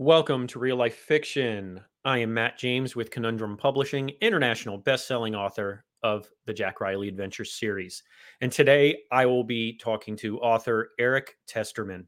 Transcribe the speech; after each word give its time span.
Welcome 0.00 0.46
to 0.46 0.60
Real 0.60 0.76
Life 0.76 0.94
Fiction. 0.94 1.80
I 2.04 2.18
am 2.18 2.32
Matt 2.32 2.56
James 2.56 2.94
with 2.94 3.10
Conundrum 3.10 3.56
Publishing, 3.56 4.10
international 4.20 4.78
best-selling 4.78 5.34
author 5.34 5.84
of 6.04 6.28
the 6.46 6.54
Jack 6.54 6.80
Riley 6.80 7.08
Adventures 7.08 7.54
series. 7.54 8.04
And 8.40 8.52
today 8.52 9.00
I 9.10 9.26
will 9.26 9.42
be 9.42 9.76
talking 9.76 10.14
to 10.18 10.38
author 10.38 10.90
Erik 11.00 11.36
Testerman. 11.48 12.06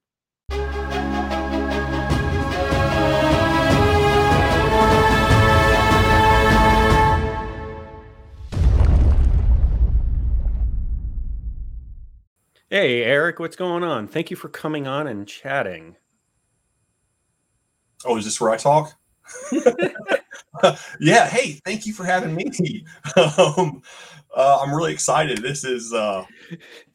Hey, 12.69 13.03
Erik, 13.03 13.41
what's 13.41 13.57
going 13.57 13.83
on? 13.83 14.07
Thank 14.07 14.31
you 14.31 14.37
for 14.37 14.49
coming 14.49 14.87
on 14.87 15.09
and 15.09 15.27
chatting. 15.27 15.97
Oh, 18.05 18.17
is 18.17 18.25
this 18.25 18.41
where 18.41 18.51
I 18.51 18.57
talk? 18.57 18.93
yeah. 21.01 21.27
Hey, 21.29 21.61
thank 21.65 21.87
you 21.87 21.93
for 21.93 22.05
having 22.05 22.35
me. 22.35 22.85
Um, 23.17 23.83
uh, 24.35 24.59
I'm 24.63 24.75
really 24.75 24.93
excited. 24.93 25.39
This 25.39 25.65
is 25.65 25.93
uh, 25.93 26.25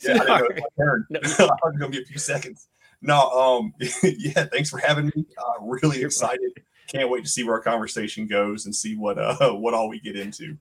yeah, 0.02 0.14
I 0.14 0.16
didn't 0.16 0.28
know 0.28 0.36
it 0.36 0.54
was 0.56 0.62
my 0.78 0.84
turn. 0.84 1.06
No. 1.10 1.20
I 1.24 1.28
thought 1.28 1.50
it 1.50 1.64
was 1.64 1.78
gonna 1.80 1.92
be 1.92 2.02
a 2.02 2.06
few 2.06 2.18
seconds. 2.18 2.68
No, 3.02 3.30
um, 3.32 3.74
yeah. 4.04 4.46
Thanks 4.46 4.70
for 4.70 4.78
having 4.80 5.08
me. 5.16 5.26
Uh, 5.38 5.64
really 5.64 5.98
You're 6.00 6.08
excited. 6.08 6.52
Can't 6.88 7.10
wait 7.10 7.24
to 7.26 7.30
see 7.30 7.44
where 7.44 7.56
our 7.56 7.62
conversation 7.62 8.28
goes 8.28 8.66
and 8.66 8.76
see 8.76 8.96
what 8.96 9.18
uh 9.18 9.52
what 9.54 9.74
all 9.74 9.90
we 9.90 10.00
get 10.00 10.16
into. 10.16 10.58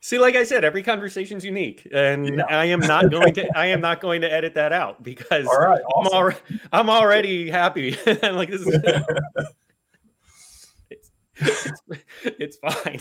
See, 0.00 0.18
like 0.18 0.36
I 0.36 0.44
said, 0.44 0.64
every 0.64 0.82
conversation's 0.82 1.44
unique, 1.44 1.88
and 1.92 2.36
Yeah. 2.36 2.44
I 2.48 2.66
am 2.66 2.80
not 2.80 3.10
going 3.10 3.34
to. 3.34 3.48
I 3.58 3.66
am 3.66 3.80
not 3.80 4.00
going 4.00 4.20
to 4.20 4.32
edit 4.32 4.54
that 4.54 4.72
out 4.72 5.02
because 5.02 5.46
All 5.46 5.58
right. 5.58 5.80
I'm, 5.80 6.06
Awesome. 6.06 6.16
already, 6.16 6.38
I'm 6.72 6.90
already 6.90 7.50
happy. 7.50 7.96
like 8.22 8.50
this 8.50 8.60
is 8.62 8.78
it's, 12.24 12.56
fine. 12.56 13.00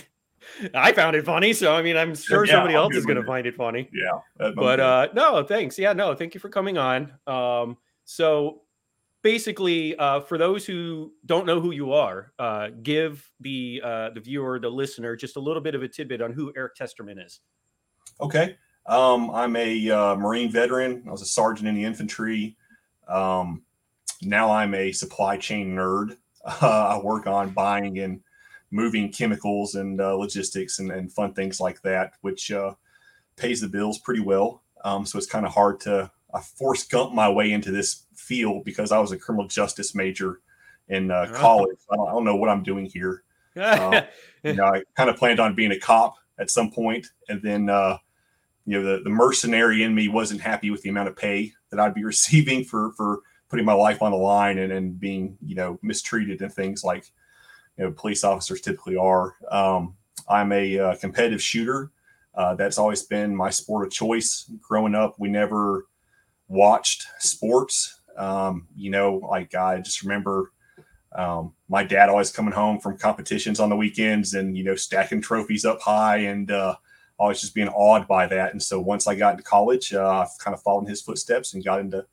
I 0.74 0.92
found 0.92 1.16
it 1.16 1.26
funny, 1.26 1.54
so 1.54 1.74
I 1.74 1.82
mean, 1.82 1.98
I'm 1.98 2.16
sure 2.16 2.46
Yeah, 2.46 2.54
somebody 2.54 2.76
I'm 2.76 2.82
else 2.82 2.96
is 2.96 3.06
going 3.06 3.18
to 3.18 3.26
find 3.26 3.48
it 3.48 3.56
funny. 3.56 3.90
yeah. 3.94 4.52
But 4.56 4.80
uh, 4.80 5.08
no, 5.14 5.44
thanks. 5.44 5.78
Yeah, 5.78 5.94
no, 5.94 6.16
thank 6.16 6.34
you 6.34 6.40
for 6.40 6.50
coming 6.50 6.78
on. 6.78 7.14
Um, 7.28 7.78
so 8.04 8.62
basically, 9.26 9.96
uh, 9.96 10.20
for 10.20 10.38
those 10.38 10.66
who 10.66 11.12
don't 11.26 11.48
know 11.48 11.60
who 11.60 11.72
you 11.72 11.94
are, 11.94 12.32
uh, 12.38 12.70
give 12.84 13.28
the 13.40 13.82
uh, 13.84 14.10
the 14.12 14.20
viewer, 14.20 14.60
the 14.60 14.70
listener, 14.70 15.16
just 15.16 15.36
a 15.36 15.40
little 15.40 15.62
bit 15.62 15.74
of 15.74 15.82
a 15.82 15.88
tidbit 15.88 16.22
on 16.22 16.32
who 16.32 16.54
Erik 16.56 16.76
Testerman 16.76 17.26
is. 17.26 17.40
Okay. 18.22 18.56
Um, 18.86 19.32
I'm 19.32 19.56
a 19.56 19.90
uh, 19.90 20.16
Marine 20.16 20.52
veteran. 20.52 21.04
I 21.08 21.12
was 21.12 21.24
a 21.24 21.26
sergeant 21.26 21.68
in 21.68 21.74
the 21.74 21.84
infantry. 21.84 22.56
Um, 23.08 23.64
now 24.22 24.52
I'm 24.52 24.76
a 24.76 24.92
supply 24.92 25.38
chain 25.38 25.76
nerd. 25.76 26.18
Uh, 26.46 26.96
I 26.96 27.02
work 27.04 27.26
on 27.26 27.50
buying 27.50 27.98
and 28.00 28.22
moving 28.76 29.10
chemicals 29.12 29.76
and 29.76 30.02
uh, 30.02 30.14
logistics 30.16 30.80
and, 30.80 30.92
and 30.92 31.12
fun 31.12 31.34
things 31.34 31.60
like 31.62 31.82
that, 31.82 32.14
which 32.22 32.52
uh, 32.52 32.74
pays 33.38 33.62
the 33.62 33.70
bills 33.70 34.00
pretty 34.00 34.20
well. 34.22 34.62
Um, 34.84 35.06
so 35.06 35.18
it's 35.18 35.28
kind 35.28 35.46
of 35.46 35.54
hard 35.54 35.80
to 35.82 36.12
I 36.34 36.42
Forrest 36.42 36.92
Gump 36.92 37.14
my 37.14 37.30
way 37.30 37.54
into 37.54 37.72
this 37.72 38.04
field 38.14 38.66
because 38.66 38.92
I 38.92 39.00
was 39.00 39.12
a 39.14 39.18
criminal 39.18 39.48
justice 39.48 39.96
major 39.96 40.42
in 40.90 41.10
uh, 41.10 41.28
Oh. 41.30 41.34
college. 41.34 41.78
I 41.90 41.96
don't, 41.96 42.08
I 42.10 42.12
don't 42.12 42.26
know 42.26 42.36
what 42.36 42.50
I'm 42.50 42.64
doing 42.64 42.86
here 42.86 43.24
Uh, 43.56 44.02
you 44.44 44.54
know, 44.54 44.66
I 44.66 44.84
kind 44.98 45.10
of 45.10 45.16
planned 45.16 45.40
on 45.40 45.56
being 45.56 45.72
a 45.72 45.80
cop 45.80 46.16
at 46.38 46.50
some 46.50 46.70
point, 46.70 47.08
and 47.30 47.42
then 47.42 47.70
uh, 47.70 47.98
you 48.66 48.74
know 48.78 48.84
the, 48.98 49.04
the 49.04 49.10
mercenary 49.10 49.84
in 49.84 49.96
me 49.96 50.10
wasn't 50.10 50.42
happy 50.42 50.70
with 50.70 50.82
the 50.82 50.90
amount 50.90 51.08
of 51.08 51.16
pay 51.16 51.54
that 51.70 51.80
I'd 51.80 51.94
be 51.94 52.04
receiving 52.14 52.66
for 52.66 52.92
for 52.98 53.22
putting 53.48 53.66
my 53.66 53.74
life 53.74 54.02
on 54.02 54.12
the 54.12 54.18
line 54.18 54.58
and, 54.58 54.74
and 54.74 55.00
being 55.00 55.38
you 55.46 55.56
know 55.56 55.80
mistreated 55.82 56.42
and 56.42 56.52
things 56.54 56.84
like 56.84 57.06
you 57.78 57.86
know 57.86 57.92
police 57.92 58.24
officers 58.24 58.62
typically 58.62 58.96
are. 58.98 59.36
Um, 59.50 59.96
I'm 60.28 60.52
a 60.52 60.80
uh, 60.80 60.96
competitive 60.96 61.42
shooter. 61.42 61.92
Uh, 62.34 62.56
that's 62.56 62.78
always 62.78 63.04
been 63.04 63.36
my 63.36 63.50
sport 63.50 63.88
of 63.88 63.94
choice. 63.94 64.50
Growing 64.62 64.96
up, 64.96 65.16
we 65.20 65.30
never 65.30 65.88
watched 66.48 67.06
sports. 67.20 68.00
Um, 68.18 68.68
you 68.76 68.92
know, 68.92 69.16
like 69.30 69.56
I 69.56 69.80
just 69.80 70.04
remember 70.04 70.52
um, 71.16 71.54
my 71.70 71.84
dad 71.84 72.10
always 72.10 72.32
coming 72.32 72.54
home 72.54 72.80
from 72.80 72.98
competitions 72.98 73.60
on 73.60 73.70
the 73.70 73.76
weekends 73.76 74.34
and 74.34 74.58
you 74.58 74.64
know 74.64 74.76
stacking 74.76 75.22
trophies 75.22 75.66
up 75.66 75.82
high 75.82 76.18
and 76.18 76.52
uh, 76.52 76.76
always 77.18 77.40
just 77.40 77.56
being 77.56 77.70
awed 77.70 78.08
by 78.08 78.28
that 78.28 78.52
and 78.52 78.62
so 78.62 78.80
once 78.80 79.08
i 79.08 79.16
got 79.16 79.32
into 79.32 79.44
college 79.44 79.94
uh, 79.94 80.20
i've 80.20 80.38
kind 80.40 80.54
of 80.54 80.62
followed 80.62 80.82
in 80.82 80.90
his 80.90 81.02
footsteps 81.02 81.54
and 81.54 81.64
got 81.64 81.80
into 81.80 82.06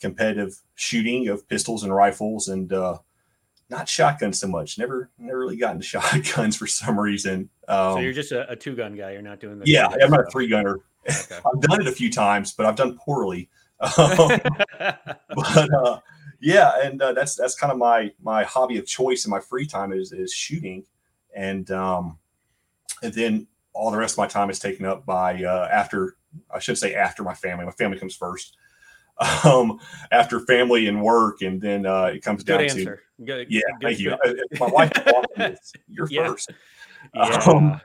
competitive 0.00 0.60
shooting 0.76 1.26
of 1.26 1.48
pistols 1.48 1.82
and 1.82 1.92
rifles 1.92 2.46
and 2.48 2.72
uh, 2.72 2.96
not 3.70 3.88
shotguns 3.88 4.40
so 4.40 4.48
much 4.48 4.78
never 4.78 5.10
never 5.18 5.38
really 5.38 5.56
gotten 5.56 5.80
shotguns 5.80 6.56
for 6.56 6.66
some 6.66 6.98
reason 6.98 7.48
um, 7.68 7.94
so 7.94 7.98
you're 8.00 8.12
just 8.12 8.32
a, 8.32 8.50
a 8.50 8.56
two 8.56 8.74
gun 8.74 8.94
guy. 8.94 9.12
You're 9.12 9.22
not 9.22 9.40
doing 9.40 9.58
the 9.58 9.66
yeah 9.66 9.88
i'm 10.02 10.10
not 10.10 10.20
a 10.20 10.30
three 10.30 10.48
gunner 10.48 10.80
Okay. 11.08 11.36
i've 11.36 11.60
done 11.60 11.80
it 11.80 11.86
a 11.86 11.92
few 11.92 12.10
times 12.10 12.52
but 12.52 12.66
i've 12.66 12.76
done 12.76 12.96
poorly 12.98 13.48
Um, 13.80 13.92
but 14.78 15.74
uh, 15.74 16.00
yeah, 16.40 16.72
and 16.82 17.00
uh, 17.00 17.12
that's 17.12 17.36
that's 17.36 17.54
kind 17.54 17.72
of 17.72 17.78
my 17.78 18.12
my 18.20 18.42
hobby 18.42 18.78
of 18.78 18.86
choice 18.86 19.24
in 19.24 19.30
my 19.30 19.40
free 19.40 19.66
time 19.66 19.92
is 19.92 20.12
is 20.12 20.32
shooting, 20.32 20.84
and 21.34 21.70
um, 21.70 22.18
and 23.02 23.12
then 23.14 23.46
all 23.72 23.90
the 23.90 23.96
rest 23.96 24.14
of 24.14 24.18
my 24.18 24.26
time 24.26 24.50
is 24.50 24.58
taken 24.58 24.84
up 24.84 25.06
by 25.06 25.44
uh, 25.44 25.68
after 25.70 26.16
I 26.52 26.58
should 26.58 26.78
say 26.78 26.94
after 26.94 27.22
my 27.22 27.34
family. 27.34 27.64
My 27.64 27.70
family 27.72 27.98
comes 27.98 28.16
first. 28.16 28.56
Um, 29.44 29.80
after 30.12 30.38
family 30.40 30.86
and 30.86 31.02
work, 31.02 31.42
and 31.42 31.60
then 31.60 31.86
uh, 31.86 32.04
it 32.04 32.22
comes 32.22 32.44
Good 32.44 32.52
down 32.52 32.62
answer. 32.62 33.02
Good, 33.24 33.48
to 33.48 33.52
yeah. 33.54 33.60
good- 33.80 33.88
thank 33.88 33.98
you. 33.98 34.10
good- 34.22 34.38
Uh, 34.38 34.42
if 34.50 34.60
My 34.60 34.66
wife, 34.68 34.92
this, 35.36 35.72
you're 35.88 36.06
Yeah. 36.10 36.28
first. 36.28 36.50
Yeah. 37.14 37.42
Um, 37.46 37.80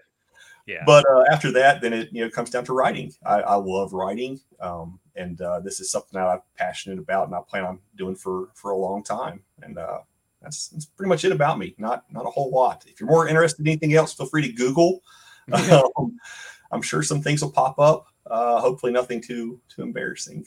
yeah. 0.67 0.83
But 0.85 1.03
uh, 1.09 1.23
after 1.31 1.51
that, 1.53 1.81
then 1.81 1.91
it 1.94 2.09
you 2.11 2.23
know 2.23 2.29
comes 2.29 2.49
down 2.51 2.66
to 2.66 2.73
writing. 2.73 3.11
I, 3.25 3.41
I 3.41 3.55
love 3.55 3.94
writing, 3.94 4.39
um, 4.59 4.99
and 5.16 5.41
uh, 5.41 5.59
this 5.59 5.79
is 5.79 5.89
something 5.91 6.11
that 6.13 6.27
I'm 6.27 6.41
passionate 6.55 6.99
about, 6.99 7.25
and 7.27 7.35
I 7.35 7.39
plan 7.47 7.63
on 7.65 7.79
doing 7.95 8.15
for 8.15 8.50
for 8.53 8.71
a 8.71 8.77
long 8.77 9.03
time. 9.03 9.41
And 9.63 9.77
uh, 9.77 10.00
that's, 10.41 10.67
that's 10.69 10.85
pretty 10.85 11.09
much 11.09 11.25
it 11.25 11.31
about 11.31 11.57
me. 11.57 11.73
Not 11.79 12.05
not 12.11 12.25
a 12.27 12.29
whole 12.29 12.51
lot. 12.51 12.85
If 12.88 13.00
you're 13.00 13.09
more 13.09 13.27
interested 13.27 13.61
in 13.61 13.67
anything 13.69 13.94
else, 13.95 14.13
feel 14.13 14.27
free 14.27 14.44
to 14.47 14.53
Google. 14.53 15.01
um, 15.51 16.17
I'm 16.71 16.81
sure 16.81 17.01
some 17.03 17.21
things 17.21 17.41
will 17.41 17.51
pop 17.51 17.79
up. 17.79 18.05
Uh, 18.29 18.61
hopefully, 18.61 18.91
nothing 18.91 19.19
too 19.19 19.59
too 19.67 19.81
embarrassing. 19.81 20.45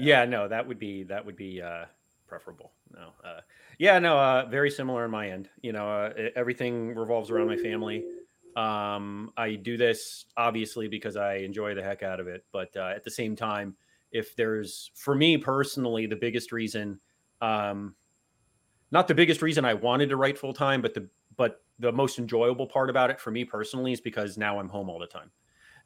Yeah 0.00 0.24
no 0.24 0.48
that 0.48 0.66
would 0.66 0.78
be 0.78 1.02
that 1.04 1.24
would 1.24 1.36
be 1.36 1.60
uh 1.60 1.84
preferable 2.26 2.72
no 2.94 3.08
uh 3.24 3.40
yeah 3.78 3.98
no 3.98 4.16
uh 4.16 4.46
very 4.46 4.70
similar 4.70 5.04
on 5.04 5.10
my 5.10 5.30
end 5.30 5.48
you 5.62 5.72
know 5.72 5.88
uh, 5.88 6.12
everything 6.36 6.94
revolves 6.94 7.30
around 7.30 7.46
my 7.46 7.56
family 7.56 8.04
um 8.56 9.32
i 9.36 9.54
do 9.54 9.76
this 9.76 10.26
obviously 10.36 10.88
because 10.88 11.16
i 11.16 11.34
enjoy 11.34 11.74
the 11.74 11.82
heck 11.82 12.02
out 12.02 12.20
of 12.20 12.28
it 12.28 12.44
but 12.52 12.74
uh, 12.76 12.92
at 12.94 13.04
the 13.04 13.10
same 13.10 13.34
time 13.34 13.74
if 14.12 14.34
there's 14.36 14.90
for 14.94 15.14
me 15.14 15.36
personally 15.36 16.06
the 16.06 16.16
biggest 16.16 16.52
reason 16.52 17.00
um 17.42 17.94
not 18.92 19.08
the 19.08 19.14
biggest 19.14 19.42
reason 19.42 19.64
i 19.64 19.74
wanted 19.74 20.08
to 20.08 20.16
write 20.16 20.38
full 20.38 20.52
time 20.52 20.80
but 20.80 20.94
the 20.94 21.08
but 21.36 21.62
the 21.78 21.92
most 21.92 22.18
enjoyable 22.18 22.66
part 22.66 22.90
about 22.90 23.10
it 23.10 23.20
for 23.20 23.30
me 23.30 23.44
personally 23.44 23.92
is 23.92 24.00
because 24.00 24.36
now 24.36 24.58
i'm 24.58 24.68
home 24.68 24.88
all 24.88 24.98
the 24.98 25.06
time 25.06 25.30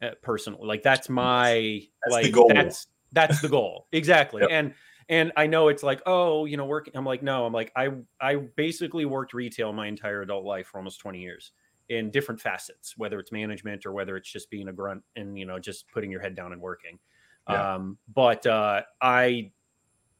uh, 0.03 0.11
personally 0.23 0.67
like 0.67 0.83
that's 0.83 1.09
my 1.09 1.81
That's 2.05 2.17
the 2.17 2.23
like 2.23 2.33
goal. 2.33 2.49
that's 2.49 2.87
that's 3.15 3.41
the 3.41 3.49
goal 3.49 3.87
exactly 3.93 4.43
Yep. 4.43 4.51
and 4.53 4.75
and 5.09 5.33
i 5.37 5.47
know 5.47 5.69
it's 5.69 5.83
like 5.83 6.03
oh 6.07 6.45
you 6.45 6.57
know 6.57 6.65
working 6.67 6.95
i'm 6.97 7.05
like 7.07 7.23
no 7.23 7.47
i'm 7.47 7.53
like 7.53 7.73
i 7.77 7.89
i 8.21 8.37
basically 8.37 9.05
worked 9.07 9.33
retail 9.35 9.73
my 9.73 9.87
entire 9.87 10.23
adult 10.23 10.45
life 10.45 10.67
for 10.69 10.79
almost 10.79 11.01
20 11.01 11.21
years 11.21 11.53
in 11.91 12.11
different 12.11 12.41
facets 12.41 12.97
whether 12.97 13.19
it's 13.19 13.31
management 13.33 13.85
or 13.87 13.93
whether 13.93 14.17
it's 14.17 14.31
just 14.31 14.51
being 14.51 14.69
a 14.69 14.73
grunt 14.73 15.03
and 15.17 15.39
you 15.39 15.45
know 15.47 15.59
just 15.59 15.89
putting 15.91 16.11
your 16.11 16.21
head 16.21 16.35
down 16.35 16.53
and 16.53 16.61
working 16.61 16.99
Yeah. 17.49 17.75
um 17.77 17.99
but 18.15 18.47
uh 18.47 18.83
i 19.03 19.53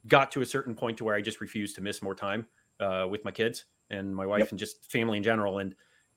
got 0.07 0.31
to 0.33 0.43
a 0.43 0.47
certain 0.47 0.75
point 0.75 0.99
to 0.99 1.05
where 1.05 1.15
i 1.15 1.21
just 1.23 1.41
refused 1.41 1.75
to 1.77 1.81
miss 1.81 2.03
more 2.03 2.15
time 2.15 2.47
uh 2.81 3.07
with 3.09 3.25
my 3.25 3.31
kids 3.31 3.65
and 3.91 4.15
my 4.15 4.27
wife 4.27 4.41
Yep. 4.41 4.51
and 4.51 4.59
just 4.59 4.91
family 4.93 5.17
in 5.17 5.23
general 5.23 5.59
and 5.61 5.75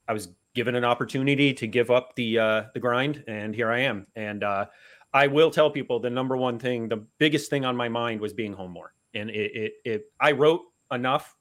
i 0.09 0.13
was 0.13 0.29
given 0.53 0.75
an 0.75 0.83
opportunity 0.83 1.53
to 1.53 1.67
give 1.67 1.89
up 1.91 2.13
the 2.15 2.37
uh 2.39 2.63
the 2.73 2.79
grind 2.79 3.23
and 3.27 3.55
here 3.55 3.71
i 3.71 3.79
am 3.79 4.05
and 4.17 4.43
uh 4.43 4.65
I 5.17 5.27
will 5.27 5.49
tell 5.49 5.69
people 5.71 5.99
the 5.99 6.09
number 6.09 6.37
one 6.37 6.59
thing, 6.59 6.87
the 6.87 7.03
biggest 7.17 7.49
thing 7.49 7.65
on 7.65 7.75
my 7.75 7.89
mind 7.89 8.21
was 8.21 8.33
being 8.33 8.53
home 8.53 8.71
more. 8.71 8.93
And 9.13 9.29
it, 9.29 9.51
it, 9.55 9.73
it 9.83 10.11
I 10.19 10.31
wrote 10.31 10.61
enough, 10.91 11.35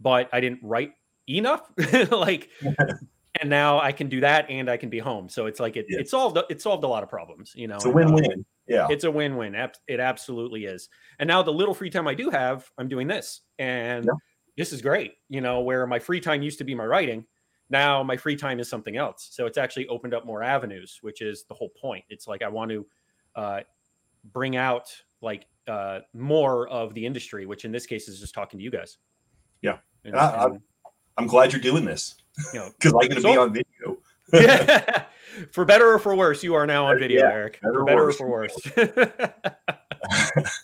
but 0.00 0.28
I 0.32 0.40
didn't 0.40 0.60
write 0.62 0.92
enough. 1.28 1.70
like, 2.10 2.50
and 3.40 3.48
now 3.48 3.80
I 3.80 3.92
can 3.92 4.08
do 4.08 4.20
that 4.20 4.50
and 4.50 4.68
I 4.68 4.76
can 4.76 4.90
be 4.90 4.98
home. 4.98 5.28
So 5.28 5.46
it's 5.46 5.60
like 5.60 5.76
it, 5.76 5.86
Yeah. 5.88 6.00
it 6.00 6.08
solved 6.10 6.38
it 6.50 6.60
solved 6.60 6.84
a 6.84 6.88
lot 6.88 7.02
of 7.02 7.08
problems. 7.08 7.52
You 7.56 7.68
know, 7.68 7.76
It's 7.76 7.86
a 7.86 7.88
and, 7.90 7.96
uh, 8.10 8.12
win-win. 8.12 8.44
Yeah. 8.66 8.86
it's 8.90 9.04
a 9.04 9.10
win-win. 9.10 9.54
It 9.88 10.00
absolutely 10.00 10.66
is. 10.66 10.88
And 11.18 11.26
now 11.26 11.42
the 11.42 11.52
little 11.52 11.74
free 11.74 11.90
time 11.90 12.06
I 12.06 12.14
do 12.14 12.28
have, 12.30 12.70
I'm 12.76 12.88
doing 12.88 13.06
this, 13.06 13.42
and 13.58 14.04
Yeah. 14.04 14.12
this 14.56 14.72
is 14.72 14.82
great. 14.82 15.14
You 15.28 15.40
know, 15.40 15.60
where 15.60 15.86
my 15.86 15.98
free 15.98 16.20
time 16.20 16.42
used 16.42 16.58
to 16.58 16.64
be 16.64 16.74
my 16.74 16.84
writing, 16.84 17.24
now 17.70 18.02
my 18.02 18.16
free 18.16 18.36
time 18.36 18.60
is 18.60 18.68
something 18.68 18.96
else. 18.96 19.28
So 19.32 19.46
it's 19.46 19.58
actually 19.58 19.86
opened 19.88 20.12
up 20.14 20.26
more 20.26 20.42
avenues, 20.42 20.98
which 21.00 21.22
is 21.22 21.44
the 21.44 21.54
whole 21.54 21.70
point. 21.70 22.04
It's 22.10 22.26
like 22.28 22.42
I 22.42 22.48
want 22.48 22.70
to 22.72 22.86
uh, 23.36 23.60
bring 24.32 24.56
out 24.56 24.90
like 25.22 25.46
uh, 25.68 26.00
more 26.14 26.68
of 26.68 26.94
the 26.94 27.06
industry, 27.06 27.46
which 27.46 27.64
in 27.64 27.72
this 27.72 27.86
case 27.86 28.08
is 28.08 28.18
just 28.18 28.34
talking 28.34 28.58
to 28.58 28.64
you 28.64 28.70
guys. 28.70 28.98
Yeah. 29.62 29.78
And, 30.04 30.16
I, 30.16 30.48
am 31.18 31.26
glad 31.26 31.52
you're 31.52 31.60
doing 31.60 31.84
this 31.84 32.14
because 32.36 32.54
you 32.54 32.60
know, 32.60 33.00
I'm 33.00 33.08
going 33.08 33.10
to 33.10 33.20
so, 33.20 33.32
be 33.32 33.38
on 33.38 33.52
video. 33.52 33.98
yeah. 34.32 35.04
For 35.52 35.64
better 35.66 35.92
or 35.92 35.98
for 35.98 36.14
worse, 36.14 36.42
you 36.42 36.54
are 36.54 36.66
now 36.66 36.86
on 36.86 36.98
video, 36.98 37.20
yeah, 37.20 37.32
Erik. 37.32 37.60
Better 37.60 37.74
for 37.74 37.84
better 37.84 38.04
or, 38.04 38.08
or 38.08 38.12
for 38.12 38.28
worse. 38.28 38.56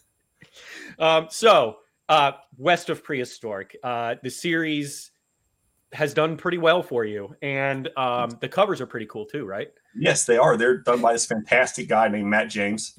um, 0.99 1.27
so, 1.31 1.77
uh, 2.09 2.33
West 2.57 2.89
of 2.89 3.05
Prehistoric, 3.05 3.77
uh, 3.83 4.15
the 4.23 4.31
series 4.31 5.12
has 5.93 6.15
done 6.15 6.37
pretty 6.37 6.59
well 6.59 6.83
for 6.83 7.05
you, 7.05 7.35
and 7.43 7.89
um, 7.97 8.39
the 8.41 8.49
covers 8.49 8.81
are 8.81 8.87
pretty 8.87 9.07
cool 9.07 9.27
too, 9.27 9.45
right? 9.45 9.71
Yes, 9.95 10.25
they 10.25 10.39
are. 10.39 10.57
They're 10.57 10.79
done 10.79 11.01
by 11.01 11.13
this 11.13 11.27
fantastic 11.27 11.89
guy 11.89 12.09
named 12.09 12.29
Matt 12.29 12.49
James. 12.49 12.99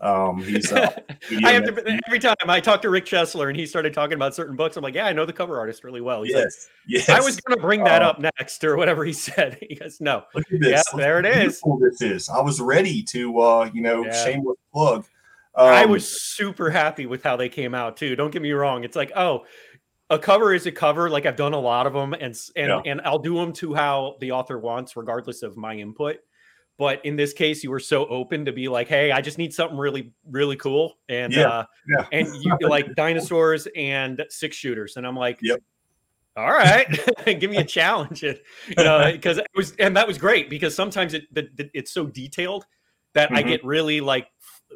Um, 0.00 0.42
he's 0.42 0.70
uh, 0.70 0.90
I 1.44 1.52
have 1.52 1.64
to, 1.64 2.00
every 2.06 2.18
time 2.18 2.36
I 2.46 2.60
talk 2.60 2.82
to 2.82 2.90
Rick 2.90 3.06
Chesler 3.06 3.48
and 3.48 3.58
he 3.58 3.64
started 3.64 3.94
talking 3.94 4.14
about 4.14 4.34
certain 4.34 4.56
books, 4.56 4.76
I'm 4.76 4.82
like, 4.82 4.94
yeah, 4.94 5.06
I 5.06 5.12
know 5.12 5.24
the 5.24 5.32
cover 5.32 5.58
artist 5.58 5.84
really 5.84 6.00
well. 6.00 6.22
He's 6.22 6.34
yes, 6.34 6.42
like, 6.44 7.06
yes. 7.06 7.08
I 7.08 7.20
was 7.20 7.40
going 7.40 7.56
to 7.56 7.62
bring 7.62 7.84
that 7.84 8.02
uh, 8.02 8.10
up 8.10 8.20
next 8.20 8.62
or 8.64 8.76
whatever 8.76 9.04
he 9.04 9.12
said. 9.14 9.58
He 9.66 9.76
goes, 9.76 10.00
no, 10.00 10.24
look 10.34 10.44
at 10.52 10.60
this. 10.60 10.84
Yeah, 10.92 10.98
there 10.98 11.20
it 11.20 11.26
is. 11.26 11.62
This 11.80 12.02
is. 12.02 12.28
I 12.28 12.40
was 12.40 12.60
ready 12.60 13.02
to, 13.04 13.40
uh, 13.40 13.70
you 13.72 13.82
know, 13.82 14.04
yeah. 14.04 14.24
shameless 14.24 14.58
plug. 14.72 15.06
Um, 15.56 15.68
I 15.68 15.86
was 15.86 16.20
super 16.20 16.68
happy 16.68 17.06
with 17.06 17.22
how 17.22 17.36
they 17.36 17.48
came 17.48 17.74
out 17.74 17.96
too. 17.96 18.16
Don't 18.16 18.32
get 18.32 18.42
me 18.42 18.52
wrong. 18.52 18.82
It's 18.82 18.96
like, 18.96 19.12
oh, 19.14 19.44
a 20.10 20.18
cover 20.18 20.52
is 20.52 20.66
a 20.66 20.72
cover. 20.72 21.08
Like 21.08 21.26
I've 21.26 21.36
done 21.36 21.54
a 21.54 21.60
lot 21.60 21.86
of 21.86 21.92
them, 21.92 22.12
and 22.12 22.38
and 22.56 22.68
yeah. 22.68 22.82
and 22.84 23.00
I'll 23.02 23.18
do 23.18 23.34
them 23.36 23.52
to 23.54 23.74
how 23.74 24.16
the 24.20 24.32
author 24.32 24.58
wants, 24.58 24.96
regardless 24.96 25.42
of 25.42 25.56
my 25.56 25.74
input. 25.74 26.16
But 26.76 27.04
in 27.04 27.14
this 27.14 27.32
case, 27.32 27.62
you 27.62 27.70
were 27.70 27.80
so 27.80 28.06
open 28.06 28.44
to 28.46 28.52
be 28.52 28.68
like, 28.68 28.88
"Hey, 28.88 29.12
I 29.12 29.20
just 29.20 29.38
need 29.38 29.54
something 29.54 29.78
really, 29.78 30.12
really 30.28 30.56
cool," 30.56 30.98
and 31.08 31.32
yeah, 31.32 31.48
uh, 31.48 31.64
yeah. 31.88 32.06
and 32.12 32.28
you 32.42 32.56
like 32.68 32.94
dinosaurs 32.96 33.68
and 33.76 34.22
six 34.28 34.56
shooters, 34.56 34.96
and 34.96 35.06
I'm 35.06 35.16
like, 35.16 35.38
"Yep, 35.40 35.60
all 36.36 36.50
right, 36.50 36.86
give 37.24 37.50
me 37.50 37.58
a 37.58 37.64
challenge." 37.64 38.22
you 38.22 38.34
know, 38.76 39.08
because 39.12 39.38
it 39.38 39.46
was, 39.54 39.72
and 39.78 39.96
that 39.96 40.06
was 40.06 40.18
great 40.18 40.50
because 40.50 40.74
sometimes 40.74 41.14
it, 41.14 41.32
the, 41.32 41.48
it's 41.74 41.92
so 41.92 42.06
detailed 42.06 42.66
that 43.14 43.28
mm-hmm. 43.28 43.36
I 43.36 43.42
get 43.42 43.64
really 43.64 44.00
like 44.00 44.26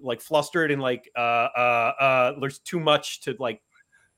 like 0.00 0.20
flustered 0.20 0.70
and 0.70 0.80
like 0.80 1.10
uh 1.16 1.48
uh 1.56 1.92
uh 2.00 2.32
there's 2.40 2.60
too 2.60 2.78
much 2.78 3.22
to 3.22 3.34
like 3.40 3.60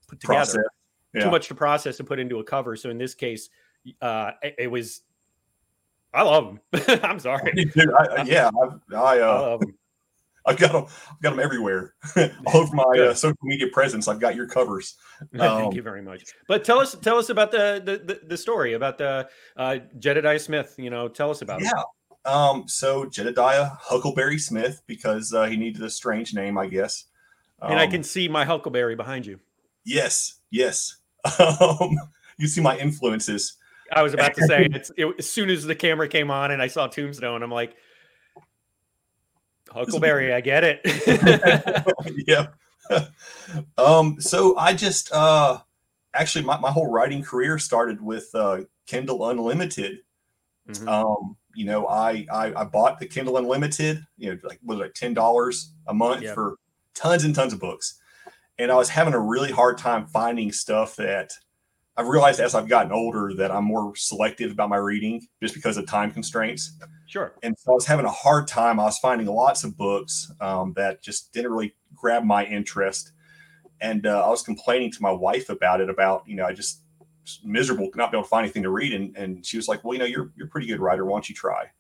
put 0.07 0.21
together, 0.21 0.67
yeah. 1.15 1.25
too 1.25 1.31
much 1.31 1.49
to 1.49 1.55
process 1.55 1.99
and 1.99 2.09
put 2.09 2.19
into 2.19 2.39
a 2.39 2.45
cover. 2.45 2.77
So 2.77 2.91
in 2.91 2.99
this 2.99 3.15
case, 3.15 3.51
uh, 4.01 4.33
it, 4.43 4.55
it 4.59 4.67
was 4.69 5.03
I 6.13 6.23
love 6.23 6.59
them. 6.73 7.01
I'm 7.05 7.19
sorry. 7.19 7.53
Dude, 7.53 7.93
I, 7.99 8.23
yeah, 8.23 8.51
I, 8.93 8.97
I, 8.97 9.21
uh, 9.21 9.59
I 10.47 10.53
have 10.53 10.59
got 10.59 10.73
them. 10.73 10.87
I've 10.87 11.23
got 11.23 11.31
them 11.31 11.41
everywhere, 11.41 11.95
all 12.17 12.57
over 12.57 12.75
my 12.75 12.99
uh, 12.99 13.15
social 13.15 13.37
media 13.43 13.69
presence. 13.73 14.09
I've 14.09 14.21
got 14.21 14.35
your 14.35 14.49
covers. 14.49 14.97
Um, 15.21 15.39
Thank 15.39 15.75
you 15.75 15.83
very 15.83 16.03
much. 16.03 16.25
But 16.49 16.65
tell 16.65 16.81
us, 16.81 16.97
tell 16.97 17.19
us 17.19 17.29
about 17.29 17.53
the 17.53 18.01
the, 18.05 18.21
the, 18.27 18.37
story 18.37 18.73
about 18.73 18.99
the 18.99 19.29
uh, 19.57 19.79
Jedediah 19.99 20.39
Smith. 20.39 20.75
You 20.79 20.91
know, 20.91 21.09
tell 21.09 21.31
us 21.31 21.43
about 21.43 21.61
yeah. 21.61 21.69
it. 21.69 21.75
Yeah. 22.27 22.33
Um, 22.33 22.65
so 22.67 23.07
Jedediah 23.07 23.71
Huckleberry 23.79 24.39
Smith, 24.39 24.83
because 24.87 25.33
uh, 25.33 25.45
he 25.45 25.57
needed 25.57 25.83
a 25.83 25.91
strange 25.91 26.35
name, 26.35 26.59
I 26.59 26.67
guess. 26.67 27.05
Um, 27.63 27.73
and 27.73 27.81
I 27.81 27.85
um, 27.85 27.91
can 27.91 28.03
see 28.03 28.29
my 28.29 28.45
Huckleberry 28.45 28.97
behind 28.97 29.27
you. 29.27 29.39
Yes, 29.85 30.41
yes. 30.51 30.97
Um, 31.39 31.99
you 32.39 32.47
see 32.49 32.61
my 32.61 32.77
influences. 32.79 33.57
I 33.93 34.03
was 34.03 34.15
about 34.15 34.35
to 34.35 34.47
say 34.47 34.69
it's 34.73 34.91
it, 34.97 35.07
as 35.19 35.29
soon 35.29 35.51
as 35.51 35.65
the 35.65 35.75
camera 35.75 36.09
came 36.09 36.31
on 36.31 36.51
and 36.51 36.63
I 36.63 36.69
saw 36.69 36.87
Tombstone, 36.87 37.43
I'm 37.43 37.51
like, 37.51 37.77
Huckleberry, 39.71 40.33
I 40.33 40.41
get 40.41 40.65
it. 40.65 40.81
yeah. 42.27 42.47
um, 43.79 44.21
so 44.21 44.57
I 44.57 44.75
just 44.75 45.13
uh 45.13 45.59
actually 46.13 46.45
my, 46.45 46.59
my 46.59 46.71
whole 46.71 46.91
writing 46.91 47.23
career 47.23 47.59
started 47.59 48.01
with 48.01 48.29
uh 48.35 48.63
Kindle 48.87 49.29
Unlimited. 49.29 49.99
Mm-hmm. 50.69 50.89
Um, 50.89 51.37
you 51.55 51.65
know, 51.67 51.87
I, 51.87 52.27
I 52.33 52.53
I 52.55 52.65
bought 52.65 52.99
the 52.99 53.07
Kindle 53.07 53.37
Unlimited, 53.37 54.05
you 54.17 54.31
know, 54.31 54.39
like 54.43 54.59
was 54.65 54.79
like 54.79 54.95
ten 54.95 55.15
dollars 55.15 55.73
a 55.87 55.95
month 55.95 56.23
yep. 56.23 56.35
for 56.35 56.57
tons 56.95 57.25
and 57.25 57.35
tons 57.35 57.53
of 57.53 57.61
books. 57.61 58.00
And 58.61 58.71
I 58.71 58.75
was 58.75 58.91
having 58.91 59.15
a 59.15 59.19
really 59.19 59.51
hard 59.51 59.79
time 59.79 60.07
finding 60.07 60.53
stuff 60.53 60.95
that 60.97 61.33
I've 61.97 62.09
realized 62.09 62.41
as 62.41 62.55
I've 62.55 62.69
gotten 62.69 62.93
older 62.93 63.33
that 63.35 63.51
I'm 63.51 63.65
more 63.65 63.97
selective 63.97 64.53
about 64.53 64.69
my 64.69 64.77
reading 64.77 65.27
just 65.43 65.55
because 65.55 65.79
of 65.79 65.87
time 65.87 66.11
constraints. 66.11 66.79
Sure. 67.07 67.33
And 67.43 67.59
so 67.59 67.73
I 67.73 67.75
was 67.75 67.87
having 67.87 68.05
a 68.05 68.11
hard 68.11 68.47
time. 68.47 68.79
I 68.79 68.85
was 68.85 68.99
finding 68.99 69.27
lots 69.27 69.65
of 69.65 69.79
books 69.79 70.31
um, 70.43 70.75
that 70.77 71.03
just 71.03 71.33
didn't 71.33 71.51
really 71.53 71.75
grab 71.95 72.23
my 72.23 72.45
interest. 72.45 73.13
And 73.81 74.07
uh, 74.07 74.27
I 74.27 74.29
was 74.29 74.43
complaining 74.43 74.93
to 74.93 75.01
my 75.01 75.11
wife 75.11 75.49
about 75.49 75.81
it, 75.81 75.89
about, 75.89 76.25
you 76.27 76.37
know, 76.37 76.45
I 76.45 76.53
just 76.53 76.83
miserable 77.43 77.87
could 77.91 77.97
not 77.97 78.11
be 78.11 78.19
able 78.19 78.25
to 78.25 78.29
find 78.29 78.45
anything 78.45 78.65
to 78.65 78.71
read. 78.71 78.93
And, 78.93 79.17
and 79.17 79.45
she 79.45 79.57
was 79.57 79.69
like, 79.69 79.83
well, 79.85 79.95
you 79.95 80.01
know, 80.01 80.05
you're, 80.05 80.33
you're 80.37 80.49
a 80.49 80.51
pretty 80.51 80.67
good 80.67 80.81
writer. 80.81 81.07
Why 81.07 81.15
don't 81.15 81.29
you 81.31 81.35
try? 81.35 81.71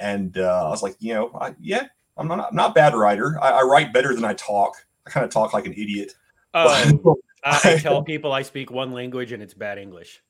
And 0.00 0.36
uh, 0.36 0.66
I 0.66 0.68
was 0.68 0.82
like, 0.82 0.96
you 0.98 1.14
know, 1.14 1.30
I, 1.40 1.54
yeah, 1.60 1.86
I'm 2.16 2.26
not, 2.26 2.48
I'm 2.50 2.56
not 2.56 2.74
bad 2.74 2.94
writer. 2.94 3.38
I, 3.40 3.60
I 3.60 3.62
write 3.62 3.92
better 3.92 4.12
than 4.16 4.24
I 4.24 4.34
talk. 4.34 4.74
I 5.06 5.10
kind 5.10 5.24
of 5.24 5.30
talk 5.30 5.52
like 5.52 5.66
an 5.66 5.72
idiot. 5.72 6.14
Oh, 6.54 7.16
I 7.44 7.78
tell 7.78 8.02
people 8.04 8.32
I 8.32 8.42
speak 8.42 8.70
one 8.70 8.92
language 8.92 9.32
and 9.32 9.42
it's 9.42 9.54
bad 9.54 9.78
English. 9.78 10.22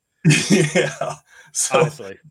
yeah. 0.49 1.15
So, 1.51 1.79
Honestly. 1.79 2.17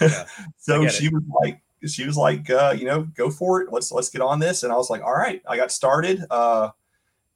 Yeah, 0.00 0.26
so 0.58 0.86
she 0.86 1.06
it. 1.06 1.12
was 1.12 1.24
like, 1.42 1.60
she 1.84 2.06
was 2.06 2.16
like, 2.16 2.48
uh, 2.48 2.72
you 2.78 2.84
know, 2.84 3.02
go 3.02 3.30
for 3.30 3.62
it. 3.62 3.72
Let's 3.72 3.90
let's 3.90 4.10
get 4.10 4.20
on 4.20 4.38
this. 4.38 4.62
And 4.62 4.72
I 4.72 4.76
was 4.76 4.90
like, 4.90 5.02
all 5.02 5.14
right. 5.14 5.42
I 5.48 5.56
got 5.56 5.72
started. 5.72 6.24
Uh, 6.30 6.70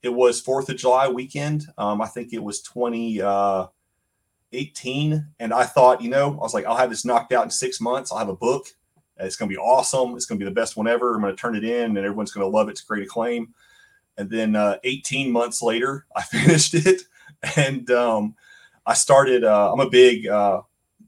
it 0.03 0.11
was 0.11 0.41
Fourth 0.41 0.69
of 0.69 0.77
July 0.77 1.09
weekend. 1.09 1.67
Um, 1.77 2.01
I 2.01 2.07
think 2.07 2.33
it 2.33 2.43
was 2.43 2.63
2018. 2.63 5.13
Uh, 5.13 5.21
and 5.41 5.53
I 5.53 5.65
thought, 5.65 6.01
you 6.01 6.09
know, 6.09 6.31
I 6.31 6.37
was 6.37 6.55
like, 6.55 6.67
I'll 6.67 6.77
have 6.77 6.91
this 6.91 7.05
knocked 7.05 7.33
out 7.33 7.43
in 7.43 7.51
six 7.51 7.81
months. 7.81 8.13
I'll 8.13 8.19
have 8.19 8.29
a 8.29 8.37
book. 8.37 8.67
It's 9.19 9.35
going 9.35 9.49
to 9.49 9.55
be 9.55 9.61
awesome. 9.61 10.15
It's 10.15 10.27
going 10.27 10.39
to 10.39 10.45
be 10.45 10.49
the 10.49 10.55
best 10.55 10.77
one 10.77 10.87
ever. 10.87 11.15
I'm 11.15 11.23
going 11.23 11.35
to 11.35 11.41
turn 11.41 11.57
it 11.57 11.65
in 11.65 11.97
and 11.97 11.99
everyone's 11.99 12.31
going 12.31 12.45
to 12.45 12.57
love 12.57 12.69
it 12.69 12.77
to 12.77 12.87
great 12.87 13.03
acclaim. 13.03 13.53
And 14.19 14.31
then 14.31 14.57
uh, 14.57 14.79
18 14.85 15.31
months 15.31 15.63
later, 15.63 16.07
I 16.15 16.23
finished 16.23 16.75
it. 16.75 17.03
And 17.57 17.91
um, 17.91 18.35
I 18.87 18.95
started, 18.95 19.45
uh, 19.45 19.73
I'm 19.73 19.81
a 19.81 19.91
big 19.91 20.27
uh, 20.27 20.63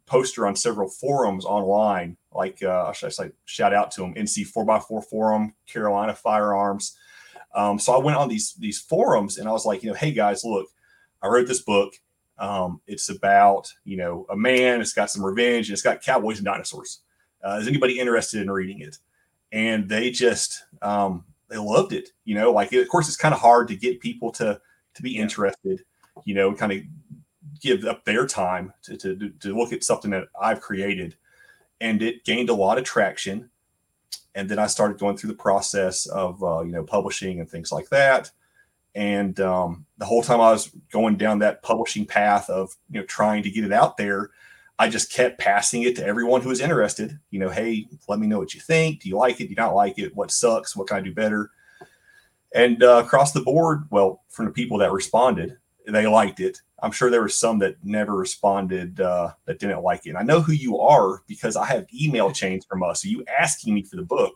poster 0.07 0.47
on 0.47 0.57
several 0.57 0.89
forums 0.89 1.45
online. 1.45 2.17
Like, 2.33 2.63
uh, 2.63 2.93
should 2.93 3.07
I 3.07 3.11
say, 3.11 3.31
shout 3.45 3.73
out 3.73 3.91
to 3.93 4.03
them 4.03 4.15
NC 4.15 4.53
4x4 4.53 5.05
Forum, 5.05 5.55
Carolina 5.67 6.15
Firearms. 6.15 6.97
Um, 7.55 7.79
so 7.79 7.95
I 7.95 7.99
went 7.99 8.17
on 8.17 8.29
these 8.29 8.55
these 8.55 8.79
forums 8.79 9.39
and 9.39 9.49
I 9.49 9.53
was 9.53 9.65
like, 9.65 9.83
you 9.83 9.89
know, 9.89 9.97
hey 9.97 10.13
guys, 10.13 10.45
look, 10.45 10.69
I 11.23 11.29
wrote 11.29 11.49
this 11.49 11.63
book. 11.63 11.95
Um, 12.39 12.81
it's 12.87 13.09
about 13.09 13.73
you 13.85 13.97
know 13.97 14.27
a 14.31 14.37
man. 14.37 14.81
It's 14.81 14.93
got 14.93 15.11
some 15.11 15.25
revenge 15.25 15.69
and 15.69 15.75
it's 15.75 15.83
got 15.83 16.03
cowboys 16.03 16.39
and 16.39 16.45
dinosaurs. 16.45 17.01
Uh, 17.43 17.59
is 17.61 17.69
anybody 17.69 17.99
interested 17.99 18.43
in 18.43 18.51
reading 18.51 18.81
it? 18.81 18.99
And 19.51 19.89
they 19.89 20.11
just 20.11 20.65
um, 20.83 21.25
they 21.49 21.57
loved 21.57 21.93
it. 21.93 22.11
You 22.25 22.35
know, 22.35 22.53
like 22.53 22.73
of 22.73 22.89
course 22.89 23.09
it's 23.09 23.17
kind 23.17 23.35
of 23.35 23.41
hard 23.41 23.69
to 23.69 23.77
get 23.77 24.01
people 24.01 24.31
to 24.33 24.61
to 24.95 25.03
be 25.03 25.17
interested. 25.17 25.85
You 26.25 26.35
know, 26.35 26.55
kind 26.55 26.73
of 26.73 26.83
give 27.61 27.85
up 27.85 28.05
their 28.05 28.27
time 28.27 28.73
to, 28.83 28.97
to 28.97 29.31
to 29.41 29.57
look 29.57 29.73
at 29.73 29.85
something 29.85 30.11
that 30.11 30.29
I've 30.41 30.61
created, 30.61 31.17
and 31.81 32.03
it 32.03 32.25
gained 32.25 32.51
a 32.51 32.55
lot 32.55 32.79
of 32.79 32.85
traction. 32.85 33.51
And 34.35 34.49
then 34.49 34.59
I 34.59 34.67
started 34.67 34.99
going 34.99 35.17
through 35.17 35.29
the 35.29 35.37
process 35.37 36.07
of 36.07 36.43
uh, 36.43 36.61
you 36.63 36.73
know 36.73 36.85
publishing 36.85 37.41
and 37.41 37.49
things 37.49 37.73
like 37.73 37.89
that. 37.89 38.31
And 38.95 39.39
um, 39.41 39.87
the 39.99 40.05
whole 40.05 40.23
time 40.23 40.41
I 40.41 40.51
was 40.51 40.71
going 40.91 41.17
down 41.17 41.39
that 41.41 41.63
publishing 41.63 42.07
path 42.07 42.51
of 42.51 42.77
you 42.91 43.01
know 43.01 43.07
trying 43.07 43.43
to 43.45 43.51
get 43.51 43.65
it 43.65 43.73
out 43.73 43.97
there, 43.97 44.31
I 44.79 44.89
just 44.89 45.13
kept 45.13 45.41
passing 45.41 45.83
it 45.83 45.97
to 45.97 46.07
everyone 46.07 46.41
who 46.41 46.51
was 46.51 46.61
interested. 46.61 47.19
You 47.31 47.41
know, 47.41 47.49
hey, 47.49 47.87
let 48.09 48.21
me 48.21 48.27
know 48.27 48.39
what 48.39 48.55
you 48.55 48.61
think. 48.61 49.03
Do 49.03 49.09
you 49.09 49.17
like 49.17 49.41
it? 49.41 49.45
Do 49.45 49.51
you 49.51 49.57
not 49.57 49.75
like 49.75 49.99
it? 49.99 50.15
What 50.15 50.31
sucks? 50.31 50.77
What 50.77 50.87
can 50.87 50.99
I 50.99 51.01
do 51.01 51.13
better? 51.13 51.51
And 52.55 52.83
uh, 52.83 53.03
across 53.05 53.33
the 53.33 53.41
board, 53.41 53.85
well, 53.91 54.23
from 54.29 54.47
the 54.47 54.53
people 54.53 54.79
that 54.79 54.93
responded, 54.93 55.59
they 55.87 56.07
liked 56.07 56.41
it. 56.41 56.61
I'm 56.83 56.93
sure 56.93 57.11
there 57.11 57.21
were 57.21 57.29
some 57.29 57.59
that 57.59 57.77
never 57.83 58.15
responded 58.15 59.01
uh, 59.01 59.33
that 59.47 59.59
didn't 59.59 59.83
like 59.83 60.07
it. 60.07 60.11
And 60.11 60.19
I 60.19 60.23
know 60.23 60.41
who 60.41 60.53
you 60.53 60.79
are 60.79 61.23
because 61.27 61.57
I 61.57 61.67
have 61.67 61.87
email 61.93 62.31
chains 62.31 62.65
from 62.65 62.83
us. 62.83 63.05
Are 63.05 63.09
you 63.09 63.25
asking 63.39 63.75
me 63.75 63.83
for 63.83 63.97
the 63.97 64.03
book. 64.03 64.35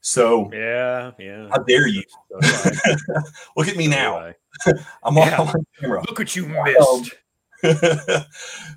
So 0.00 0.48
yeah, 0.52 1.10
yeah. 1.18 1.48
How 1.48 1.58
dare 1.64 1.88
you? 1.88 2.04
Look 3.56 3.66
at 3.66 3.76
me 3.76 3.88
now. 3.88 4.32
I'm 5.02 5.16
yeah. 5.16 5.40
on 5.40 5.66
camera. 5.80 6.02
Look 6.06 6.18
what 6.18 6.36
you 6.36 6.46
missed. 6.46 7.14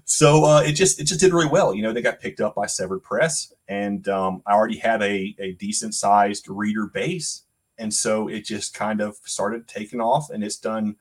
so 0.06 0.46
uh, 0.46 0.62
it 0.62 0.74
just 0.74 1.00
it 1.00 1.04
just 1.06 1.20
did 1.20 1.34
really 1.34 1.48
well. 1.50 1.74
You 1.74 1.82
know, 1.82 1.94
they 1.94 2.02
got 2.02 2.20
picked 2.20 2.42
up 2.42 2.56
by 2.56 2.66
Severed 2.66 3.04
Press, 3.04 3.54
and 3.68 4.08
um, 4.08 4.42
I 4.46 4.54
already 4.54 4.78
had 4.78 5.02
a 5.02 5.36
a 5.40 5.52
decent 5.54 5.96
sized 5.96 6.48
reader 6.50 6.88
base, 6.88 7.44
and 7.78 7.94
so 7.94 8.28
it 8.28 8.46
just 8.46 8.74
kind 8.74 9.02
of 9.02 9.18
started 9.24 9.68
taking 9.68 10.02
off, 10.02 10.30
and 10.30 10.44
it's 10.44 10.58
done 10.58 10.96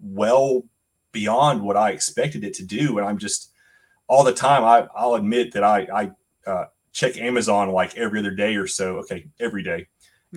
well 0.00 0.64
beyond 1.12 1.62
what 1.62 1.76
I 1.76 1.90
expected 1.90 2.44
it 2.44 2.54
to 2.54 2.64
do. 2.64 2.98
And 2.98 3.06
I'm 3.06 3.18
just 3.18 3.50
all 4.08 4.24
the 4.24 4.32
time. 4.32 4.64
I 4.64 4.86
I'll 4.94 5.14
admit 5.14 5.52
that 5.52 5.64
I 5.64 5.86
I 5.92 6.50
uh, 6.50 6.66
check 6.92 7.16
Amazon 7.18 7.70
like 7.70 7.96
every 7.96 8.20
other 8.20 8.30
day 8.30 8.56
or 8.56 8.66
so. 8.66 8.98
Okay, 8.98 9.26
every 9.40 9.62
day. 9.62 9.88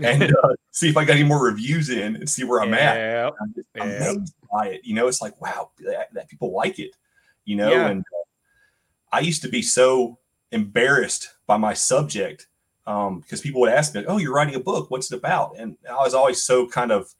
And 0.01 0.23
uh, 0.43 0.55
see 0.71 0.89
if 0.89 0.97
I 0.97 1.05
got 1.05 1.13
any 1.13 1.23
more 1.23 1.43
reviews 1.43 1.89
in 1.89 2.15
and 2.15 2.29
see 2.29 2.43
where 2.43 2.61
I'm 2.61 2.73
yeah, 2.73 3.27
at. 3.27 3.33
I'm 3.41 3.53
just 3.53 3.67
yeah. 3.75 3.83
amazed 3.83 4.33
by 4.51 4.67
it. 4.67 4.81
You 4.83 4.95
know, 4.95 5.07
it's 5.07 5.21
like 5.21 5.39
wow, 5.41 5.71
that, 5.85 6.13
that 6.13 6.29
people 6.29 6.53
like 6.53 6.79
it. 6.79 6.91
You 7.45 7.55
know, 7.55 7.71
Yeah. 7.71 7.87
and 7.89 8.01
uh, 8.01 9.15
I 9.15 9.19
used 9.21 9.41
to 9.41 9.49
be 9.49 9.61
so 9.61 10.19
embarrassed 10.51 11.29
by 11.47 11.57
my 11.57 11.73
subject 11.73 12.47
um, 12.87 13.19
because 13.19 13.41
people 13.41 13.61
would 13.61 13.71
ask 13.71 13.93
me, 13.93 14.03
"Oh, 14.07 14.17
you're 14.17 14.33
writing 14.33 14.55
a 14.55 14.59
book. 14.59 14.89
What's 14.89 15.11
it 15.11 15.17
about?" 15.17 15.55
And 15.57 15.77
I 15.89 15.95
was 15.95 16.13
always 16.13 16.43
so 16.43 16.67
kind 16.67 16.91
of 16.91 17.13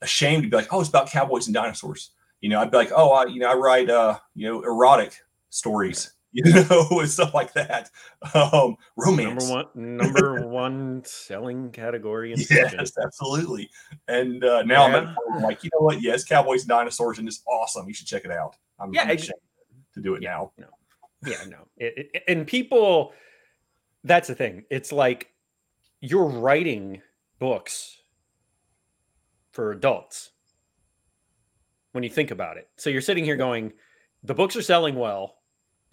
ashamed 0.00 0.44
to 0.44 0.48
be 0.48 0.56
like, 0.56 0.72
"Oh, 0.72 0.80
it's 0.80 0.88
about 0.88 1.10
cowboys 1.10 1.46
and 1.46 1.54
dinosaurs." 1.54 2.10
You 2.40 2.48
know, 2.48 2.60
I'd 2.60 2.70
be 2.70 2.76
like, 2.78 2.92
"Oh, 2.94 3.10
I, 3.12 3.26
you 3.26 3.40
know, 3.40 3.50
I 3.50 3.54
write, 3.54 3.90
uh, 3.90 4.18
you 4.34 4.48
know, 4.48 4.62
erotic 4.62 5.20
stories." 5.50 6.13
You 6.44 6.52
know, 6.52 6.88
and 7.00 7.08
stuff 7.08 7.32
like 7.32 7.52
that. 7.52 7.90
Um, 8.34 8.76
romance. 8.96 9.48
Number 9.48 9.54
one, 9.54 9.66
number 9.96 10.46
one 10.48 11.02
selling 11.04 11.70
category 11.70 12.32
in 12.32 12.38
fiction. 12.38 12.80
Yes, 12.80 12.92
absolutely. 13.00 13.70
And 14.08 14.42
uh, 14.44 14.62
now 14.64 14.84
I'm, 14.86 14.92
Yeah. 14.92 15.00
the 15.00 15.06
point 15.06 15.18
where 15.28 15.36
I'm 15.36 15.42
like, 15.44 15.62
you 15.62 15.70
know 15.72 15.84
what? 15.84 16.02
Yes, 16.02 16.24
Cowboys 16.24 16.62
and 16.62 16.70
Dinosaurs, 16.70 17.20
and 17.20 17.28
it's 17.28 17.40
awesome. 17.46 17.86
You 17.86 17.94
should 17.94 18.08
check 18.08 18.24
it 18.24 18.32
out. 18.32 18.56
I'm, 18.80 18.92
Yeah, 18.92 19.04
to 19.14 19.32
do 20.02 20.16
it 20.16 20.22
Yeah. 20.22 20.30
now. 20.30 20.52
Yeah, 21.24 21.44
no. 21.48 21.58
It, 21.76 22.10
it- 22.14 22.22
and 22.26 22.46
people, 22.48 23.12
that's 24.02 24.26
the 24.26 24.34
thing. 24.34 24.64
It's 24.70 24.90
like 24.90 25.30
you're 26.00 26.26
writing 26.26 27.00
books 27.38 27.96
for 29.52 29.70
adults 29.70 30.30
when 31.92 32.02
you 32.02 32.10
think 32.10 32.32
about 32.32 32.56
it. 32.56 32.68
So 32.76 32.90
you're 32.90 33.00
sitting 33.00 33.24
here 33.24 33.36
going, 33.36 33.72
the 34.24 34.34
books 34.34 34.56
are 34.56 34.62
selling 34.62 34.96
well. 34.96 35.36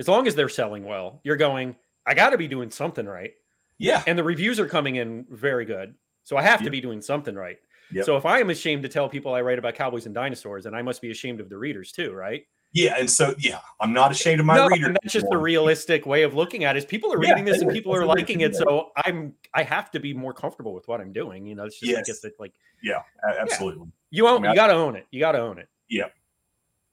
As 0.01 0.07
long 0.07 0.25
as 0.25 0.33
they're 0.33 0.49
selling 0.49 0.83
well, 0.83 1.21
you're 1.23 1.37
going, 1.37 1.75
I 2.07 2.15
got 2.15 2.31
to 2.31 2.37
be 2.39 2.47
doing 2.47 2.71
something 2.71 3.05
right. 3.05 3.33
Yeah, 3.77 4.01
And 4.07 4.17
the 4.17 4.23
reviews 4.23 4.59
are 4.59 4.65
coming 4.67 4.95
in 4.95 5.27
very 5.29 5.63
good. 5.63 5.93
So 6.23 6.37
I 6.37 6.41
have 6.41 6.63
to 6.63 6.71
be 6.71 6.81
doing 6.81 7.01
something 7.03 7.35
right. 7.35 7.59
Yep. 7.91 8.05
So 8.05 8.17
if 8.17 8.25
I 8.25 8.39
am 8.39 8.49
ashamed 8.49 8.81
to 8.81 8.89
tell 8.89 9.07
people 9.07 9.35
I 9.35 9.41
write 9.41 9.59
about 9.59 9.75
cowboys 9.75 10.07
and 10.07 10.15
dinosaurs, 10.15 10.63
then 10.63 10.73
I 10.73 10.81
must 10.81 11.03
be 11.03 11.11
ashamed 11.11 11.39
of 11.39 11.49
the 11.49 11.57
readers 11.57 11.91
too, 11.91 12.13
right? 12.13 12.43
yeah. 12.73 12.95
And 12.97 13.07
so, 13.07 13.35
yeah, 13.37 13.59
I'm 13.79 13.93
not 13.93 14.11
ashamed 14.11 14.39
of 14.39 14.47
my 14.47 14.57
no, 14.57 14.67
readers. 14.67 14.97
that's 15.03 15.13
just 15.13 15.27
the 15.29 15.37
realistic 15.37 16.07
way 16.07 16.23
of 16.23 16.33
looking 16.33 16.63
at 16.63 16.75
it. 16.75 16.79
Is 16.79 16.85
people 16.85 17.13
are 17.13 17.21
Yeah, 17.21 17.29
reading 17.29 17.45
this 17.45 17.61
and 17.61 17.71
people 17.71 17.93
are 17.93 17.99
the 17.99 18.07
way 18.07 18.13
to 18.15 18.19
liking 18.21 18.41
it, 18.41 18.55
so 18.55 18.89
I'm 18.97 19.35
I 19.53 19.61
have 19.61 19.91
to 19.91 19.99
be 19.99 20.15
more 20.15 20.33
comfortable 20.33 20.73
with 20.73 20.87
what 20.87 20.99
I'm 20.99 21.13
doing. 21.13 21.45
You 21.45 21.53
know, 21.53 21.65
it's 21.65 21.79
just 21.79 21.91
I 21.91 21.97
Yes. 21.97 22.07
guess 22.07 22.19
that 22.21 22.39
like 22.39 22.53
Yeah, 22.81 23.03
absolutely. 23.23 23.91
you 24.09 24.27
own 24.27 24.37
I 24.37 24.41
mean, 24.41 24.51
you 24.51 24.55
got 24.55 24.67
to 24.67 24.73
own 24.73 24.95
it. 24.95 25.05
You 25.11 25.19
got 25.19 25.33
to 25.33 25.39
own 25.41 25.59
it. 25.59 25.67
Yeah, 25.89 26.05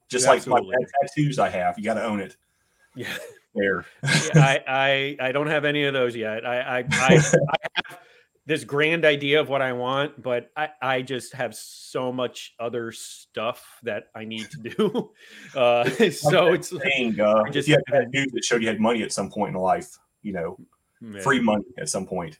just 0.09 0.25
Yeah, 0.25 0.31
like 0.31 0.47
my 0.47 0.61
tattoos 1.01 1.39
I 1.39 1.49
have, 1.49 1.77
you 1.77 1.83
got 1.83 1.95
to 1.95 2.03
own 2.03 2.19
it. 2.19 2.35
Yeah, 2.99 3.17
There. 3.55 3.85
Yeah, 4.03 4.29
I, 4.35 4.63
I 4.67 5.27
I 5.29 5.31
don't 5.31 5.47
have 5.47 5.65
any 5.65 5.85
of 5.85 5.93
those 5.93 6.15
yet. 6.15 6.45
I 6.45 6.59
I, 6.59 6.77
I, 6.91 7.13
I 7.13 7.57
have 7.75 7.99
this 8.45 8.63
grand 8.63 9.05
idea 9.05 9.39
of 9.39 9.47
what 9.47 9.61
I 9.61 9.73
want, 9.73 10.21
but 10.21 10.51
I 10.57 10.69
I 10.81 11.01
just 11.01 11.33
have 11.33 11.55
so 11.55 12.11
much 12.11 12.55
other 12.59 12.91
stuff 12.91 13.63
that 13.83 14.05
I 14.15 14.25
need 14.25 14.47
to 14.51 14.57
do. 14.69 15.11
Uh, 15.55 15.89
so 16.11 16.53
it's 16.53 16.69
Saying, 16.69 17.19
uh, 17.19 17.43
I 17.45 17.49
just 17.49 17.67
you 17.67 17.75
had 17.75 17.83
haven't- 18.13 18.33
that 18.33 18.43
showed 18.45 18.61
you 18.61 18.67
had 18.67 18.79
money 18.79 19.01
at 19.03 19.11
some 19.11 19.29
point 19.31 19.55
in 19.55 19.61
life, 19.61 19.97
you 20.21 20.33
know, 20.33 20.57
free 21.21 21.39
money 21.39 21.63
at 21.77 21.89
some 21.89 22.05
point. 22.05 22.37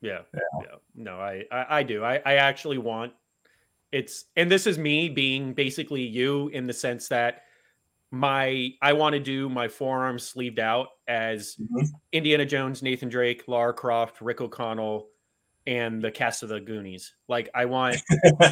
Yeah, 0.00 0.22
Yeah. 0.34 0.40
yeah. 0.62 0.76
No, 0.94 1.20
I, 1.20 1.44
I, 1.52 1.78
I 1.78 1.82
do. 1.84 2.02
I, 2.04 2.20
I 2.26 2.34
actually 2.34 2.78
want 2.78 3.12
it's, 3.92 4.24
and 4.36 4.50
this 4.50 4.66
is 4.66 4.78
me 4.78 5.08
being 5.08 5.52
basically 5.54 6.02
you 6.02 6.48
in 6.48 6.66
the 6.66 6.72
sense 6.72 7.08
that 7.08 7.42
my, 8.12 8.72
I 8.82 8.92
want 8.94 9.14
to 9.14 9.20
do 9.20 9.48
my 9.48 9.68
forearms 9.68 10.24
sleeved 10.28 10.58
out 10.60 10.88
as 11.08 11.58
Mhm. 11.58 12.02
Indiana 12.12 12.46
Jones, 12.46 12.82
Nathan 12.82 13.08
Drake, 13.08 13.44
Lara 13.48 13.74
Croft, 13.74 14.20
Rick 14.20 14.40
O'Connell, 14.40 15.08
and 15.66 16.02
the 16.02 16.10
cast 16.12 16.42
of 16.42 16.50
the 16.50 16.60
Goonies. 16.60 17.14
Like 17.28 17.50
I 17.54 17.64
want, 17.66 18.02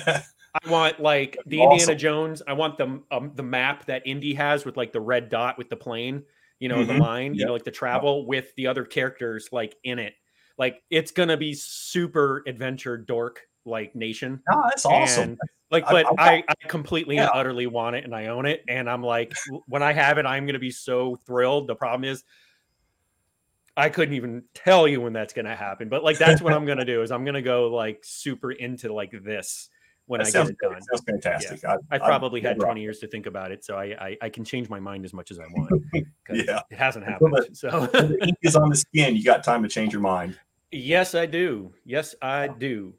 I 0.54 0.68
want 0.68 1.00
like 1.00 1.42
the 1.46 1.62
Awesome. 1.62 1.64
Indiana 1.64 1.94
Jones. 1.94 2.42
I 2.46 2.54
want 2.54 2.78
the 2.78 3.02
um, 3.10 3.32
the 3.34 3.42
map 3.42 3.86
that 3.86 4.02
Indy 4.06 4.34
has 4.34 4.64
with 4.64 4.76
like 4.76 4.92
the 4.92 5.00
red 5.00 5.28
dot 5.28 5.58
with 5.58 5.68
the 5.68 5.76
plane. 5.76 6.24
You 6.58 6.68
know 6.68 6.84
the 6.84 6.92
Mhm. 6.92 6.98
line. 6.98 7.34
You 7.34 7.40
Yep. 7.40 7.46
know 7.46 7.52
like 7.52 7.64
the 7.64 7.70
travel 7.70 8.26
with 8.26 8.54
the 8.56 8.66
other 8.66 8.84
characters 8.84 9.48
like 9.52 9.76
in 9.84 9.98
it. 9.98 10.14
Like 10.58 10.82
it's 10.90 11.12
gonna 11.12 11.36
be 11.36 11.54
super 11.54 12.42
adventure 12.46 12.96
dork 12.98 13.42
like 13.64 13.94
nation. 13.94 14.42
no, 14.50 14.62
that's 14.64 14.86
awesome. 14.86 15.30
And, 15.30 15.38
like, 15.70 15.84
but 15.88 16.06
I'm 16.06 16.14
I, 16.18 16.44
I 16.48 16.68
completely 16.68 17.18
and 17.18 17.30
utterly 17.32 17.66
want 17.66 17.96
it 17.96 18.04
and 18.04 18.14
I 18.14 18.26
own 18.26 18.46
it. 18.46 18.64
And 18.68 18.90
I'm 18.90 19.02
like, 19.02 19.32
when 19.66 19.82
I 19.82 19.92
have 19.92 20.18
it, 20.18 20.26
I'm 20.26 20.46
gonna 20.46 20.58
be 20.58 20.70
so 20.70 21.20
thrilled. 21.26 21.68
The 21.68 21.76
problem 21.76 22.04
is 22.04 22.24
I 23.76 23.88
couldn't 23.88 24.14
even 24.14 24.42
tell 24.54 24.88
you 24.88 25.00
when 25.00 25.12
that's 25.12 25.32
gonna 25.32 25.54
happen. 25.54 25.88
But 25.88 26.02
like 26.02 26.18
that's 26.18 26.42
what 26.42 26.52
I'm 26.52 26.66
gonna 26.66 26.84
do 26.84 27.02
is 27.02 27.10
I'm 27.12 27.24
gonna 27.24 27.42
go 27.42 27.68
like 27.68 28.00
super 28.02 28.50
into 28.50 28.92
like 28.92 29.12
this 29.22 29.68
when 30.06 30.18
that 30.18 30.26
I 30.28 30.30
get 30.32 30.48
it 30.48 30.56
done. 30.60 30.82
Sounds 30.82 31.04
fantastic. 31.06 31.64
I, 31.64 31.76
I 31.90 31.98
probably 31.98 32.40
had 32.40 32.56
yeah, 32.58 32.64
20 32.64 32.82
years 32.82 32.98
to 32.98 33.06
think 33.06 33.26
about 33.26 33.52
it, 33.52 33.64
so 33.64 33.76
I 33.76 33.84
I, 33.84 34.16
I 34.22 34.28
can 34.28 34.44
change 34.44 34.68
my 34.68 34.80
mind 34.80 35.04
as 35.04 35.12
much 35.14 35.30
as 35.30 35.38
I 35.38 35.44
want. 35.52 35.70
Yeah. 35.94 36.62
it 36.68 36.76
hasn't 36.76 37.06
Until 37.06 37.28
the- 37.28 37.36
happened. 37.36 37.56
So 37.56 37.86
the 37.86 38.18
ink 38.26 38.38
is 38.42 38.56
on 38.56 38.70
the 38.70 38.76
skin, 38.76 39.14
you 39.14 39.22
got 39.22 39.44
time 39.44 39.62
to 39.62 39.68
change 39.68 39.92
your 39.92 40.02
mind. 40.02 40.36
yes, 40.72 41.14
I 41.14 41.26
do. 41.26 41.72
Yes, 41.84 42.16
I 42.20 42.48
do. 42.48 42.94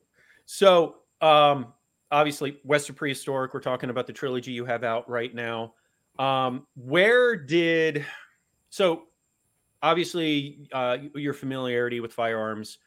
So 0.53 0.98
um, 1.22 1.67
obviously, 2.12 2.60
West 2.65 2.89
of 2.89 2.98
Prehistoric. 2.98 3.53
We're 3.53 3.62
talking 3.62 3.89
about 3.89 4.05
the 4.05 4.12
trilogy 4.12 4.51
you 4.51 4.65
have 4.65 4.84
out 4.84 5.10
right 5.10 5.34
now. 5.34 5.75
Um, 6.20 6.67
where 6.75 7.38
did 7.38 8.05
so 8.70 9.03
obviously 9.81 10.67
uh, 10.74 10.98
your 11.15 11.34
familiarity 11.34 12.01
with 12.01 12.12
firearms 12.12 12.79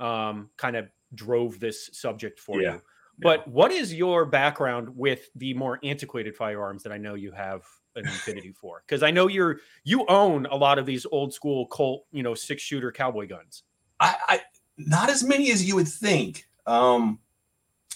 um, 0.00 0.50
kind 0.56 0.74
of 0.74 0.88
drove 1.14 1.60
this 1.60 1.90
subject 1.92 2.40
for 2.40 2.60
Yeah. 2.60 2.72
you. 2.74 2.82
But 3.20 3.46
what 3.46 3.70
is 3.70 3.94
your 3.94 4.24
background 4.24 4.88
with 4.88 5.28
the 5.36 5.54
more 5.54 5.78
antiquated 5.84 6.34
firearms 6.34 6.82
that 6.82 6.90
I 6.90 6.98
know 6.98 7.14
you 7.14 7.30
have 7.30 7.62
an 7.94 8.04
affinity 8.04 8.50
for? 8.50 8.82
Because 8.84 9.04
I 9.04 9.12
know 9.12 9.28
you're 9.28 9.60
you 9.84 10.04
own 10.08 10.46
a 10.46 10.56
lot 10.56 10.80
of 10.80 10.86
these 10.86 11.06
old 11.12 11.32
school 11.32 11.68
Colt, 11.68 12.04
you 12.10 12.24
know, 12.24 12.34
six 12.34 12.64
shooter 12.64 12.90
cowboy 12.90 13.28
guns. 13.28 13.62
I, 14.00 14.16
I 14.26 14.40
not 14.76 15.08
as 15.08 15.22
many 15.22 15.52
as 15.52 15.64
you 15.64 15.76
would 15.76 15.86
think. 15.86 16.48
Um, 16.66 17.18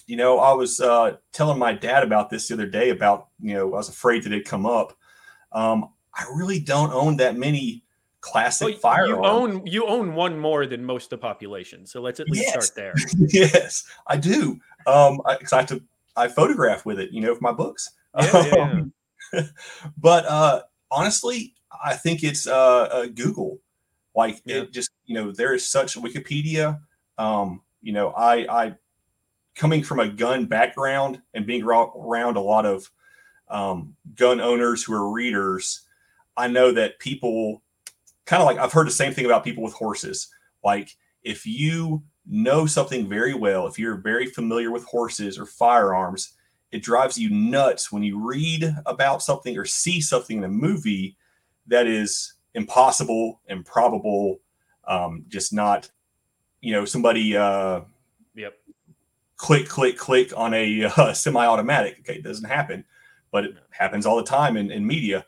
you 0.05 0.15
know, 0.15 0.39
I 0.39 0.53
was 0.53 0.79
uh, 0.79 1.17
telling 1.33 1.59
my 1.59 1.73
dad 1.73 2.03
about 2.03 2.29
this 2.29 2.47
the 2.47 2.53
other 2.53 2.67
day. 2.67 2.89
About 2.89 3.27
you 3.39 3.53
know, 3.53 3.73
I 3.73 3.77
was 3.77 3.89
afraid 3.89 4.23
that 4.23 4.31
it'd 4.31 4.45
come 4.45 4.65
up. 4.65 4.97
Um, 5.51 5.89
I 6.13 6.25
really 6.35 6.59
don't 6.59 6.91
own 6.91 7.17
that 7.17 7.37
many 7.37 7.83
classic 8.21 8.65
Well, 8.67 8.77
firearms. 8.77 9.09
you 9.09 9.25
own 9.25 9.67
you 9.67 9.85
own 9.85 10.15
one 10.15 10.37
more 10.39 10.65
than 10.65 10.83
most 10.83 11.05
of 11.05 11.09
the 11.11 11.17
population. 11.19 11.85
So 11.85 12.01
let's 12.01 12.19
at 12.19 12.29
least 12.29 12.43
Yes. 12.43 12.51
start 12.51 12.75
there. 12.75 12.95
yes, 13.29 13.83
I 14.07 14.17
do. 14.17 14.59
Um, 14.85 15.21
I, 15.25 15.37
I 15.51 15.55
have 15.57 15.67
to. 15.67 15.83
I 16.15 16.27
photograph 16.27 16.85
with 16.85 16.99
it, 16.99 17.11
you 17.11 17.21
know, 17.21 17.35
for 17.35 17.41
my 17.41 17.51
books. 17.51 17.91
Yeah, 18.19 18.45
yeah, 18.45 18.55
yeah. 18.55 18.81
Um, 19.33 19.49
but 19.97 20.25
uh, 20.25 20.61
honestly, 20.89 21.53
I 21.83 21.93
think 21.93 22.23
it's 22.23 22.47
uh, 22.47 22.83
uh, 22.83 23.05
Google. 23.05 23.59
Like 24.15 24.41
Yeah. 24.45 24.61
it 24.61 24.73
just, 24.73 24.89
you 25.05 25.13
know, 25.13 25.31
there 25.31 25.53
is 25.53 25.67
such 25.67 25.95
Wikipedia. 25.95 26.79
Um, 27.19 27.61
you 27.87 27.93
know, 27.93 28.09
I, 28.09 28.65
I 28.65 28.75
coming 29.55 29.81
from 29.81 30.01
a 30.01 30.09
gun 30.09 30.45
background 30.45 31.21
and 31.33 31.45
being 31.45 31.63
around 31.63 32.35
a 32.35 32.41
lot 32.41 32.65
of 32.65 32.91
um, 33.47 33.95
gun 34.13 34.41
owners 34.41 34.83
who 34.83 34.93
are 34.93 35.09
readers, 35.09 35.83
I 36.35 36.49
know 36.49 36.73
that 36.73 36.99
people 36.99 37.63
kind 38.25 38.41
of 38.41 38.45
like 38.45 38.57
I've 38.57 38.73
heard 38.73 38.87
the 38.87 38.91
same 38.91 39.13
thing 39.13 39.23
about 39.23 39.45
people 39.45 39.63
with 39.63 39.71
horses. 39.71 40.27
Like 40.65 40.97
if 41.23 41.45
you 41.45 42.03
know 42.29 42.65
something 42.65 43.07
very 43.07 43.33
well, 43.33 43.67
if 43.67 43.79
you're 43.79 43.95
very 43.95 44.25
familiar 44.25 44.69
with 44.69 44.83
horses 44.83 45.39
or 45.39 45.45
firearms, 45.45 46.33
it 46.73 46.83
drives 46.83 47.17
you 47.17 47.29
nuts 47.29 47.89
when 47.89 48.03
you 48.03 48.19
read 48.19 48.69
about 48.85 49.23
something 49.23 49.57
or 49.57 49.63
see 49.63 50.01
something 50.01 50.39
in 50.39 50.43
a 50.43 50.49
movie 50.49 51.15
that 51.67 51.87
is 51.87 52.33
impossible, 52.53 53.39
improbable, 53.47 54.41
um, 54.89 55.23
just 55.29 55.53
not, 55.53 55.89
you 56.61 56.73
know, 56.73 56.85
somebody 56.85 57.35
uh, 57.35 57.81
Yep. 58.35 58.53
click, 59.35 59.67
click, 59.67 59.97
click 59.97 60.33
on 60.35 60.53
a 60.53 60.85
uh, 60.97 61.13
semi-automatic. 61.13 61.99
Okay, 62.01 62.15
it 62.15 62.23
doesn't 62.23 62.45
happen, 62.47 62.85
but 63.31 63.45
it 63.45 63.55
happens 63.71 64.05
all 64.05 64.17
the 64.17 64.23
time 64.23 64.57
in, 64.57 64.71
in 64.71 64.85
media. 64.85 65.25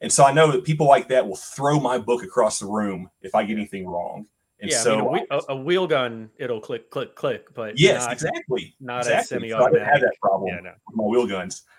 And 0.00 0.12
so 0.12 0.24
I 0.24 0.32
know 0.32 0.50
that 0.50 0.64
people 0.64 0.86
like 0.88 1.08
that 1.08 1.26
will 1.26 1.36
throw 1.36 1.78
my 1.78 1.96
book 1.98 2.24
across 2.24 2.58
the 2.58 2.66
room 2.66 3.08
if 3.22 3.34
I 3.34 3.44
get 3.44 3.56
anything 3.56 3.86
wrong. 3.86 4.26
And 4.60 4.70
yeah, 4.70 4.78
so, 4.78 5.10
I 5.10 5.14
mean, 5.14 5.26
a, 5.30 5.40
a, 5.50 5.56
wheel 5.56 5.88
gun, 5.88 6.30
it'll 6.36 6.60
click, 6.60 6.88
click, 6.90 7.16
click, 7.16 7.52
but 7.52 7.76
yes, 7.78 8.04
not, 8.04 8.12
exactly. 8.12 8.76
not 8.80 8.98
exactly. 9.00 9.48
a 9.48 9.50
So 9.50 9.56
I 9.64 9.70
didn't 9.70 9.84
have 9.84 9.94
semi-automatic. 9.96 10.02
that 10.02 10.20
problem 10.20 10.48
Yeah, 10.54 10.60
no. 10.60 10.72
with 10.86 10.96
my 10.96 11.04
wheel 11.04 11.26
guns. 11.26 11.62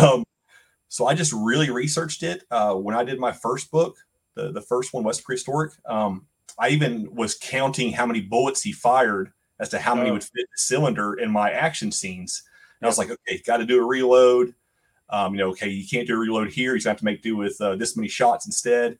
Um, 0.00 0.24
so 0.88 1.06
I 1.06 1.14
just 1.14 1.34
really 1.34 1.68
researched 1.68 2.22
it 2.22 2.44
uh, 2.50 2.74
when 2.74 2.94
I 2.96 3.04
did 3.04 3.18
my 3.18 3.32
first 3.32 3.70
book, 3.70 3.96
the, 4.34 4.52
the 4.52 4.62
first 4.62 4.94
one, 4.94 5.04
was 5.04 5.20
Prehistoric. 5.20 5.72
Um, 5.86 6.24
I 6.58 6.70
even 6.70 7.14
was 7.14 7.34
counting 7.34 7.92
how 7.92 8.06
many 8.06 8.20
bullets 8.20 8.62
he 8.62 8.72
fired 8.72 9.32
as 9.60 9.68
to 9.70 9.78
how 9.78 9.94
many 9.94 10.10
Oh. 10.10 10.14
would 10.14 10.22
fit 10.22 10.32
the 10.34 10.58
cylinder 10.58 11.14
in 11.14 11.30
my 11.30 11.50
action 11.50 11.90
scenes. 11.92 12.42
And 12.80 12.86
I 12.86 12.88
was 12.88 12.98
like, 12.98 13.10
okay, 13.10 13.40
got 13.46 13.58
to 13.58 13.64
do 13.66 13.82
a 13.82 13.86
reload. 13.86 14.54
Um, 15.08 15.34
you 15.34 15.38
know, 15.38 15.50
okay, 15.50 15.68
you 15.68 15.86
can't 15.86 16.06
do 16.06 16.14
a 16.14 16.18
reload 16.18 16.50
here. 16.50 16.74
He's 16.74 16.84
going 16.84 16.90
to 16.90 16.94
have 16.96 16.98
to 17.00 17.04
make 17.04 17.22
do 17.22 17.36
with 17.36 17.60
uh, 17.60 17.76
this 17.76 17.96
many 17.96 18.08
shots 18.08 18.46
instead. 18.46 18.98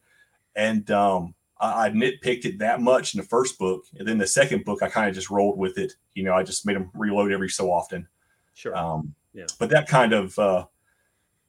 And 0.55 0.91
um, 0.91 1.35
I, 1.61 1.87
I 1.87 1.91
nitpicked 1.91 2.45
it 2.45 2.59
that 2.61 2.81
much 2.81 3.15
in 3.15 3.21
the 3.21 3.27
first 3.27 3.59
book, 3.59 3.85
and 3.99 4.07
then 4.07 4.17
the 4.19 4.27
second 4.27 4.65
book 4.65 4.83
I 4.83 4.89
kind 4.89 5.09
of 5.09 5.15
just 5.15 5.31
rolled 5.31 5.59
with 5.59 5.79
it. 5.79 5.95
You 6.15 6.23
know, 6.23 6.33
I 6.35 6.43
just 6.43 6.65
made 6.65 6.77
him 6.77 6.91
reload 6.95 7.33
every 7.33 7.49
so 7.51 7.71
often. 7.73 8.07
Sure. 8.55 8.75
Um, 8.77 9.15
Yeah. 9.35 9.47
But 9.59 9.69
that 9.71 9.89
kind 9.89 10.13
of 10.15 10.39
uh, 10.39 10.67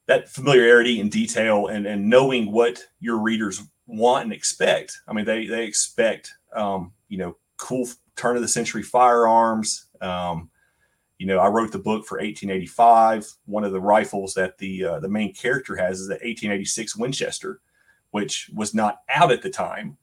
that 0.07 0.27
familiarity 0.27 0.99
and 0.99 1.09
detail, 1.11 1.67
and 1.67 1.85
and 1.85 2.09
knowing 2.09 2.51
what 2.51 2.83
your 2.99 3.17
readers 3.19 3.61
want 3.87 4.25
and 4.25 4.33
expect. 4.33 4.99
I 5.07 5.13
mean, 5.13 5.25
they 5.25 5.47
they 5.47 5.65
expect 5.65 6.33
um, 6.53 6.93
you 7.09 7.17
know 7.17 7.37
cool 7.57 7.87
turn 8.15 8.35
of 8.35 8.41
the 8.41 8.47
century 8.47 8.83
firearms. 8.83 9.85
Um, 10.01 10.49
you 11.17 11.25
know, 11.25 11.39
I 11.39 11.47
wrote 11.47 11.71
the 11.71 11.79
book 11.79 12.05
for 12.05 12.19
1885. 12.19 13.27
One 13.45 13.63
of 13.63 13.71
the 13.71 13.81
rifles 13.81 14.33
that 14.35 14.57
the 14.59 14.85
uh, 14.85 14.99
the 14.99 15.09
main 15.09 15.33
character 15.33 15.75
has 15.75 15.99
is 15.99 16.07
the 16.07 16.13
1886 16.15 16.95
Winchester, 16.97 17.59
which 18.11 18.49
was 18.53 18.73
not 18.73 18.99
out 19.09 19.31
at 19.31 19.41
the 19.41 19.49
time. 19.49 19.97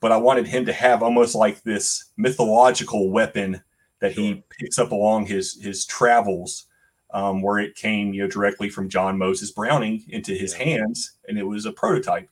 But 0.00 0.12
I 0.12 0.16
wanted 0.16 0.46
him 0.46 0.64
to 0.66 0.72
have 0.72 1.02
almost 1.02 1.34
like 1.34 1.62
this 1.62 2.10
mythological 2.16 3.10
weapon 3.10 3.62
that 4.00 4.12
he 4.12 4.34
Sure. 4.34 4.42
picks 4.50 4.78
up 4.78 4.92
along 4.92 5.26
his 5.26 5.60
his 5.60 5.84
travels, 5.86 6.66
um, 7.12 7.42
where 7.42 7.58
it 7.58 7.74
came 7.74 8.12
you 8.12 8.22
know 8.22 8.28
directly 8.28 8.68
from 8.68 8.88
John 8.88 9.16
Moses 9.18 9.50
Browning 9.50 10.04
into 10.08 10.34
his 10.34 10.52
Yeah. 10.52 10.64
hands, 10.64 11.12
and 11.28 11.38
it 11.38 11.44
was 11.44 11.64
a 11.66 11.72
prototype. 11.72 12.28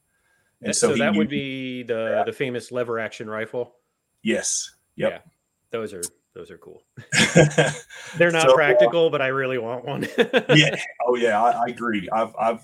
And 0.63 0.75
so, 0.75 0.93
so, 0.93 0.97
that 0.99 1.15
would 1.15 1.29
be 1.29 1.83
the 1.83 2.17
Yeah. 2.19 2.25
the 2.25 2.33
famous 2.33 2.73
lever 2.73 2.99
action 2.99 3.29
rifle. 3.29 3.75
yes, 4.23 4.71
yep. 4.97 5.27
Those 5.71 5.93
are 5.93 6.03
those 6.35 6.51
are 6.51 6.59
cool. 6.59 6.83
They're 8.17 8.31
not 8.31 8.43
So, 8.45 8.53
uh, 8.53 8.55
practical, 8.55 9.11
but 9.11 9.21
I 9.23 9.29
really 9.29 9.59
want 9.59 9.85
one. 9.85 10.07
yeah. 10.55 10.77
Oh 11.07 11.17
yeah, 11.17 11.43
I, 11.43 11.51
I 11.51 11.65
agree. 11.69 12.09
I've 12.13 12.35
I've 12.39 12.61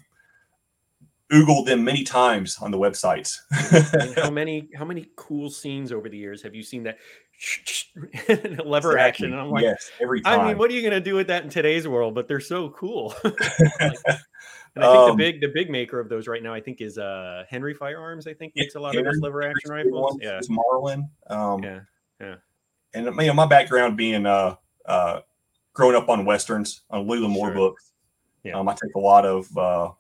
oogled 1.33 1.67
them 1.67 1.83
many 1.83 2.03
times 2.05 2.59
on 2.61 2.71
the 2.71 2.79
websites. 2.79 3.39
How 4.17 4.31
many 4.41 4.69
how 4.75 4.85
many 4.85 5.09
cool 5.17 5.51
scenes 5.51 5.91
over 5.93 6.09
the 6.09 6.17
years 6.19 6.43
have 6.43 6.55
you 6.55 6.63
seen 6.63 6.83
that 6.85 6.99
lever 8.65 8.93
Exactly. 8.93 9.01
action? 9.01 9.33
And 9.33 9.41
I'm 9.41 9.51
like, 9.51 9.63
yes, 9.63 9.91
every 10.01 10.21
time. 10.21 10.41
I 10.41 10.49
mean, 10.49 10.59
what 10.59 10.71
are 10.71 10.75
you 10.75 10.83
gonna 10.83 11.01
do 11.01 11.15
with 11.15 11.27
that 11.29 11.45
in 11.45 11.51
today's 11.51 11.87
world? 11.89 12.15
But 12.15 12.29
they're 12.29 12.41
so 12.41 12.71
cool. 12.71 13.15
Like, 13.25 13.35
and 14.75 14.85
I 14.85 14.93
think 14.93 15.11
Um, 15.11 15.17
the 15.17 15.25
big 15.25 15.41
the 15.41 15.49
big 15.49 15.71
maker 15.71 16.01
of 16.01 16.09
those 16.09 16.27
right 16.29 16.43
now, 16.43 16.55
I 16.55 16.61
think, 16.61 16.81
is 16.81 16.99
uh 16.99 17.45
Henry 17.49 17.75
Firearms. 17.75 18.27
I 18.27 18.35
think 18.35 18.53
Yeah, 18.55 18.65
makes 18.65 18.75
a 18.75 18.81
lot 18.81 18.97
of 18.97 19.05
those 19.05 19.19
lever 19.21 19.43
action 19.43 19.71
rifles. 19.71 20.19
Yeah, 20.21 20.39
is 20.39 20.49
Marlin. 20.51 21.11
Um, 21.29 21.63
yeah. 21.63 21.81
and 22.95 23.07
you 23.07 23.13
know, 23.27 23.35
my 23.35 23.47
background 23.47 23.97
being 23.97 24.27
uh, 24.27 24.57
uh, 24.87 25.21
growing 25.73 25.97
up 25.97 26.09
on 26.09 26.25
westerns, 26.25 26.83
on 26.91 27.07
Louis 27.07 27.21
L'Amour 27.21 27.49
Sure. 27.49 27.55
books. 27.55 27.93
Yeah. 28.45 28.59
Um, 28.59 28.69
I 28.69 28.73
take 28.75 28.95
a 28.97 28.99
lot 28.99 29.25
of, 29.25 29.57
uh, 29.57 29.91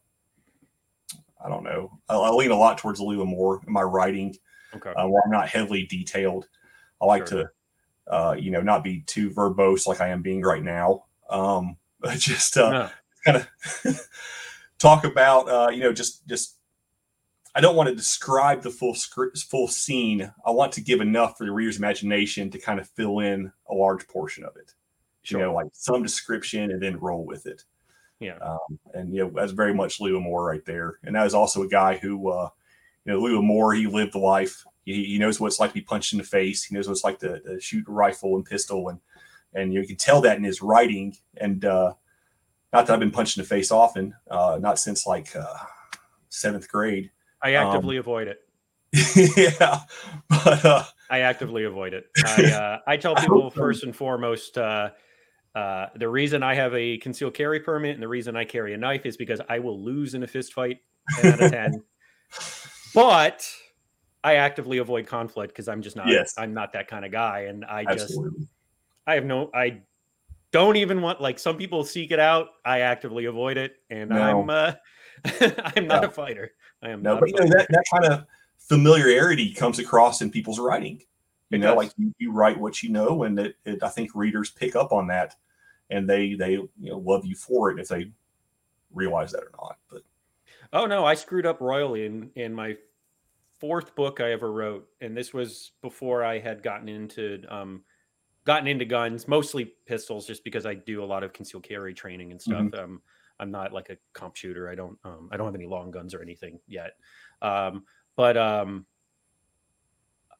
I 1.44 1.48
don't 1.48 1.62
know, 1.64 1.98
I, 2.08 2.16
I 2.16 2.30
lean 2.30 2.50
a 2.50 2.56
lot 2.56 2.76
towards 2.78 3.00
Louis 3.00 3.16
L'Amour 3.16 3.60
in 3.66 3.72
my 3.72 3.82
writing, 3.82 4.34
Okay. 4.74 4.90
uh, 4.90 5.06
where 5.08 5.22
I'm 5.24 5.30
not 5.30 5.48
heavily 5.48 5.86
detailed. 5.86 6.48
I 7.00 7.06
like 7.06 7.26
Sure. 7.28 7.44
to, 8.08 8.12
uh, 8.12 8.32
you 8.38 8.50
know, 8.50 8.60
not 8.60 8.82
be 8.84 9.00
too 9.02 9.30
verbose 9.30 9.86
like 9.86 10.00
I 10.00 10.08
am 10.08 10.22
being 10.22 10.42
right 10.42 10.62
now. 10.62 11.04
Um, 11.30 11.76
just 12.16 12.56
uh, 12.56 12.70
No. 12.70 12.90
kind 13.24 13.36
of 13.38 13.48
talk 14.82 15.04
about 15.04 15.48
uh, 15.48 15.70
you 15.70 15.80
know 15.80 15.92
just 15.92 16.26
just 16.26 16.58
I 17.54 17.60
don't 17.60 17.76
want 17.76 17.88
to 17.88 17.94
describe 17.94 18.62
the 18.62 18.70
full 18.70 18.94
script, 18.94 19.38
full 19.38 19.68
scene. 19.68 20.32
I 20.44 20.50
want 20.50 20.72
to 20.72 20.80
give 20.80 21.00
enough 21.00 21.36
for 21.36 21.44
the 21.44 21.52
reader's 21.52 21.78
imagination 21.78 22.50
to 22.50 22.58
kind 22.58 22.80
of 22.80 22.88
fill 22.88 23.20
in 23.20 23.52
a 23.70 23.74
large 23.74 24.06
portion 24.08 24.44
of 24.44 24.56
it. 24.56 24.72
Sure. 25.22 25.40
You 25.40 25.46
know, 25.46 25.54
like 25.54 25.66
some 25.72 26.02
description 26.02 26.70
and 26.70 26.82
then 26.82 26.98
roll 26.98 27.24
with 27.24 27.46
it. 27.46 27.62
Yeah. 28.20 28.38
Um, 28.40 28.78
and 28.94 29.14
you 29.14 29.22
know, 29.22 29.30
that's 29.34 29.52
very 29.52 29.74
much 29.74 30.00
Louis 30.00 30.16
L'Amour 30.16 30.44
right 30.44 30.64
there. 30.64 30.98
And 31.04 31.14
that 31.14 31.24
was 31.24 31.34
also 31.34 31.62
a 31.62 31.68
guy 31.68 31.96
who, 31.96 32.30
uh, 32.30 32.48
you 33.04 33.12
know, 33.12 33.20
Louis 33.20 33.36
L'Amour. 33.36 33.74
He 33.74 33.86
lived 33.86 34.14
the 34.14 34.18
life. 34.18 34.64
He, 34.84 35.04
he 35.04 35.18
knows 35.18 35.38
what 35.38 35.48
it's 35.48 35.60
like 35.60 35.70
to 35.70 35.74
be 35.74 35.82
punched 35.82 36.12
in 36.12 36.18
the 36.18 36.24
face. 36.24 36.64
He 36.64 36.74
knows 36.74 36.88
what 36.88 36.92
it's 36.92 37.04
like 37.04 37.18
to, 37.18 37.40
to 37.40 37.60
shoot 37.60 37.86
a 37.86 37.92
rifle 37.92 38.36
and 38.36 38.44
pistol, 38.44 38.88
and 38.88 38.98
and 39.54 39.74
you 39.74 39.86
can 39.86 39.96
tell 39.96 40.20
that 40.22 40.38
in 40.38 40.44
his 40.44 40.62
writing. 40.62 41.16
And 41.36 41.64
uh, 41.64 41.94
not 42.72 42.86
that 42.86 42.92
I've 42.92 43.00
been 43.00 43.10
punched 43.10 43.36
in 43.36 43.42
the 43.42 43.48
face 43.48 43.70
often, 43.70 44.14
uh, 44.30 44.58
not 44.60 44.78
since 44.78 45.06
like 45.06 45.34
uh, 45.36 45.54
seventh 46.28 46.68
grade. 46.68 47.10
I 47.42 47.54
um, 47.56 47.66
actively 47.68 47.96
avoid 47.96 48.28
it. 48.28 48.38
yeah, 49.36 49.80
but 50.28 50.64
uh, 50.64 50.84
I 51.10 51.20
actively 51.20 51.64
avoid 51.64 51.94
it. 51.94 52.06
I 52.24 52.44
uh, 52.50 52.78
I 52.86 52.96
tell 52.96 53.16
I 53.16 53.20
people 53.20 53.50
so. 53.50 53.60
first 53.60 53.84
and 53.84 53.94
foremost, 53.94 54.58
uh, 54.58 54.90
uh, 55.54 55.86
the 55.96 56.08
reason 56.08 56.42
I 56.42 56.54
have 56.54 56.74
a 56.74 56.98
concealed 56.98 57.34
carry 57.34 57.60
permit 57.60 57.94
and 57.94 58.02
the 58.02 58.08
reason 58.08 58.36
I 58.36 58.44
carry 58.44 58.74
a 58.74 58.78
knife 58.78 59.04
is 59.04 59.16
because 59.16 59.40
I 59.48 59.58
will 59.58 59.78
lose 59.78 60.14
in 60.14 60.22
a 60.22 60.26
fist 60.26 60.54
fight 60.54 60.78
10 61.20 61.32
out 61.32 61.42
of 61.42 61.50
10. 61.50 61.84
But 62.94 63.46
I 64.22 64.34
actively 64.36 64.76
avoid 64.76 65.06
conflict 65.06 65.54
because 65.54 65.66
I'm 65.66 65.80
just 65.80 65.96
not 65.96 66.08
Yes. 66.08 66.34
I'm 66.36 66.52
not 66.52 66.74
that 66.74 66.88
kind 66.88 67.06
of 67.06 67.10
guy. 67.10 67.46
And 67.48 67.64
I 67.64 67.84
just 67.84 68.18
I 69.06 69.14
have 69.14 69.24
no 69.24 69.50
I 69.54 69.80
don't 70.52 70.76
even 70.76 71.00
want 71.02 71.20
like 71.20 71.38
some 71.38 71.56
people 71.56 71.84
seek 71.84 72.10
it 72.10 72.20
out. 72.20 72.48
I 72.64 72.80
actively 72.80 73.24
avoid 73.24 73.56
it. 73.56 73.76
And 73.90 74.10
No. 74.10 74.42
I'm 74.42 74.50
uh 74.50 74.72
I'm 75.76 75.86
not 75.86 76.02
No. 76.02 76.08
a 76.08 76.10
fighter. 76.10 76.52
I 76.82 76.90
am 76.90 77.02
no, 77.02 77.14
not 77.14 77.20
but 77.20 77.28
a 77.30 77.32
you 77.32 77.40
know 77.40 77.46
that 77.56 77.66
that 77.70 77.84
kind 77.92 78.04
of 78.12 78.26
familiarity 78.58 79.52
comes 79.52 79.78
across 79.78 80.20
in 80.22 80.30
people's 80.30 80.58
writing. 80.58 81.00
You 81.50 81.58
It 81.58 81.60
know, 81.60 81.74
does. 81.74 81.76
like 81.76 81.92
you, 81.98 82.12
you 82.18 82.32
write 82.32 82.58
what 82.58 82.82
you 82.82 82.90
know, 82.90 83.24
and 83.24 83.38
it, 83.38 83.56
it, 83.64 83.82
I 83.82 83.88
think 83.88 84.14
readers 84.14 84.50
pick 84.50 84.74
up 84.76 84.92
on 84.92 85.06
that, 85.08 85.34
and 85.90 86.08
they 86.08 86.34
they 86.34 86.52
you 86.52 86.70
know 86.80 86.98
love 86.98 87.24
you 87.26 87.34
for 87.34 87.70
it 87.70 87.78
if 87.78 87.88
they 87.88 88.10
realize 88.92 89.32
that 89.32 89.42
or 89.44 89.50
not. 89.60 89.78
But 89.90 90.02
Oh 90.72 90.86
no, 90.86 91.04
I 91.04 91.14
screwed 91.14 91.46
up 91.46 91.60
royally 91.60 92.06
in 92.06 92.30
in 92.36 92.54
my 92.54 92.76
fourth 93.60 93.94
book 93.94 94.20
I 94.20 94.32
ever 94.32 94.50
wrote, 94.52 94.88
and 95.00 95.16
this 95.16 95.32
was 95.32 95.72
before 95.82 96.24
I 96.24 96.38
had 96.38 96.62
gotten 96.62 96.88
into 96.88 97.42
um 97.48 97.84
gotten 98.44 98.66
into 98.66 98.84
guns, 98.84 99.28
mostly 99.28 99.74
pistols, 99.86 100.26
just 100.26 100.44
because 100.44 100.66
I 100.66 100.74
do 100.74 101.02
a 101.02 101.06
lot 101.06 101.22
of 101.22 101.32
concealed 101.32 101.62
carry 101.62 101.94
training 101.94 102.32
and 102.32 102.40
stuff. 102.42 102.72
Um, 102.74 103.02
I'm 103.40 103.50
not 103.50 103.72
like 103.72 103.90
a 103.90 103.96
comp 104.12 104.36
shooter. 104.36 104.68
I 104.68 104.74
don't 104.74 104.98
um 105.04 105.28
I 105.32 105.36
don't 105.36 105.46
have 105.46 105.54
any 105.54 105.66
long 105.66 105.90
guns 105.90 106.14
or 106.14 106.22
anything 106.22 106.60
yet. 106.66 106.92
Um, 107.40 107.84
but 108.16 108.36
um, 108.36 108.86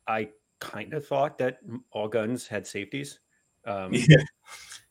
I 0.07 0.31
kind 0.61 0.95
of 0.95 1.07
thought 1.07 1.39
that 1.39 1.59
all 1.91 2.09
guns 2.09 2.47
had 2.47 2.67
safeties. 2.67 3.21
Um, 3.67 3.93
yeah, 4.09 4.23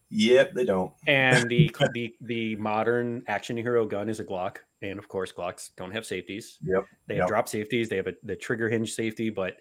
yep, 0.10 0.54
they 0.54 0.65
don't. 0.65 0.93
and 1.08 1.50
the 1.50 1.74
the 1.93 2.13
the 2.21 2.56
modern 2.58 3.24
action 3.28 3.58
hero 3.58 3.86
gun 3.86 4.10
is 4.10 4.19
a 4.19 4.26
Glock, 4.26 4.58
and 4.82 4.97
of 5.00 5.08
course 5.08 5.32
Glocks 5.32 5.69
don't 5.78 5.91
have 5.91 6.06
safeties. 6.06 6.60
Yep, 6.63 6.86
They 7.08 7.15
have 7.15 7.21
Yep. 7.24 7.28
drop 7.28 7.47
safeties. 7.50 7.89
They 7.89 7.97
have 7.97 8.08
a 8.08 8.13
the 8.24 8.36
trigger 8.36 8.69
hinge 8.69 8.93
safety, 8.93 9.30
but 9.30 9.58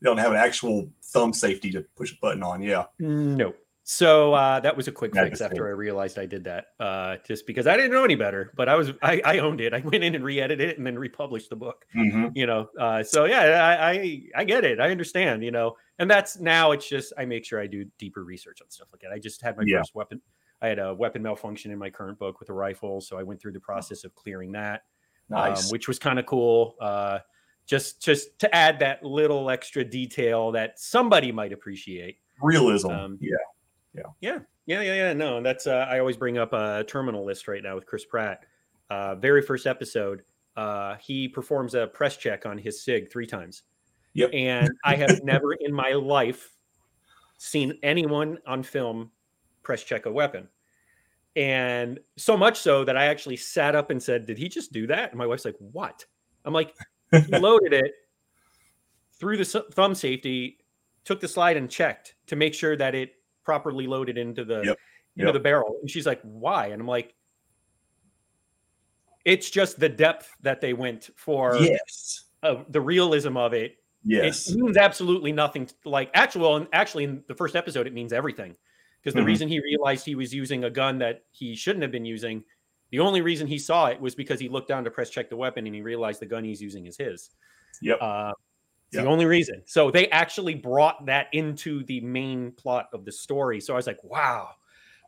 they 0.00 0.06
don't 0.06 0.18
have 0.18 0.32
an 0.32 0.38
actual 0.38 0.88
thumb 1.02 1.32
safety 1.32 1.70
to 1.72 1.82
push 1.96 2.12
a 2.12 2.16
button 2.20 2.42
on. 2.42 2.62
Yeah, 2.62 2.86
no. 2.98 3.54
So 3.82 4.34
uh, 4.34 4.60
that 4.60 4.76
was 4.76 4.86
a 4.86 4.92
quick 4.92 5.12
That 5.14 5.24
fix 5.24 5.40
after 5.40 5.56
cool. 5.62 5.66
I 5.66 5.70
realized 5.70 6.16
I 6.18 6.26
did 6.26 6.44
that, 6.44 6.66
uh, 6.78 7.16
just 7.26 7.44
because 7.44 7.66
I 7.66 7.76
didn't 7.76 7.90
know 7.90 8.04
any 8.04 8.14
better. 8.14 8.52
But 8.54 8.68
I 8.68 8.76
was 8.76 8.92
I, 9.02 9.20
I 9.24 9.38
owned 9.38 9.60
it. 9.60 9.74
I 9.74 9.80
went 9.80 10.04
in 10.04 10.14
and 10.14 10.24
re-edited 10.24 10.68
it 10.68 10.78
and 10.78 10.86
then 10.86 10.96
republished 10.96 11.50
the 11.50 11.56
book. 11.56 11.84
hmm 11.92 12.28
You 12.34 12.46
know, 12.46 12.68
uh, 12.78 13.02
so 13.02 13.24
yeah, 13.24 13.40
I, 13.40 13.90
I 13.90 14.22
I 14.36 14.44
get 14.44 14.64
it. 14.64 14.78
I 14.80 14.90
understand. 14.90 15.42
You 15.42 15.50
know, 15.50 15.76
and 15.98 16.08
that's 16.08 16.38
now 16.38 16.70
it's 16.70 16.88
just 16.88 17.12
I 17.18 17.24
make 17.24 17.44
sure 17.44 17.60
I 17.60 17.66
do 17.66 17.84
deeper 17.98 18.22
research 18.22 18.62
on 18.62 18.70
stuff 18.70 18.88
like 18.92 19.00
that. 19.00 19.10
I 19.12 19.18
just 19.18 19.42
had 19.42 19.56
my 19.56 19.64
Yeah. 19.66 19.78
first 19.78 19.94
weapon. 19.94 20.20
I 20.62 20.68
had 20.68 20.78
a 20.78 20.94
weapon 20.94 21.22
malfunction 21.22 21.72
in 21.72 21.78
my 21.78 21.90
current 21.90 22.18
book 22.18 22.38
with 22.38 22.50
a 22.50 22.52
rifle, 22.52 23.00
so 23.00 23.18
I 23.18 23.22
went 23.24 23.40
through 23.40 23.52
the 23.52 23.60
process 23.60 24.04
of 24.04 24.14
clearing 24.14 24.52
that. 24.52 24.82
nice. 25.30 25.64
um, 25.66 25.70
which 25.72 25.88
was 25.88 25.98
kind 25.98 26.18
of 26.18 26.26
cool. 26.26 26.76
Just 27.70 28.02
just 28.02 28.36
to 28.40 28.52
add 28.52 28.80
that 28.80 29.04
little 29.04 29.48
extra 29.48 29.84
detail 29.84 30.50
that 30.50 30.80
somebody 30.80 31.30
might 31.30 31.52
appreciate. 31.52 32.18
Realism. 32.42 32.90
um, 32.90 33.18
yeah, 33.20 33.36
Yeah, 34.20 34.40
yeah, 34.66 34.80
yeah, 34.82 34.94
yeah. 34.94 35.12
No, 35.12 35.36
and 35.36 35.46
that's 35.46 35.68
uh, 35.68 35.86
I 35.88 36.00
always 36.00 36.16
bring 36.16 36.36
up 36.36 36.52
a 36.52 36.82
terminal 36.82 37.24
list 37.24 37.46
right 37.46 37.62
now 37.62 37.76
with 37.76 37.86
Chris 37.86 38.04
Pratt. 38.04 38.44
Uh, 38.90 39.14
very 39.14 39.40
first 39.40 39.68
episode, 39.68 40.22
uh, 40.56 40.96
he 40.96 41.28
performs 41.28 41.74
a 41.74 41.86
press 41.86 42.16
check 42.16 42.44
on 42.44 42.58
his 42.58 42.82
Sig 42.82 43.08
three 43.08 43.24
times. 43.24 43.62
Yep. 44.14 44.30
And 44.34 44.68
I 44.84 44.96
have 44.96 45.20
never 45.22 45.52
in 45.52 45.72
my 45.72 45.92
life 45.92 46.56
seen 47.38 47.78
anyone 47.84 48.38
on 48.48 48.64
film 48.64 49.12
press 49.62 49.84
check 49.84 50.06
a 50.06 50.10
weapon. 50.10 50.48
And 51.36 52.00
so 52.16 52.36
much 52.36 52.58
so 52.58 52.84
that 52.84 52.96
I 52.96 53.06
actually 53.06 53.36
sat 53.36 53.76
up 53.76 53.90
and 53.90 54.02
said, 54.02 54.26
Did 54.26 54.38
he 54.38 54.48
just 54.48 54.72
do 54.72 54.88
that? 54.88 55.10
And 55.10 55.18
my 55.18 55.26
wife's 55.26 55.44
like, 55.44 55.54
What? 55.60 56.04
I'm 56.44 56.52
like, 56.52 56.74
He 57.12 57.38
loaded 57.38 57.72
it 57.72 57.92
through 59.14 59.36
the 59.36 59.44
thumb 59.72 59.94
safety, 59.94 60.58
took 61.04 61.20
the 61.20 61.28
slide 61.28 61.56
and 61.56 61.70
checked 61.70 62.14
to 62.26 62.36
make 62.36 62.54
sure 62.54 62.76
that 62.76 62.94
it 62.94 63.14
properly 63.44 63.86
loaded 63.86 64.16
into 64.18 64.44
the 64.44 64.62
Yep. 64.64 64.78
into 65.16 65.26
Yep. 65.26 65.32
the 65.34 65.40
barrel. 65.40 65.78
And 65.80 65.90
she's 65.90 66.06
like, 66.06 66.20
"Why?" 66.22 66.68
And 66.68 66.80
I'm 66.80 66.86
like, 66.86 67.14
"It's 69.24 69.50
just 69.50 69.78
the 69.78 69.88
depth 69.88 70.30
that 70.42 70.60
they 70.60 70.72
went 70.72 71.10
for 71.16 71.56
yes, 71.58 72.24
uh, 72.42 72.62
the 72.68 72.80
realism 72.80 73.36
of 73.36 73.52
it. 73.52 73.76
yes, 74.04 74.48
It 74.48 74.56
means 74.56 74.76
absolutely 74.76 75.32
nothing. 75.32 75.66
t- 75.66 75.74
Like 75.84 76.10
actual, 76.14 76.56
and 76.56 76.68
actually, 76.72 77.04
in 77.04 77.24
the 77.26 77.34
first 77.34 77.56
episode, 77.56 77.86
it 77.86 77.92
means 77.92 78.12
everything 78.12 78.56
because 79.00 79.14
the 79.14 79.20
Mhm. 79.20 79.26
reason 79.26 79.48
he 79.48 79.60
realized 79.60 80.06
he 80.06 80.14
was 80.14 80.32
using 80.34 80.64
a 80.64 80.70
gun 80.70 80.98
that 80.98 81.24
he 81.32 81.54
shouldn't 81.56 81.82
have 81.82 81.92
been 81.92 82.04
using 82.06 82.44
The 82.90 82.98
only 83.00 83.20
reason 83.20 83.46
he 83.46 83.58
saw 83.58 83.86
it 83.86 84.00
was 84.00 84.14
because 84.14 84.40
he 84.40 84.48
looked 84.48 84.68
down 84.68 84.84
to 84.84 84.90
press 84.90 85.10
check 85.10 85.28
the 85.30 85.36
weapon 85.36 85.66
and 85.66 85.74
he 85.74 85.80
realized 85.82 86.20
the 86.20 86.26
gun 86.26 86.44
he's 86.44 86.60
using 86.60 86.86
is 86.86 86.96
his. 86.96 87.30
Yep. 87.82 87.98
Uh, 88.00 88.32
Yep. 88.92 89.04
the 89.04 89.08
only 89.08 89.24
reason. 89.24 89.62
So 89.66 89.92
they 89.92 90.08
actually 90.10 90.56
brought 90.56 91.06
that 91.06 91.28
into 91.32 91.84
the 91.84 92.00
main 92.00 92.50
plot 92.50 92.88
of 92.92 93.04
the 93.04 93.12
story. 93.12 93.60
So 93.60 93.72
I 93.72 93.76
was 93.76 93.86
like, 93.86 94.02
wow, 94.02 94.48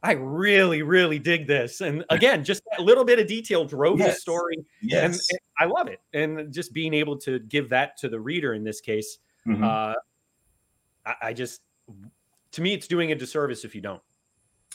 I 0.05 0.13
really, 0.13 0.83
really 0.83 1.19
dig 1.19 1.49
this. 1.49 1.81
And 1.81 2.05
again, 2.09 2.45
just 2.45 2.63
that 2.71 2.81
little 2.85 3.05
bit 3.05 3.19
of 3.19 3.27
detail 3.27 3.65
drove 3.65 3.99
the 3.99 4.13
story. 4.13 4.55
And, 4.57 4.67
Yes. 4.83 5.27
and 5.31 5.41
I 5.59 5.65
love 5.65 5.89
it. 5.89 6.01
And 6.15 6.53
just 6.53 6.73
being 6.73 6.95
able 6.95 7.17
to 7.19 7.41
give 7.41 7.71
that 7.71 7.97
to 7.99 8.09
the 8.09 8.21
reader 8.21 8.55
in 8.55 8.63
this 8.63 8.81
case, 8.81 9.19
Mhm. 9.49 9.65
uh, 9.65 9.95
I, 11.05 11.15
I 11.21 11.33
just, 11.33 11.61
to 12.53 12.61
me, 12.63 12.75
it's 12.75 12.87
doing 12.87 13.11
a 13.11 13.17
disservice 13.17 13.65
if 13.65 13.75
you 13.75 13.81
don't. 13.81 14.03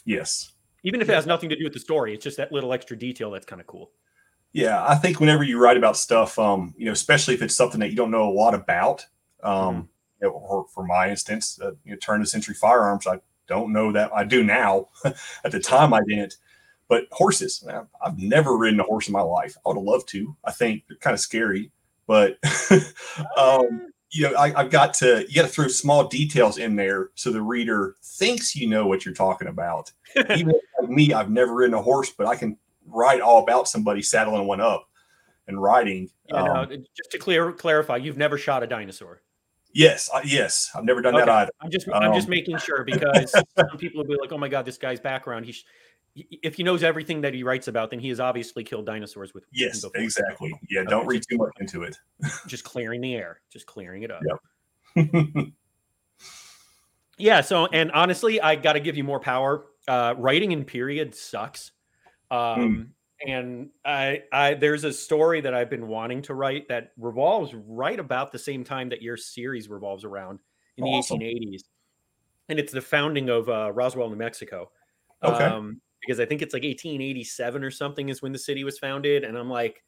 yes. 0.03 0.51
Even 0.83 1.01
if 1.01 1.09
it 1.09 1.13
has 1.13 1.25
nothing 1.25 1.49
to 1.49 1.55
do 1.55 1.63
with 1.63 1.73
the 1.73 1.79
story, 1.79 2.13
it's 2.13 2.23
just 2.23 2.37
that 2.37 2.51
little 2.51 2.73
extra 2.73 2.97
detail 2.97 3.31
that's 3.31 3.45
kind 3.45 3.61
of 3.61 3.67
cool. 3.67 3.91
Yeah, 4.53 4.83
I 4.85 4.95
think 4.95 5.19
whenever 5.19 5.43
you 5.43 5.59
write 5.59 5.77
about 5.77 5.97
stuff, 5.97 6.39
um, 6.39 6.73
you 6.77 6.85
know, 6.85 6.91
especially 6.91 7.33
if 7.33 7.41
it's 7.41 7.55
something 7.55 7.79
that 7.79 7.89
you 7.89 7.95
don't 7.95 8.11
know 8.11 8.29
a 8.29 8.31
lot 8.31 8.53
about, 8.53 9.05
um, 9.43 9.89
Mm-hmm. 10.21 10.27
or 10.33 10.65
for 10.73 10.83
my 10.85 11.09
instance, 11.09 11.59
uh, 11.61 11.71
you 11.83 11.91
know, 11.91 11.97
turn 11.97 12.21
of 12.21 12.27
century 12.27 12.55
firearms, 12.55 13.05
I 13.05 13.19
don't 13.47 13.71
know 13.71 13.91
that 13.91 14.11
I 14.13 14.23
do 14.23 14.43
now. 14.43 14.87
At 15.43 15.51
the 15.51 15.59
time, 15.59 15.93
I 15.93 16.01
didn't. 16.07 16.37
But 16.87 17.07
horses, 17.11 17.67
I've 18.01 18.17
never 18.17 18.57
ridden 18.57 18.79
a 18.79 18.83
horse 18.83 19.07
in 19.07 19.13
my 19.13 19.21
life. 19.21 19.57
I 19.57 19.69
would 19.69 19.77
have 19.77 19.83
loved 19.83 20.07
to. 20.09 20.35
I 20.45 20.51
think 20.51 20.83
they're 20.87 20.97
kind 20.97 21.13
of 21.13 21.19
scary, 21.19 21.71
but 22.07 22.37
um, 23.37 23.89
you 24.11 24.23
know, 24.29 24.35
I, 24.37 24.53
I've 24.59 24.69
got 24.69 24.93
to 24.95 25.25
you 25.27 25.35
got 25.35 25.41
to 25.43 25.47
throw 25.47 25.67
small 25.67 26.07
details 26.07 26.57
in 26.57 26.75
there 26.75 27.09
so 27.15 27.31
the 27.31 27.41
reader 27.41 27.95
thinks 28.03 28.55
you 28.55 28.67
know 28.67 28.87
what 28.87 29.05
you're 29.05 29.13
talking 29.13 29.47
about. 29.47 29.91
Even 30.15 30.53
like 30.81 30.89
me, 30.89 31.13
I've 31.13 31.29
never 31.29 31.53
ridden 31.53 31.73
a 31.75 31.81
horse, 31.81 32.11
but 32.17 32.25
I 32.27 32.35
can 32.35 32.57
write 32.85 33.21
all 33.21 33.43
about 33.43 33.67
somebody 33.67 34.01
saddling 34.01 34.47
one 34.47 34.61
up 34.61 34.87
and 35.47 35.61
riding. 35.61 36.09
You 36.27 36.35
know, 36.35 36.55
Um, 36.63 36.69
just 36.95 37.11
to 37.11 37.17
clear 37.17 37.51
clarify, 37.51 37.97
you've 37.97 38.17
never 38.17 38.37
shot 38.37 38.63
a 38.63 38.67
dinosaur. 38.67 39.21
yes, 39.73 40.09
I, 40.13 40.21
yes, 40.23 40.71
I've 40.73 40.85
never 40.85 41.01
done 41.01 41.13
that 41.15 41.29
either. 41.29 41.51
I'm 41.61 41.69
just 41.69 41.87
I'm 41.93 42.13
just 42.13 42.27
Um, 42.27 42.31
making 42.31 42.57
sure 42.59 42.83
because 42.85 43.31
some 43.57 43.77
people 43.77 44.01
will 44.01 44.09
be 44.09 44.17
like, 44.19 44.31
"Oh 44.31 44.37
my 44.37 44.47
god, 44.47 44.65
this 44.65 44.77
guy's 44.77 44.99
background. 44.99 45.45
He 45.45 45.51
sh- 45.51 45.65
if 46.43 46.55
he 46.55 46.63
knows 46.63 46.83
everything 46.83 47.21
that 47.21 47.33
he 47.33 47.43
writes 47.43 47.67
about, 47.67 47.89
then 47.89 47.99
he 47.99 48.09
has 48.09 48.19
obviously 48.19 48.63
killed 48.63 48.85
dinosaurs 48.85 49.33
with 49.33 49.45
Yes, 49.51 49.81
before." 49.81 50.01
exactly. 50.01 50.53
Yeah, 50.69 50.81
Okay, 50.81 50.89
don't 50.89 51.05
read 51.07 51.17
just- 51.17 51.29
too 51.29 51.37
much 51.37 51.53
into 51.59 51.83
it. 51.83 51.97
Just 52.47 52.63
clearing 52.63 53.01
the 53.01 53.15
air, 53.15 53.41
just 53.51 53.65
clearing 53.65 54.03
it 54.03 54.11
up. 54.11 54.21
Yep. 54.95 55.47
Yeah. 57.19 57.41
So, 57.41 57.65
and 57.65 57.91
honestly, 57.93 58.39
I 58.39 58.55
got 58.55 58.73
to 58.73 58.79
give 58.79 58.95
you 58.95 59.03
more 59.03 59.19
power. 59.19 59.65
Uh, 59.87 60.13
writing 60.17 60.51
in 60.51 60.63
period 60.65 61.15
sucks. 61.15 61.71
Um, 62.29 62.93
And 63.25 63.69
I, 63.83 64.21
I, 64.31 64.53
there's 64.53 64.83
a 64.83 64.93
story 64.93 65.41
that 65.41 65.51
I've 65.51 65.71
been 65.71 65.87
wanting 65.87 66.21
to 66.23 66.35
write 66.35 66.67
that 66.67 66.91
revolves 66.95 67.51
right 67.55 67.99
about 67.99 68.31
the 68.31 68.37
same 68.37 68.63
time 68.63 68.89
that 68.89 69.01
your 69.01 69.17
series 69.17 69.67
revolves 69.67 70.03
around 70.05 70.37
in 70.77 70.83
the 70.83 70.91
1880s, 70.91 71.61
and 72.49 72.59
it's 72.59 72.71
the 72.71 72.81
founding 72.81 73.29
of 73.29 73.49
uh, 73.49 73.71
Roswell, 73.73 74.11
New 74.11 74.15
Mexico. 74.17 74.69
Okay. 75.23 75.43
Um, 75.45 75.81
because 76.01 76.19
I 76.19 76.25
think 76.25 76.41
it's 76.41 76.53
like 76.53 76.63
1887 76.63 77.63
or 77.63 77.71
something 77.71 78.09
is 78.09 78.21
when 78.21 78.31
the 78.31 78.39
city 78.39 78.63
was 78.63 78.77
founded, 78.79 79.23
and 79.23 79.37
I'm 79.37 79.49
like, 79.49 79.83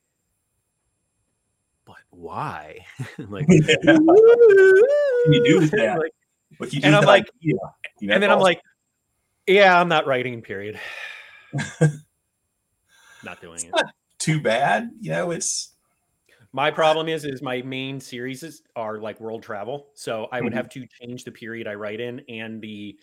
but 1.85 1.97
why? 2.09 2.85
like, 3.17 3.45
Yeah. 3.49 3.97
What 3.97 5.33
you 5.33 5.43
do 5.43 5.59
that? 5.77 5.97
like, 5.99 6.11
What 6.57 6.73
you 6.73 6.81
do 6.81 6.87
And 6.87 6.95
I'm 6.95 7.05
like- 7.05 7.29
idea? 7.41 7.55
And 8.13 8.23
then 8.23 8.31
I'm 8.31 8.39
like, 8.39 8.61
yeah, 9.47 9.79
I'm 9.79 9.89
not 9.89 10.05
writing 10.07 10.41
period. 10.41 10.79
not 13.23 13.41
doing 13.41 13.59
it. 13.65 13.73
too 14.19 14.39
bad. 14.41 14.89
You 15.01 15.11
know, 15.11 15.31
it's 15.31 15.73
My 16.51 16.71
problem 16.71 17.07
is, 17.07 17.25
is 17.25 17.41
my 17.41 17.61
main 17.63 17.99
series 17.99 18.41
is, 18.43 18.61
are 18.75 18.99
like 18.99 19.19
world 19.19 19.43
travel, 19.43 19.89
so 19.95 20.27
I 20.31 20.41
would 20.41 20.53
Mhm. 20.53 20.55
have 20.57 20.69
to 20.69 20.85
change 20.87 21.23
the 21.23 21.31
period 21.31 21.67
I 21.67 21.73
write 21.75 21.99
in 21.99 22.21
and 22.29 22.61
the 22.61 22.97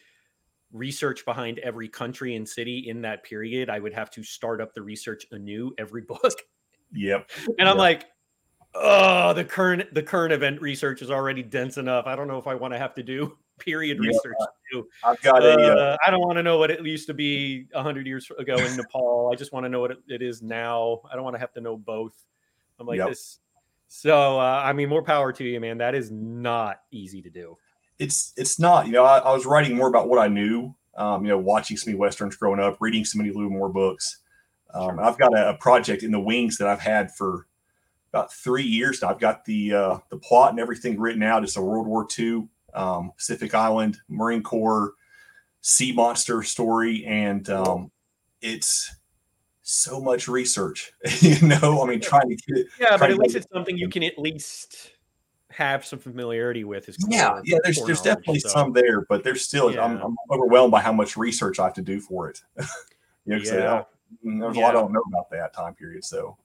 research 0.72 1.24
behind 1.24 1.58
every 1.60 1.88
country 1.88 2.36
and 2.36 2.48
city 2.48 2.88
in 2.88 3.00
that 3.02 3.22
period. 3.22 3.70
I 3.70 3.78
would 3.78 3.92
have 3.94 4.10
to 4.12 4.22
start 4.22 4.60
up 4.60 4.74
the 4.74 4.82
research 4.82 5.26
anew 5.30 5.74
every 5.78 6.02
book, 6.08 6.34
yep. 6.92 7.30
and 7.58 7.68
I'm 7.68 7.78
like, 7.78 8.06
oh, 8.74 9.32
the 9.32 9.44
current 9.44 9.92
the 9.94 10.02
current 10.02 10.32
event 10.32 10.60
research 10.60 11.02
is 11.02 11.10
already 11.10 11.42
dense 11.42 11.78
enough. 11.78 12.06
I 12.06 12.16
don't 12.16 12.28
know 12.28 12.38
if 12.38 12.46
I 12.46 12.54
want 12.54 12.74
to 12.74 12.78
have 12.78 12.94
to 12.96 13.02
do 13.02 13.36
period 13.58 13.98
Yeah. 14.00 14.08
research 14.08 14.36
too. 14.72 14.86
I've 15.04 15.20
got 15.22 15.42
a 15.42 15.54
uh, 15.54 15.74
Uh, 15.76 15.96
I 16.06 16.10
don't 16.10 16.20
want 16.20 16.36
to 16.36 16.42
know 16.42 16.58
what 16.58 16.70
it 16.70 16.84
used 16.84 17.06
to 17.06 17.14
be 17.14 17.66
hundred 17.74 18.06
years 18.06 18.30
ago 18.38 18.56
in 18.56 18.76
Nepal. 18.76 19.30
I 19.32 19.36
just 19.36 19.52
want 19.52 19.64
to 19.64 19.68
know 19.68 19.80
what 19.80 19.92
it, 19.92 19.98
it 20.08 20.22
is 20.22 20.42
now. 20.42 21.00
I 21.10 21.14
don't 21.14 21.24
want 21.24 21.34
to 21.34 21.40
have 21.40 21.52
to 21.54 21.60
know 21.60 21.76
both. 21.76 22.14
I'm 22.78 22.86
like 22.86 22.98
Yep. 22.98 23.08
this. 23.08 23.38
So 23.88 24.38
uh, 24.38 24.62
I 24.64 24.72
mean, 24.72 24.88
more 24.88 25.02
power 25.02 25.32
to 25.32 25.44
you, 25.44 25.60
man. 25.60 25.78
That 25.78 25.94
is 25.94 26.10
not 26.10 26.80
easy 26.90 27.22
to 27.22 27.30
do. 27.30 27.56
It's 27.98 28.32
it's 28.36 28.58
not. 28.58 28.86
You 28.86 28.92
know, 28.92 29.04
I, 29.04 29.18
I 29.18 29.32
was 29.32 29.46
writing 29.46 29.76
more 29.76 29.88
about 29.88 30.08
what 30.08 30.18
I 30.18 30.28
knew. 30.28 30.74
Um, 30.96 31.24
you 31.24 31.28
know, 31.28 31.38
watching 31.38 31.76
so 31.76 31.90
many 31.90 31.98
westerns 31.98 32.36
growing 32.36 32.60
up, 32.60 32.78
reading 32.80 33.04
so 33.04 33.18
many 33.18 33.30
Louis 33.30 33.46
L'Amour 33.46 33.68
books. 33.68 34.18
Um. 34.72 34.98
I've 34.98 35.18
got 35.18 35.36
a, 35.36 35.50
a 35.50 35.54
project 35.54 36.02
in 36.02 36.10
the 36.10 36.20
wings 36.20 36.58
that 36.58 36.68
I've 36.68 36.80
had 36.80 37.14
for 37.14 37.46
about 38.12 38.32
three 38.32 38.64
years 38.64 39.02
now. 39.02 39.08
I've 39.08 39.20
got 39.20 39.44
the 39.44 39.74
uh, 39.74 39.98
the 40.10 40.16
plot 40.16 40.50
and 40.50 40.60
everything 40.60 40.98
written 40.98 41.22
out. 41.22 41.44
It's 41.44 41.56
a 41.56 41.62
World 41.62 41.86
War 41.86 42.06
II 42.18 42.48
um, 42.76 43.12
Pacific 43.16 43.54
Island 43.54 43.98
Marine 44.08 44.42
Corps 44.42 44.92
sea 45.62 45.92
monster 45.92 46.42
story, 46.42 47.04
and 47.06 47.48
um, 47.50 47.90
it's 48.40 48.94
so 49.62 50.00
much 50.00 50.28
research. 50.28 50.92
you 51.20 51.40
know, 51.46 51.82
I 51.82 51.86
mean, 51.88 52.00
trying 52.00 52.28
to 52.28 52.36
get 52.36 52.58
it. 52.58 52.66
Yeah, 52.78 52.96
but 52.96 53.10
at 53.10 53.18
least 53.18 53.34
it's 53.34 53.46
something 53.52 53.76
you 53.76 53.88
can 53.88 54.04
at 54.04 54.18
least 54.18 54.92
have 55.56 55.86
some 55.86 55.98
familiarity 55.98 56.64
with. 56.64 56.88
Is 56.88 56.98
Yeah, 57.08 57.40
yeah. 57.44 57.56
There's 57.64 57.82
there's 57.84 58.02
definitely 58.02 58.40
so- 58.40 58.50
some 58.50 58.72
there, 58.72 59.02
but 59.08 59.24
there's 59.24 59.42
still 59.42 59.68
I'm, 59.80 59.96
I'm 60.02 60.16
overwhelmed 60.30 60.70
by 60.70 60.80
how 60.82 60.92
much 60.92 61.16
research 61.16 61.58
I 61.58 61.64
have 61.64 61.72
to 61.74 61.82
do 61.82 61.98
for 61.98 62.28
it. 62.28 62.42
you 63.24 63.36
know, 63.36 63.36
Yeah. 63.36 63.84
there's 64.22 64.56
a 64.56 64.60
lot 64.60 64.70
I 64.70 64.72
don't 64.72 64.92
know 64.92 65.02
about 65.08 65.30
that 65.30 65.54
time 65.54 65.74
period. 65.74 66.04
So 66.04 66.36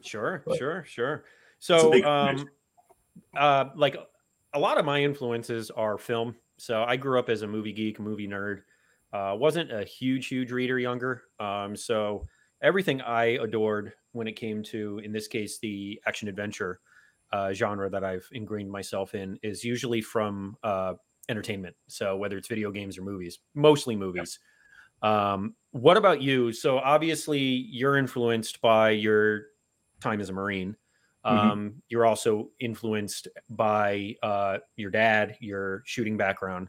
Sure, 0.00 0.42
But 0.46 0.56
sure, 0.58 0.84
sure. 0.86 1.24
So, 1.58 1.92
um, 2.04 2.48
uh, 3.36 3.66
like 3.74 3.96
a 4.54 4.58
lot 4.58 4.78
of 4.78 4.84
my 4.84 5.02
influences 5.02 5.70
are 5.72 5.98
film. 5.98 6.36
So 6.56 6.84
I 6.84 6.96
grew 6.96 7.18
up 7.18 7.28
as 7.28 7.42
a 7.42 7.46
movie 7.48 7.72
geek, 7.72 7.98
movie 8.00 8.28
nerd. 8.28 8.62
Uh, 9.12 9.34
wasn't 9.36 9.72
a 9.72 9.82
huge, 9.84 10.28
huge 10.28 10.52
reader 10.52 10.78
younger. 10.78 11.24
Um, 11.40 11.74
so 11.74 12.26
everything 12.62 13.00
I 13.00 13.38
adored 13.42 13.92
when 14.12 14.28
it 14.28 14.36
came 14.36 14.62
to, 14.64 15.00
in 15.04 15.12
this 15.12 15.26
case, 15.26 15.58
the 15.58 16.00
action 16.06 16.28
adventure 16.28 16.80
uh, 17.32 17.52
genre 17.52 17.90
that 17.90 18.04
I've 18.04 18.26
ingrained 18.32 18.70
myself 18.70 19.14
in 19.14 19.38
is 19.42 19.64
usually 19.64 20.00
from 20.00 20.56
uh, 20.62 20.94
entertainment. 21.28 21.76
So 21.88 22.16
whether 22.16 22.36
it's 22.38 22.48
video 22.48 22.70
games 22.70 22.98
or 22.98 23.02
movies, 23.02 23.38
mostly 23.54 23.96
movies. 23.96 24.38
Um, 25.02 25.54
what 25.72 25.96
about 25.96 26.20
you? 26.22 26.52
So 26.52 26.78
obviously 26.78 27.38
you're 27.38 27.96
influenced 27.96 28.60
by 28.60 28.90
your 28.90 29.42
time 30.00 30.20
as 30.20 30.28
a 30.28 30.32
Marine. 30.32 30.76
Mhm. 31.26 31.30
Um, 31.30 31.82
You're 31.88 32.06
also 32.06 32.50
influenced 32.60 33.28
by 33.50 34.14
uh, 34.22 34.58
your 34.76 34.90
dad, 34.90 35.36
your 35.40 35.82
shooting 35.84 36.16
background. 36.16 36.68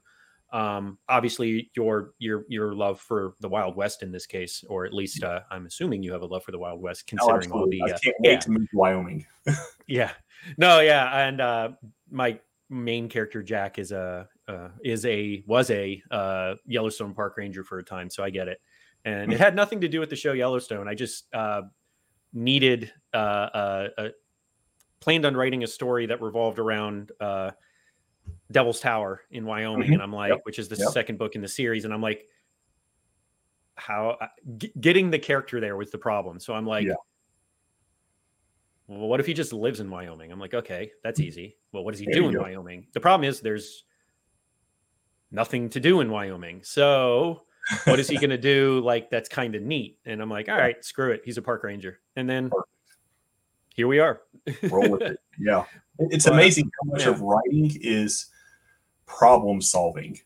Um, 0.52 0.98
obviously, 1.08 1.70
your 1.76 2.14
your 2.20 2.46
your 2.48 2.74
love 2.74 3.00
for 3.00 3.34
the 3.40 3.50
Wild 3.50 3.76
West 3.76 4.04
in 4.04 4.12
this 4.12 4.26
case, 4.26 4.64
or 4.68 4.86
at 4.86 4.94
least 4.94 5.24
uh, 5.24 5.42
I'm 5.52 5.66
assuming 5.66 6.04
you 6.04 6.12
have 6.12 6.22
a 6.22 6.26
love 6.26 6.44
for 6.44 6.52
the 6.52 6.60
Wild 6.60 6.82
West, 6.82 7.04
Oh, 7.06 7.10
considering 7.10 7.52
all 7.52 7.64
absolutely. 7.64 7.78
the 7.78 7.92
I 7.92 7.96
uh, 7.96 8.00
can't 8.00 8.16
wait 8.20 8.32
yeah. 8.32 8.40
to 8.40 8.52
move 8.52 8.70
to 8.70 8.78
Wyoming. 8.78 9.26
yeah, 9.88 10.12
no, 10.58 10.80
yeah, 10.80 11.28
and 11.28 11.42
uh, 11.42 11.70
my 12.10 12.40
main 12.70 13.10
character 13.10 13.44
Jack 13.44 13.80
is 13.80 13.92
a 13.92 14.28
uh, 14.48 14.70
is 14.84 15.06
a 15.06 15.44
was 15.48 15.70
a 15.70 16.02
uh, 16.12 16.56
Yellowstone 16.66 17.14
Park 17.14 17.38
Ranger 17.38 17.64
for 17.64 17.80
a 17.80 17.84
time, 17.84 18.10
so 18.10 18.24
I 18.24 18.30
get 18.30 18.48
it. 18.48 18.62
And 19.06 19.32
it 19.32 19.40
had 19.40 19.56
nothing 19.56 19.82
to 19.82 19.88
do 19.88 20.00
with 20.00 20.10
the 20.10 20.16
show 20.16 20.34
Yellowstone. 20.34 20.88
I 20.88 20.94
just 20.94 21.34
uh, 21.34 21.62
needed 22.34 22.92
uh, 23.14 23.18
uh, 23.18 23.88
uh, 23.98 24.10
planned 25.00 25.26
on 25.26 25.36
writing 25.36 25.64
a 25.64 25.68
story 25.68 26.06
that 26.08 26.22
revolved 26.22 26.60
around 26.60 27.12
uh, 27.20 27.52
Devil's 28.52 28.80
Tower 28.80 29.22
in 29.32 29.46
Wyoming, 29.46 29.90
Mhm. 29.92 29.94
and 29.96 30.02
I'm 30.02 30.14
like, 30.14 30.30
Yep. 30.32 30.40
which 30.44 30.60
is 30.60 30.68
the 30.70 30.76
Yep. 30.76 30.90
second 30.90 31.18
book 31.20 31.36
in 31.36 31.42
the 31.42 31.48
series, 31.48 31.86
and 31.86 31.94
I'm 31.94 32.02
like, 32.02 32.28
how 33.76 34.18
g- 34.58 34.74
getting 34.80 35.10
the 35.12 35.20
character 35.20 35.60
there 35.60 35.78
was 35.78 35.92
the 35.92 35.98
problem. 35.98 36.40
So 36.40 36.54
I'm 36.54 36.66
like, 36.66 36.86
Yeah. 36.86 36.96
well, 38.88 39.08
what 39.08 39.20
if 39.20 39.26
he 39.26 39.34
just 39.34 39.54
lives 39.54 39.80
in 39.80 39.90
Wyoming? 39.90 40.32
I'm 40.32 40.40
like, 40.40 40.54
okay, 40.54 40.92
that's 41.04 41.20
easy. 41.20 41.58
Well, 41.72 41.84
what 41.84 41.92
does 41.92 42.00
he 42.00 42.06
There 42.08 42.16
do 42.16 42.28
in 42.28 42.34
go. 42.34 42.42
Wyoming? 42.42 42.88
The 42.94 43.00
problem 43.00 43.28
is 43.30 43.40
there's 43.40 43.86
nothing 45.32 45.70
to 45.70 45.80
do 45.80 46.02
in 46.02 46.10
Wyoming. 46.10 46.64
So 46.64 47.44
what 47.86 48.00
is 48.00 48.10
he 48.10 48.18
going 48.20 48.32
to 48.32 48.38
do? 48.38 48.80
Like, 48.82 49.10
that's 49.12 49.30
kind 49.30 49.54
of 49.56 49.62
neat. 49.62 50.00
And 50.06 50.22
I'm 50.22 50.30
like, 50.30 50.50
all 50.50 50.58
right, 50.58 50.84
screw 50.84 51.12
it. 51.12 51.22
He's 51.24 51.38
a 51.38 51.42
park 51.42 51.64
ranger. 51.64 52.00
And 52.16 52.28
then 52.28 52.50
Perfect. 52.50 52.68
here 53.76 53.88
we 53.88 54.00
are. 54.00 54.22
Roll 54.64 54.90
with 54.90 55.02
it. 55.04 55.20
Yeah. 55.42 55.64
It's 56.00 56.26
But, 56.26 56.34
amazing 56.34 56.66
how 56.84 56.92
much 56.92 57.04
yeah. 57.04 57.10
of 57.12 57.22
writing 57.22 57.72
is 57.80 58.26
problem 59.10 59.62
solving. 59.62 60.18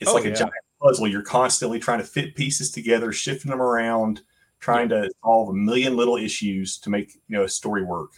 It's 0.00 0.10
Oh, 0.10 0.14
like 0.14 0.24
yeah. 0.24 0.30
a 0.30 0.36
giant 0.36 0.54
puzzle. 0.82 1.06
You're 1.06 1.22
constantly 1.22 1.78
trying 1.78 1.98
to 1.98 2.04
fit 2.04 2.34
pieces 2.34 2.70
together, 2.70 3.12
shifting 3.12 3.50
them 3.50 3.62
around, 3.62 4.22
trying 4.60 4.88
to 4.88 5.10
solve 5.22 5.50
a 5.50 5.52
million 5.52 5.96
little 5.96 6.16
issues 6.16 6.78
to 6.78 6.90
make 6.90 7.14
you 7.28 7.36
know 7.36 7.44
a 7.44 7.48
story 7.48 7.84
work. 7.84 8.10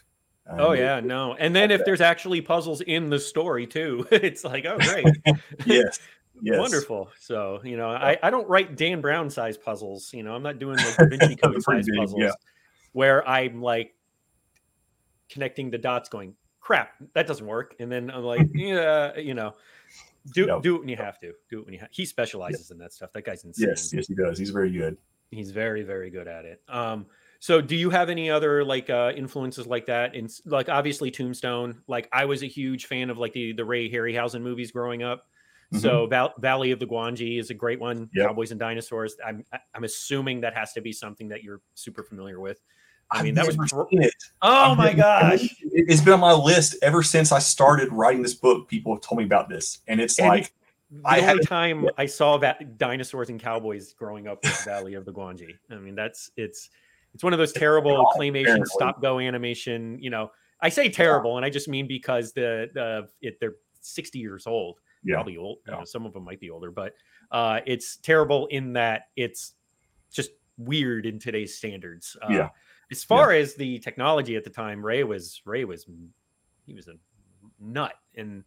Um, 0.49 0.61
oh 0.61 0.73
yeah, 0.73 1.01
no. 1.01 1.35
And 1.35 1.55
then 1.55 1.71
if 1.71 1.85
there's 1.85 2.01
actually 2.01 2.41
puzzles 2.41 2.81
in 2.81 3.11
the 3.11 3.19
story 3.19 3.67
too, 3.67 4.07
it's 4.13 4.45
like, 4.45 4.65
oh 4.65 4.79
great. 4.79 5.07
yes. 5.67 5.99
Yes. 6.43 6.59
Wonderful. 6.59 7.09
So, 7.19 7.61
you 7.65 7.79
know, 7.79 7.89
I, 7.89 8.19
I 8.23 8.29
don't 8.29 8.47
write 8.47 8.77
Dan 8.77 9.01
Brown 9.01 9.31
size 9.31 9.57
puzzles. 9.57 10.13
You 10.13 10.23
know, 10.23 10.35
I'm 10.35 10.43
not 10.43 10.59
doing 10.59 10.77
like 10.77 10.97
Da 10.99 11.07
Vinci 11.07 11.37
Code 11.37 11.63
size 11.63 11.87
big, 11.87 11.97
puzzles 11.97 12.21
yeah. 12.21 12.33
where 12.93 13.27
I'm 13.27 13.63
like 13.63 13.95
connecting 15.31 15.71
the 15.71 15.79
dots 15.79 16.11
going, 16.11 16.35
crap, 16.67 16.95
that 17.15 17.29
doesn't 17.29 17.47
work. 17.47 17.77
And 17.79 17.91
then 17.91 18.11
I'm 18.11 18.25
like, 18.25 18.49
yeah, 18.55 19.17
you 19.17 19.35
know, 19.35 19.55
do 20.35 20.61
do 20.61 20.75
it 20.75 20.81
when 20.81 20.89
you 20.89 20.97
have 20.97 21.21
to. 21.21 21.33
Do 21.49 21.61
it 21.61 21.65
when 21.65 21.75
you 21.75 21.79
have. 21.79 21.91
He 21.93 22.05
specializes 22.05 22.73
in 22.73 22.79
that 22.79 22.93
stuff. 22.93 23.13
That 23.13 23.25
guy's 23.25 23.45
insane. 23.45 23.69
Yes, 23.69 23.93
yes, 23.95 24.09
he 24.09 24.17
does. 24.17 24.37
He's 24.37 24.51
very 24.51 24.73
good. 24.73 24.97
He's 25.31 25.53
very, 25.53 25.83
very 25.83 26.11
good 26.11 26.27
at 26.27 26.45
it. 26.45 26.61
Um, 26.69 27.07
so 27.39 27.61
do 27.61 27.77
you 27.77 27.91
have 27.91 28.11
any 28.11 28.31
other 28.31 28.65
like 28.65 28.91
uh 28.91 29.13
influences 29.15 29.69
like 29.69 29.87
that? 29.87 30.17
And 30.17 30.29
like 30.45 30.69
obviously 30.69 31.13
Tombstone. 31.13 31.83
Like 31.87 32.09
I 32.13 32.25
was 32.25 32.43
a 32.43 32.49
huge 32.49 32.87
fan 32.87 33.11
of 33.11 33.19
like 33.19 33.33
the 33.33 33.53
the 33.53 33.65
Ray 33.65 33.89
Harryhausen 33.89 34.43
movies 34.43 34.73
growing 34.73 35.05
up. 35.05 35.29
Mm-hmm. 35.73 35.79
So 35.79 36.07
Val- 36.09 36.35
Valley 36.39 36.73
of 36.73 36.81
the 36.81 36.87
Gwangi 36.87 37.39
is 37.39 37.51
a 37.51 37.55
great 37.55 37.79
one. 37.79 38.11
Yep. 38.13 38.27
Cowboys 38.27 38.51
and 38.51 38.59
Dinosaurs. 38.59 39.17
I'm 39.25 39.45
I'm 39.73 39.85
assuming 39.85 40.41
that 40.41 40.55
has 40.55 40.73
to 40.73 40.81
be 40.81 40.93
something 40.93 41.29
that 41.29 41.45
you're 41.45 41.61
super 41.75 42.03
familiar 42.03 42.41
with. 42.41 42.61
I 43.11 43.23
mean, 43.23 43.39
I've 43.39 43.47
that 43.47 43.57
was 43.57 43.89
it. 43.93 44.15
Oh 44.43 44.73
I've 44.73 44.79
my 44.79 44.93
gosh! 44.93 45.55
It's 45.61 46.01
been 46.01 46.15
on 46.15 46.21
my 46.21 46.33
list 46.33 46.77
ever 46.83 47.03
since 47.03 47.31
I 47.33 47.39
started 47.39 47.93
writing 47.93 48.23
this 48.23 48.35
book. 48.35 48.69
People 48.69 48.95
have 48.95 49.03
told 49.03 49.19
me 49.19 49.25
about 49.25 49.49
this, 49.49 49.79
and 49.87 50.01
it's 50.01 50.19
and 50.19 50.29
like 50.29 50.53
the 50.91 51.03
I 51.05 51.21
only 51.21 51.45
time 51.45 51.85
yeah. 51.85 51.91
I 51.99 52.07
saw 52.07 52.37
that 52.39 52.79
dinosaurs 52.79 53.29
and 53.29 53.41
cowboys 53.41 53.93
growing 53.93 54.27
up 54.27 54.45
in 54.45 54.51
the 54.51 54.63
Valley 54.65 54.95
of 54.95 55.05
the 55.05 55.13
Gwangi. 55.13 55.57
I 55.71 55.77
mean, 55.77 55.95
that's 55.95 56.31
it's 56.37 56.71
it's 57.15 57.23
one 57.23 57.33
of 57.33 57.39
those 57.39 57.53
terrible 57.53 58.11
claymation 58.17 58.67
stop 58.67 59.01
go 59.01 59.21
animation. 59.21 59.99
You 60.01 60.11
know, 60.11 60.33
I 60.61 60.69
say 60.69 60.89
terrible, 60.89 61.37
and 61.37 61.47
I 61.47 61.51
just 61.51 61.69
mean 61.69 61.87
because 61.87 62.33
the 62.33 62.71
the 62.75 63.09
it, 63.21 63.39
they're 63.41 63.57
sixty 63.81 64.19
years 64.19 64.47
old. 64.49 64.81
Yeah. 65.05 65.15
Probably 65.15 65.37
old. 65.37 65.59
Yeah. 65.67 65.75
You 65.75 65.79
know, 65.81 65.85
some 65.85 66.07
of 66.07 66.13
them 66.13 66.25
might 66.25 66.41
be 66.41 66.51
older, 66.51 66.73
but 66.73 66.95
uh, 67.31 67.61
it's 67.67 67.99
terrible 67.99 68.47
in 68.47 68.73
that 68.73 69.03
it's 69.15 69.53
just 70.11 70.31
weird 70.59 71.07
in 71.07 71.21
today's 71.21 71.57
standards. 71.57 72.17
Uh, 72.21 72.27
yeah 72.31 72.49
as 72.91 73.05
far 73.05 73.33
yeah. 73.33 73.41
as 73.41 73.55
the 73.55 73.79
technology 73.79 74.37
at 74.37 74.45
the 74.45 74.51
time, 74.51 74.85
Ray 74.85 75.05
was 75.05 75.43
Ray 75.45 75.65
was 75.65 75.87
he 76.67 76.75
was 76.75 76.89
a 76.89 76.95
nut, 77.61 77.95
and 78.15 78.45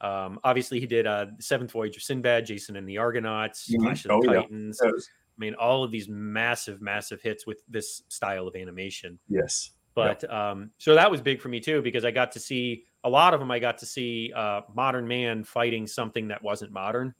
um, 0.00 0.38
obviously 0.44 0.80
he 0.80 0.86
did 0.86 1.06
uh, 1.06 1.26
Seventh 1.40 1.72
Voyage 1.72 1.96
of 1.96 2.02
Sinbad, 2.02 2.46
Jason 2.46 2.76
and 2.76 2.88
the 2.88 2.98
Argonauts, 2.98 3.68
mm-hmm. 3.70 3.84
Clash 3.84 4.04
of 4.04 4.12
oh, 4.12 4.22
the 4.22 4.34
Titans. 4.34 4.80
Yeah. 4.82 4.90
I 4.90 5.38
mean, 5.38 5.54
all 5.54 5.84
of 5.84 5.90
these 5.90 6.08
massive, 6.08 6.82
massive 6.82 7.22
hits 7.22 7.46
with 7.46 7.62
this 7.68 8.02
style 8.08 8.48
of 8.48 8.56
animation. 8.56 9.18
Yes. 9.28 9.70
But 9.94 10.24
yeah. 10.24 10.50
um, 10.50 10.70
so 10.78 10.94
that 10.94 11.10
was 11.10 11.20
big 11.20 11.40
for 11.40 11.48
me 11.48 11.60
too 11.60 11.82
because 11.82 12.04
I 12.04 12.10
got 12.10 12.32
to 12.32 12.40
see 12.40 12.84
a 13.04 13.10
lot 13.10 13.34
of 13.34 13.40
them. 13.40 13.50
I 13.50 13.58
got 13.58 13.78
to 13.78 13.86
see 13.86 14.32
uh, 14.34 14.62
modern 14.74 15.06
man 15.06 15.44
fighting 15.44 15.86
something 15.86 16.28
that 16.28 16.42
wasn't 16.42 16.72
modern. 16.72 17.14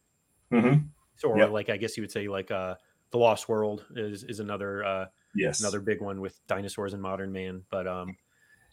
Mm-hmm. 0.53 0.87
So, 1.17 1.29
or 1.29 1.39
yep. 1.39 1.51
like 1.51 1.71
I 1.71 1.77
guess 1.77 1.97
you 1.97 2.03
would 2.03 2.13
say, 2.13 2.29
like 2.29 2.51
uh, 2.51 2.75
the 3.11 3.19
Lost 3.19 3.49
World 3.49 3.85
is 3.97 4.25
is 4.25 4.41
another 4.41 4.85
uh, 4.85 5.07
Yes. 5.35 5.61
Another 5.61 5.81
big 5.81 6.01
one 6.01 6.21
with 6.21 6.39
dinosaurs 6.47 6.93
and 6.95 7.03
modern 7.03 7.33
man. 7.33 7.63
But 7.71 7.87
um 7.87 8.17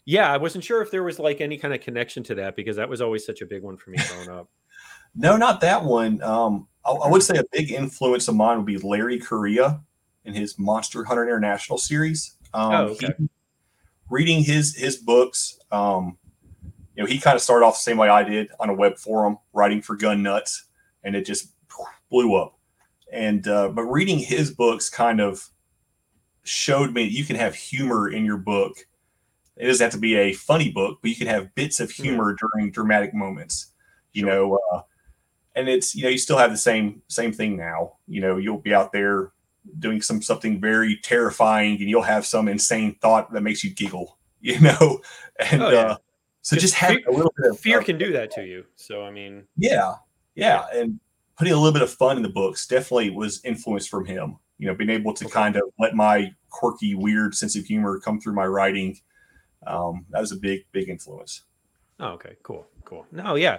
yeah, 0.04 0.32
I 0.32 0.36
wasn't 0.36 0.64
sure 0.64 0.82
if 0.82 0.90
there 0.90 1.02
was 1.02 1.18
like 1.18 1.40
any 1.40 1.58
kind 1.58 1.74
of 1.74 1.80
connection 1.80 2.22
to 2.24 2.34
that 2.36 2.56
because 2.56 2.76
that 2.76 2.88
was 2.88 3.00
always 3.00 3.26
such 3.26 3.40
a 3.42 3.46
big 3.46 3.62
one 3.62 3.76
for 3.76 3.90
me 3.90 3.98
growing 4.08 4.30
up. 4.30 4.48
no, 5.14 5.36
not 5.36 5.60
that 5.60 5.84
one. 5.84 6.22
Um 6.22 6.68
I, 6.84 6.92
I 6.92 7.10
would 7.10 7.22
say 7.22 7.36
a 7.36 7.44
big 7.52 7.72
influence 7.72 8.28
of 8.28 8.36
mine 8.36 8.58
would 8.58 8.66
be 8.66 8.78
Larry 8.78 9.18
Correia 9.18 9.80
in 10.24 10.34
his 10.34 10.58
Monster 10.58 11.04
Hunter 11.04 11.22
International 11.22 11.78
series. 11.78 12.36
Um 12.54 12.72
oh, 12.72 12.84
okay. 12.88 13.12
he, 13.18 13.28
reading 14.10 14.42
his 14.42 14.74
his 14.74 14.96
books, 14.96 15.58
um, 15.70 16.16
you 16.94 17.02
know, 17.02 17.06
he 17.06 17.18
kind 17.18 17.36
of 17.36 17.42
started 17.42 17.66
off 17.66 17.74
the 17.74 17.80
same 17.80 17.96
way 17.96 18.08
I 18.08 18.22
did 18.22 18.48
on 18.58 18.70
a 18.70 18.74
web 18.74 18.98
forum, 18.98 19.38
writing 19.52 19.82
for 19.82 19.96
Gun 19.96 20.22
Nuts, 20.22 20.66
and 21.04 21.14
it 21.14 21.26
just 21.26 21.52
blew 22.10 22.34
up. 22.34 22.58
And 23.12 23.46
uh, 23.46 23.68
but 23.68 23.84
reading 23.84 24.18
his 24.18 24.50
books 24.50 24.88
kind 24.88 25.20
of 25.20 25.48
showed 26.48 26.92
me 26.92 27.04
that 27.04 27.12
you 27.12 27.24
can 27.24 27.36
have 27.36 27.54
humor 27.54 28.08
in 28.08 28.24
your 28.24 28.36
book. 28.36 28.76
It 29.56 29.66
doesn't 29.66 29.84
have 29.84 29.92
to 29.92 29.98
be 29.98 30.16
a 30.16 30.32
funny 30.32 30.70
book, 30.70 30.98
but 31.00 31.10
you 31.10 31.16
can 31.16 31.28
have 31.28 31.54
bits 31.54 31.80
of 31.80 31.90
hmm. 31.90 32.02
humor 32.02 32.32
mm-hmm. 32.32 32.46
during 32.58 32.70
dramatic 32.70 33.14
moments. 33.14 33.72
You 34.12 34.22
sure. 34.22 34.30
know, 34.30 34.58
uh, 34.72 34.82
and 35.54 35.68
it's 35.68 35.94
you 35.94 36.04
know 36.04 36.08
you 36.08 36.18
still 36.18 36.38
have 36.38 36.50
the 36.50 36.56
same 36.56 37.02
same 37.08 37.32
thing 37.32 37.56
now. 37.56 37.94
You 38.06 38.20
know, 38.20 38.36
you'll 38.36 38.58
be 38.58 38.74
out 38.74 38.92
there 38.92 39.32
doing 39.78 40.00
some 40.00 40.22
something 40.22 40.60
very 40.60 40.98
terrifying, 41.02 41.80
and 41.80 41.90
you'll 41.90 42.02
have 42.02 42.26
some 42.26 42.48
insane 42.48 42.96
thought 43.00 43.32
that 43.32 43.42
makes 43.42 43.64
you 43.64 43.70
giggle. 43.70 44.18
You 44.38 44.60
know, 44.60 45.00
and 45.50 45.60
oh, 45.60 45.70
yeah. 45.70 45.78
uh, 45.78 45.96
so 46.42 46.54
just 46.54 46.74
having 46.74 46.98
fear, 46.98 47.08
a 47.08 47.16
little 47.16 47.32
bit 47.36 47.50
of 47.50 47.58
fear 47.58 47.82
can 47.82 47.98
do 47.98 48.12
that 48.12 48.30
to 48.32 48.44
you. 48.44 48.64
So 48.76 49.02
I 49.02 49.10
mean, 49.10 49.44
yeah, 49.56 49.94
yeah, 50.36 50.66
yeah, 50.72 50.80
and 50.80 51.00
putting 51.36 51.52
a 51.52 51.56
little 51.56 51.72
bit 51.72 51.82
of 51.82 51.90
fun 51.90 52.16
in 52.16 52.22
the 52.22 52.28
books 52.28 52.68
definitely 52.68 53.10
was 53.10 53.44
influenced 53.44 53.88
from 53.88 54.04
him 54.04 54.36
you 54.58 54.66
know, 54.66 54.74
being 54.74 54.90
able 54.90 55.12
to 55.14 55.24
okay. 55.24 55.32
kind 55.32 55.56
of 55.56 55.62
let 55.78 55.94
my 55.94 56.32
quirky, 56.50 56.94
weird 56.94 57.34
sense 57.34 57.56
of 57.56 57.64
humor 57.64 58.00
come 58.00 58.20
through 58.20 58.34
my 58.34 58.46
writing. 58.46 58.96
Um, 59.66 60.06
that 60.10 60.20
was 60.20 60.32
a 60.32 60.36
big, 60.36 60.60
big 60.72 60.88
influence. 60.88 61.42
Oh, 61.98 62.10
okay, 62.10 62.36
cool, 62.42 62.66
cool. 62.84 63.06
No, 63.10 63.34
yeah, 63.34 63.58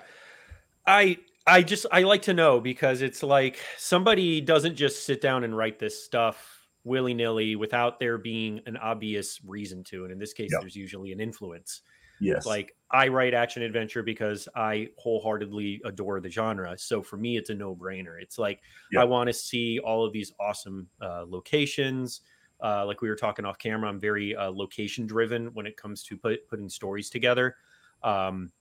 I, 0.85 1.17
I 1.45 1.63
just 1.63 1.85
I 1.91 2.03
like 2.03 2.23
to 2.23 2.33
know 2.33 2.59
because 2.59 3.01
it's 3.01 3.23
like 3.23 3.57
somebody 3.77 4.41
doesn't 4.41 4.75
just 4.75 5.05
sit 5.05 5.21
down 5.21 5.43
and 5.43 5.55
write 5.55 5.79
this 5.79 6.03
stuff 6.03 6.67
willy 6.83 7.13
nilly 7.13 7.55
without 7.55 7.99
there 7.99 8.17
being 8.17 8.61
an 8.65 8.77
obvious 8.77 9.39
reason 9.45 9.83
to, 9.85 10.03
and 10.03 10.11
in 10.11 10.19
this 10.19 10.33
case, 10.33 10.49
yep. 10.51 10.61
there's 10.61 10.75
usually 10.75 11.11
an 11.11 11.19
influence. 11.19 11.81
Yes. 12.19 12.45
Like 12.45 12.75
I 12.91 13.09
write 13.09 13.33
action 13.33 13.63
adventure 13.63 14.01
because 14.01 14.47
I 14.55 14.89
wholeheartedly 14.97 15.81
adore 15.83 16.19
the 16.21 16.29
genre. 16.29 16.77
So 16.77 17.01
for 17.01 17.17
me, 17.17 17.37
it's 17.37 17.49
a 17.49 17.55
no 17.55 17.75
brainer. 17.75 18.21
It's 18.21 18.37
like 18.37 18.61
yep. 18.91 19.01
I 19.01 19.05
want 19.05 19.27
to 19.27 19.33
see 19.33 19.79
all 19.79 20.05
of 20.05 20.13
these 20.13 20.31
awesome 20.39 20.87
uh, 21.01 21.25
locations. 21.27 22.21
Uh, 22.63 22.85
like 22.85 23.01
we 23.01 23.09
were 23.09 23.15
talking 23.15 23.45
off 23.45 23.59
camera, 23.59 23.89
I'm 23.89 23.99
very 23.99 24.35
uh, 24.35 24.49
location 24.49 25.05
driven 25.05 25.47
when 25.53 25.67
it 25.67 25.77
comes 25.77 26.03
to 26.03 26.17
put, 26.17 26.47
putting 26.47 26.69
stories 26.69 27.09
together. 27.09 27.55
Um, 28.03 28.51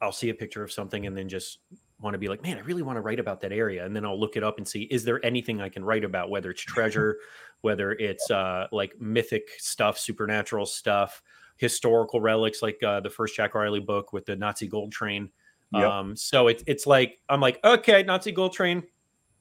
I'll 0.00 0.12
see 0.12 0.30
a 0.30 0.34
picture 0.34 0.62
of 0.62 0.72
something 0.72 1.06
and 1.06 1.16
then 1.16 1.28
just 1.28 1.58
want 2.00 2.14
to 2.14 2.18
be 2.18 2.28
like, 2.28 2.42
man, 2.42 2.56
I 2.56 2.60
really 2.60 2.82
want 2.82 2.96
to 2.96 3.00
write 3.00 3.18
about 3.18 3.40
that 3.40 3.52
area. 3.52 3.84
And 3.84 3.94
then 3.94 4.04
I'll 4.04 4.18
look 4.18 4.36
it 4.36 4.44
up 4.44 4.58
and 4.58 4.66
see, 4.66 4.82
is 4.82 5.04
there 5.04 5.24
anything 5.24 5.60
I 5.60 5.68
can 5.68 5.84
write 5.84 6.04
about, 6.04 6.30
whether 6.30 6.50
it's 6.50 6.62
treasure, 6.62 7.18
whether 7.60 7.92
it's 7.92 8.30
uh, 8.30 8.68
like 8.70 9.00
mythic 9.00 9.48
stuff, 9.58 9.98
supernatural 9.98 10.66
stuff, 10.66 11.22
historical 11.58 12.20
relics 12.20 12.62
like 12.62 12.82
uh, 12.82 13.00
the 13.00 13.10
first 13.10 13.36
Jack 13.36 13.54
Riley 13.54 13.80
book 13.80 14.12
with 14.12 14.24
the 14.24 14.36
Nazi 14.36 14.66
gold 14.66 14.92
train. 14.92 15.30
Yep. 15.74 15.84
Um, 15.84 16.16
so 16.16 16.48
it's 16.48 16.64
it's 16.66 16.86
like 16.86 17.20
I'm 17.28 17.40
like, 17.40 17.60
okay, 17.62 18.02
Nazi 18.02 18.32
gold 18.32 18.54
train, 18.54 18.82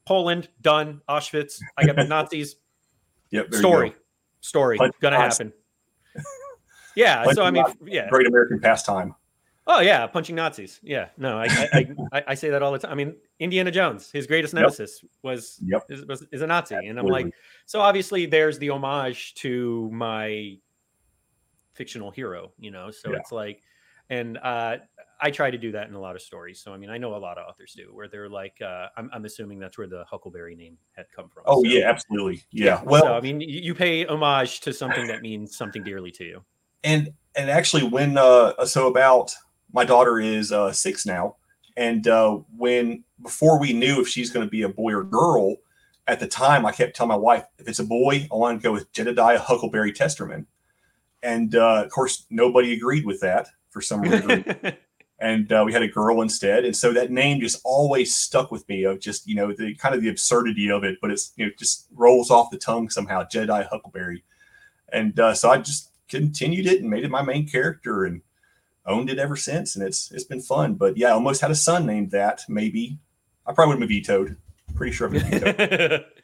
Poland, 0.06 0.50
done, 0.62 1.02
Auschwitz. 1.08 1.62
I 1.78 1.86
got 1.86 1.96
the 1.96 2.04
Nazis. 2.08 2.58
Yep. 3.32 3.54
Story, 3.54 3.96
story, 4.42 4.78
Punch 4.78 4.96
gonna 5.00 5.18
happen. 5.18 5.54
yeah. 6.96 7.24
Punch 7.24 7.36
so 7.36 7.44
I 7.44 7.52
mean, 7.52 7.64
yeah. 7.86 8.10
Great 8.10 8.28
American 8.28 8.60
pastime. 8.60 9.16
Oh 9.70 9.82
yeah, 9.82 10.08
punching 10.08 10.36
Nazis. 10.36 10.80
Yeah, 10.82 11.10
no, 11.18 11.38
I 11.38 11.46
I, 11.46 11.88
I 12.14 12.24
I, 12.30 12.34
say 12.36 12.50
that 12.50 12.64
all 12.64 12.72
the 12.72 12.80
time. 12.80 12.92
I 12.92 12.96
mean, 12.96 13.16
Indiana 13.40 13.70
Jones, 13.70 14.10
his 14.10 14.26
greatest 14.26 14.54
nemesis 14.54 15.02
yep. 15.04 15.12
was, 15.24 15.60
yep. 15.62 15.84
is, 15.90 16.06
was 16.06 16.26
is 16.32 16.42
a 16.42 16.48
Nazi, 16.48 16.76
Absolutely. 16.76 16.90
and 16.90 17.00
I'm 17.00 17.06
like, 17.06 17.34
so 17.66 17.82
obviously 17.82 18.26
there's 18.26 18.58
the 18.60 18.70
homage 18.70 19.34
to 19.36 19.90
my 19.92 20.58
fictional 21.78 22.12
hero, 22.12 22.52
you 22.60 22.72
know. 22.72 22.92
So 22.92 23.12
yeah. 23.12 23.18
it's 23.18 23.32
like, 23.32 23.62
and 24.10 24.38
uh, 24.38 24.78
I 25.22 25.32
try 25.32 25.52
to 25.52 25.58
do 25.58 25.72
that 25.74 25.88
in 25.88 25.94
a 25.94 26.00
lot 26.00 26.16
of 26.16 26.22
stories. 26.22 26.60
So 26.62 26.74
I 26.74 26.78
mean, 26.78 26.90
I 26.90 26.98
know 26.98 27.16
a 27.16 27.18
lot 27.18 27.38
of 27.38 27.48
authors 27.48 27.74
do, 27.76 27.90
where 27.94 28.08
they're 28.08 28.30
like, 28.30 28.56
uh, 28.62 28.88
I'm, 28.98 29.10
I'm 29.14 29.26
assuming 29.26 29.60
that's 29.60 29.78
where 29.78 29.88
the 29.88 30.04
Huckleberry 30.10 30.56
name 30.56 30.78
had 30.96 31.06
come 31.16 31.30
from. 31.30 31.44
Oh 31.46 31.64
so, 31.64 31.70
yeah, 31.70 31.90
absolutely, 31.90 32.44
yeah. 32.52 32.82
Well, 32.84 33.04
so, 33.04 33.14
I 33.14 33.22
mean, 33.22 33.42
you 33.42 33.74
pay 33.74 34.06
homage 34.06 34.62
to 34.62 34.74
something 34.74 35.08
that 35.08 35.22
means 35.22 35.56
something 35.56 35.84
dearly 35.84 36.12
to 36.12 36.24
you. 36.24 36.44
And 36.84 37.12
and 37.36 37.50
actually, 37.50 37.84
when 37.84 38.18
uh, 38.18 38.66
so 38.66 38.88
about 38.88 39.34
my 39.74 39.86
daughter 39.86 40.20
is 40.20 40.52
uh, 40.52 40.72
six 40.72 41.06
now, 41.06 41.36
and 41.76 42.08
uh, 42.08 42.40
when 42.56 43.04
before 43.22 43.60
we 43.60 43.74
knew 43.74 44.02
if 44.02 44.08
she's 44.08 44.30
going 44.30 44.46
to 44.46 44.50
be 44.50 44.64
a 44.64 44.70
boy 44.70 44.94
or 44.94 45.04
girl, 45.04 45.56
at 46.08 46.20
the 46.20 46.28
time 46.28 46.66
I 46.66 46.72
kept 46.72 46.96
telling 46.96 47.10
my 47.10 47.18
wife, 47.18 47.46
if 47.58 47.68
it's 47.68 47.80
a 47.80 47.84
boy, 47.84 48.28
I 48.32 48.36
want 48.36 48.62
to 48.62 48.64
go 48.64 48.72
with 48.72 48.92
Jedediah 48.94 49.40
Huckleberry 49.40 49.92
Testerman 49.92 50.46
and 51.24 51.56
uh, 51.56 51.84
of 51.86 51.92
course 51.92 52.26
nobody 52.30 52.74
agreed 52.74 53.06
with 53.06 53.20
that 53.22 53.48
for 53.70 53.82
some 53.82 54.02
reason. 54.02 54.46
And 55.20 55.52
uh, 55.52 55.64
we 55.66 55.74
had 55.74 55.82
a 55.82 55.88
girl 55.88 56.22
instead. 56.22 56.64
And 56.64 56.76
so 56.76 56.94
that 56.94 57.10
name 57.10 57.42
just 57.42 57.60
always 57.64 58.16
stuck 58.16 58.52
with 58.52 58.68
me 58.70 58.84
of 58.84 59.00
just 59.00 59.28
you 59.28 59.36
know 59.36 59.52
the 59.52 59.74
kind 59.76 59.96
of 59.96 60.02
the 60.02 60.10
absurdity 60.10 60.70
of 60.70 60.84
it 60.84 61.00
but 61.02 61.10
it's 61.10 61.34
you 61.36 61.46
know 61.46 61.52
just 61.58 61.88
rolls 61.96 62.30
off 62.30 62.52
the 62.52 62.58
tongue 62.58 62.90
somehow 62.90 63.24
jedi 63.24 63.68
huckleberry. 63.68 64.24
And 64.94 65.20
uh, 65.20 65.34
so 65.34 65.50
i 65.50 65.58
just 65.58 65.92
continued 66.08 66.68
it 66.68 66.82
and 66.82 66.90
made 66.90 67.04
it 67.04 67.10
my 67.10 67.24
main 67.24 67.50
character 67.50 68.06
and 68.06 68.22
owned 68.86 69.10
it 69.10 69.18
ever 69.18 69.36
since. 69.36 69.76
And 69.76 69.84
it's 69.84 70.12
it's 70.12 70.24
been 70.24 70.42
fun. 70.42 70.76
But 70.76 70.98
yeah 70.98 71.08
I 71.08 71.14
almost 71.14 71.42
had 71.42 71.52
a 71.52 71.56
son 71.56 71.86
named 71.88 72.12
that 72.12 72.44
maybe. 72.48 73.00
I 73.48 73.54
probably 73.54 73.76
would 73.76 73.82
have 73.82 73.90
vetoed. 73.90 74.38
Pretty 74.76 74.92
sure 74.96 75.08
i've 75.08 75.14
been 75.14 75.32
vetoed 75.32 76.06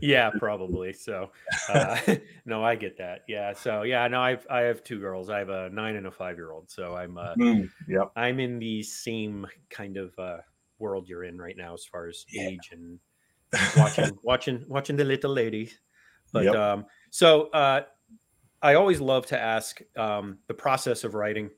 yeah, 0.00 0.30
probably. 0.30 0.92
So, 0.92 1.32
uh, 1.68 1.98
no, 2.44 2.64
I 2.64 2.76
get 2.76 2.98
that. 2.98 3.22
Yeah. 3.28 3.52
So, 3.52 3.82
yeah, 3.82 4.06
no, 4.08 4.20
I've 4.20 4.46
I 4.50 4.60
have 4.62 4.84
two 4.84 5.00
girls. 5.00 5.30
I 5.30 5.38
have 5.38 5.48
a 5.50 5.70
nine 5.70 5.96
and 5.96 6.06
a 6.06 6.10
five 6.10 6.36
year 6.36 6.52
old. 6.52 6.70
So 6.70 6.94
I'm 6.96 7.18
uh, 7.18 7.36
Mm, 7.36 7.70
yep. 7.88 8.12
I'm 8.16 8.40
in 8.40 8.58
the 8.58 8.82
same 8.82 9.46
kind 9.70 9.96
of 9.96 10.18
uh, 10.18 10.38
world 10.78 11.08
you're 11.08 11.24
in 11.24 11.38
right 11.38 11.56
now 11.56 11.74
as 11.74 11.84
far 11.84 12.08
as 12.08 12.26
Yeah. 12.30 12.50
age 12.50 12.70
and 12.72 13.00
watching 13.74 14.18
watching 14.24 14.64
watching 14.68 14.96
the 14.96 15.04
little 15.04 15.32
ladies. 15.32 15.80
But 16.32 16.46
Yep. 16.46 16.54
um, 16.54 16.86
so 17.10 17.48
uh, 17.50 17.84
I 18.62 18.74
always 18.74 19.00
love 19.00 19.26
to 19.26 19.40
ask 19.40 19.80
um, 19.96 20.40
the 20.48 20.54
process 20.54 21.04
of 21.04 21.14
writing. 21.14 21.50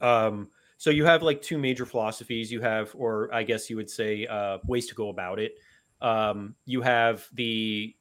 Um, 0.00 0.50
so 0.76 0.90
you 0.90 1.04
have 1.04 1.22
like 1.22 1.42
two 1.42 1.58
major 1.58 1.86
philosophies. 1.86 2.52
You 2.52 2.60
have, 2.60 2.94
or 2.94 3.32
I 3.34 3.42
guess 3.42 3.68
you 3.68 3.76
would 3.76 3.90
say, 3.90 4.26
uh, 4.26 4.58
ways 4.66 4.86
to 4.88 4.94
go 4.94 5.08
about 5.08 5.40
it. 5.40 5.54
Um, 6.00 6.54
you 6.64 6.82
have 6.82 7.26
the 7.32 7.94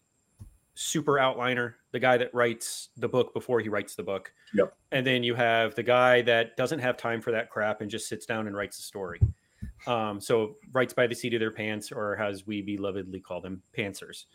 super 0.76 1.14
outliner, 1.14 1.74
the 1.92 2.00
guy 2.00 2.18
that 2.18 2.34
writes 2.34 2.90
the 2.98 3.08
book 3.08 3.34
before 3.34 3.60
he 3.60 3.70
writes 3.70 3.96
the 3.96 4.04
book. 4.04 4.32
Yep. 4.54 4.76
And 4.92 5.06
then 5.06 5.24
you 5.24 5.34
have 5.34 5.74
the 5.74 5.84
guy 5.84 6.22
that 6.24 6.56
doesn't 6.56 6.80
have 6.80 6.98
time 6.98 7.20
for 7.22 7.32
that 7.32 7.50
crap 7.50 7.82
and 7.82 7.90
just 7.90 8.08
sits 8.08 8.26
down 8.26 8.46
and 8.48 8.56
writes 8.56 8.78
a 8.78 8.84
story. 8.84 9.20
Um, 9.88 10.22
so 10.22 10.56
writes 10.72 10.94
by 10.94 11.08
the 11.08 11.16
seat 11.16 11.34
of 11.34 11.40
their 11.40 11.52
pants, 11.52 11.92
or 11.92 12.16
as 12.18 12.46
we 12.46 12.62
belovedly 12.62 13.24
call 13.24 13.42
them, 13.42 13.64
pantsers. 13.76 14.26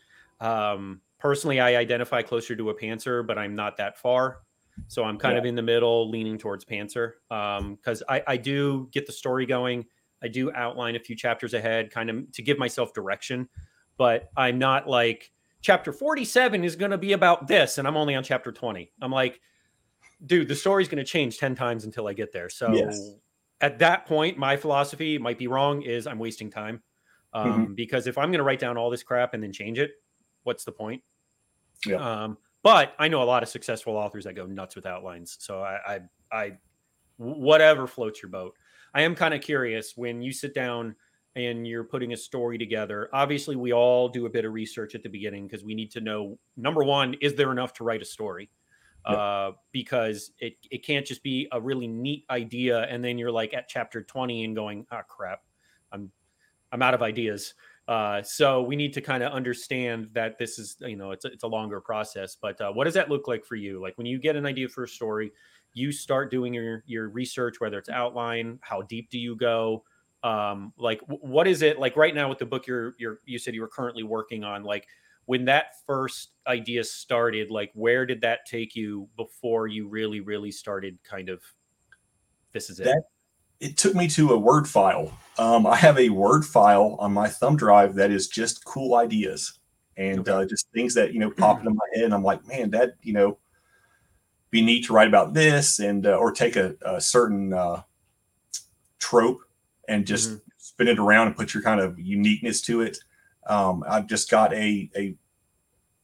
Um, 0.41 0.99
personally, 1.17 1.61
I 1.61 1.77
identify 1.77 2.21
closer 2.21 2.55
to 2.57 2.69
a 2.71 2.75
pantser, 2.75 3.25
but 3.25 3.37
I'm 3.37 3.55
not 3.55 3.77
that 3.77 3.97
far. 3.97 4.39
So 4.87 5.03
I'm 5.03 5.17
kind 5.17 5.35
Yeah. 5.35 5.39
of 5.39 5.45
in 5.45 5.55
the 5.55 5.61
middle, 5.61 6.09
leaning 6.09 6.37
towards 6.37 6.65
pantser, 6.65 7.13
because 7.29 8.03
I, 8.09 8.21
I 8.27 8.37
do 8.37 8.89
get 8.91 9.05
the 9.05 9.13
story 9.13 9.45
going. 9.45 9.85
I 10.23 10.27
do 10.29 10.51
outline 10.53 10.95
a 10.95 10.99
few 10.99 11.15
chapters 11.15 11.53
ahead, 11.53 11.91
kind 11.91 12.09
of 12.09 12.31
to 12.31 12.41
give 12.41 12.57
myself 12.57 12.93
direction, 12.93 13.49
but 13.97 14.29
I'm 14.37 14.57
not 14.57 14.87
like 14.87 15.31
chapter 15.61 15.91
47 15.91 16.63
is 16.63 16.75
going 16.75 16.91
to 16.91 16.97
be 16.97 17.13
about 17.13 17.47
this, 17.47 17.77
and 17.77 17.87
I'm 17.87 17.97
only 17.97 18.15
on 18.15 18.23
chapter 18.23 18.51
20. 18.51 18.91
I'm 19.01 19.11
like, 19.11 19.39
dude, 20.25 20.47
the 20.47 20.55
story's 20.55 20.87
going 20.87 21.03
to 21.03 21.09
change 21.09 21.37
10 21.37 21.55
times 21.55 21.85
until 21.85 22.07
I 22.07 22.13
get 22.13 22.31
there. 22.31 22.49
So 22.49 22.73
Yes. 22.73 23.11
at 23.61 23.79
that 23.79 24.05
point, 24.05 24.37
my 24.37 24.55
philosophy 24.55 25.17
might 25.17 25.37
be 25.37 25.47
wrong, 25.47 25.81
is 25.81 26.07
I'm 26.07 26.19
wasting 26.19 26.49
time. 26.49 26.81
Um, 27.33 27.73
Because 27.75 28.07
if 28.07 28.17
I'm 28.17 28.29
going 28.29 28.37
to 28.39 28.43
write 28.43 28.59
down 28.59 28.77
all 28.77 28.89
this 28.89 29.03
crap 29.03 29.33
and 29.33 29.41
then 29.43 29.51
change 29.51 29.79
it, 29.79 29.91
what's 30.43 30.63
the 30.63 30.71
point? 30.71 31.01
Yeah. 31.85 31.97
Um, 31.97 32.37
but 32.61 32.93
I 32.99 33.07
know 33.09 33.21
a 33.21 33.25
lot 33.25 33.43
of 33.43 33.49
successful 33.49 33.97
authors 33.97 34.23
that 34.23 34.33
go 34.35 34.45
nuts 34.45 34.75
with 34.75 34.85
outlines. 34.85 35.37
So 35.39 35.61
I, 35.61 35.79
I, 35.85 35.99
I 36.31 36.57
whatever 37.23 37.87
floats 37.87 38.21
your 38.21 38.29
boat. 38.29 38.55
I 38.93 39.01
am 39.01 39.15
kind 39.15 39.33
of 39.33 39.41
curious 39.41 39.93
when 39.95 40.21
you 40.21 40.31
sit 40.31 40.53
down 40.53 40.95
and 41.35 41.65
you're 41.65 41.83
putting 41.83 42.13
a 42.13 42.17
story 42.17 42.57
together. 42.57 43.09
Obviously, 43.11 43.55
we 43.55 43.73
all 43.73 44.07
do 44.07 44.25
a 44.27 44.29
bit 44.29 44.45
of 44.45 44.53
research 44.53 44.93
at 44.93 45.01
the 45.01 45.09
beginning 45.09 45.47
because 45.47 45.63
we 45.63 45.73
need 45.73 45.89
to 45.91 46.01
know 46.01 46.37
number 46.57 46.83
one, 46.83 47.15
is 47.21 47.33
there 47.35 47.51
enough 47.51 47.73
to 47.73 47.83
write 47.83 48.01
a 48.01 48.05
story? 48.05 48.49
Yep. 49.09 49.17
Uh, 49.17 49.51
because 49.71 50.31
it, 50.39 50.53
it 50.71 50.85
can't 50.85 51.05
just 51.05 51.23
be 51.23 51.47
a 51.51 51.59
really 51.59 51.87
neat 51.87 52.23
idea 52.29 52.83
and 52.83 53.03
then 53.03 53.17
you're 53.17 53.31
like 53.31 53.53
at 53.53 53.67
chapter 53.67 54.01
20 54.01 54.45
and 54.45 54.55
going, 54.55 54.85
ah, 54.91 55.01
crap, 55.01 55.41
I'm 55.91 56.11
I'm 56.71 56.81
out 56.81 56.93
of 56.93 57.01
ideas. 57.03 57.53
Uh, 57.87 58.23
so 58.23 58.63
we 58.63 58.75
need 58.75 58.93
to 58.93 59.01
kind 59.01 59.23
of 59.23 59.31
understand 59.31 60.09
that 60.13 60.37
this 60.39 60.57
is, 60.57 60.77
you 60.79 60.95
know, 60.95 61.11
it's 61.11 61.25
a, 61.25 61.27
it's 61.27 61.43
a 61.43 61.47
longer 61.47 61.81
process. 61.81 62.37
But 62.41 62.59
uh, 62.61 62.71
what 62.71 62.85
does 62.85 62.93
that 62.93 63.09
look 63.09 63.27
like 63.27 63.45
for 63.45 63.55
you? 63.55 63.81
Like 63.81 63.97
when 63.97 64.07
you 64.07 64.17
get 64.17 64.35
an 64.35 64.45
idea 64.45 64.69
for 64.69 64.85
a 64.85 64.87
story, 64.87 65.31
you 65.73 65.91
start 65.91 66.31
doing 66.31 66.53
your 66.53 66.83
your 66.85 67.09
research, 67.09 67.59
whether 67.59 67.77
it's 67.77 67.89
outline, 67.89 68.59
how 68.61 68.81
deep 68.83 69.09
do 69.09 69.19
you 69.19 69.35
go? 69.35 69.83
Um, 70.23 70.73
like 70.77 71.01
what 71.07 71.47
is 71.47 71.61
it 71.61 71.79
like 71.79 71.97
right 71.97 72.15
now 72.15 72.29
with 72.29 72.39
the 72.39 72.45
book 72.45 72.65
you're 72.67 72.95
you're 72.97 73.19
you 73.25 73.37
said 73.37 73.53
you 73.53 73.61
were 73.61 73.67
currently 73.67 74.03
working 74.03 74.43
on? 74.43 74.63
Like 74.63 74.87
when 75.25 75.45
that 75.45 75.75
first 75.85 76.31
idea 76.47 76.83
started, 76.83 77.49
like 77.49 77.71
where 77.73 78.05
did 78.05 78.21
that 78.21 78.45
take 78.45 78.75
you 78.75 79.09
before 79.17 79.67
you 79.67 79.87
really 79.87 80.19
really 80.19 80.51
started 80.51 80.97
kind 81.03 81.29
of 81.29 81.41
this 82.51 82.69
is 82.69 82.79
it? 82.79 82.85
That- 82.85 83.03
it 83.59 83.77
took 83.77 83.95
me 83.95 84.09
to 84.09 84.33
a 84.33 84.37
word 84.37 84.67
file. 84.67 85.17
Um, 85.37 85.65
I 85.65 85.77
have 85.77 85.97
a 85.97 86.09
word 86.09 86.45
file 86.45 86.97
on 86.99 87.13
my 87.13 87.29
thumb 87.29 87.55
drive 87.55 87.95
that 87.95 88.11
is 88.11 88.27
just 88.27 88.65
cool 88.65 88.95
ideas 88.95 89.59
and 89.95 90.19
Okay. 90.19 90.31
uh, 90.31 90.45
just 90.45 90.67
things 90.73 90.93
that 90.95 91.13
you 91.13 91.19
know 91.19 91.31
pop 91.31 91.59
into 91.59 91.69
my 91.69 91.85
head. 91.95 92.03
And 92.05 92.13
I'm 92.13 92.23
like, 92.23 92.45
man, 92.45 92.71
that 92.71 92.95
you 93.03 93.13
know, 93.13 93.37
be 94.53 94.61
neat 94.61 94.85
to 94.85 94.93
write 94.93 95.07
about 95.07 95.33
this, 95.33 95.79
and 95.79 96.05
uh, 96.05 96.15
or 96.15 96.31
take 96.31 96.55
a, 96.55 96.75
a 96.85 97.01
certain 97.01 97.51
uh, 97.53 97.81
trope 98.99 99.41
and 99.89 100.05
just 100.05 100.29
Mhm. 100.29 100.41
spin 100.57 100.87
it 100.87 100.99
around 100.99 101.27
and 101.27 101.35
put 101.35 101.53
your 101.53 101.63
kind 101.63 101.81
of 101.81 101.99
uniqueness 101.99 102.61
to 102.61 102.81
it. 102.81 102.97
Um, 103.47 103.83
I've 103.89 104.07
just 104.07 104.29
got 104.29 104.53
a 104.53 104.89
a 104.95 105.15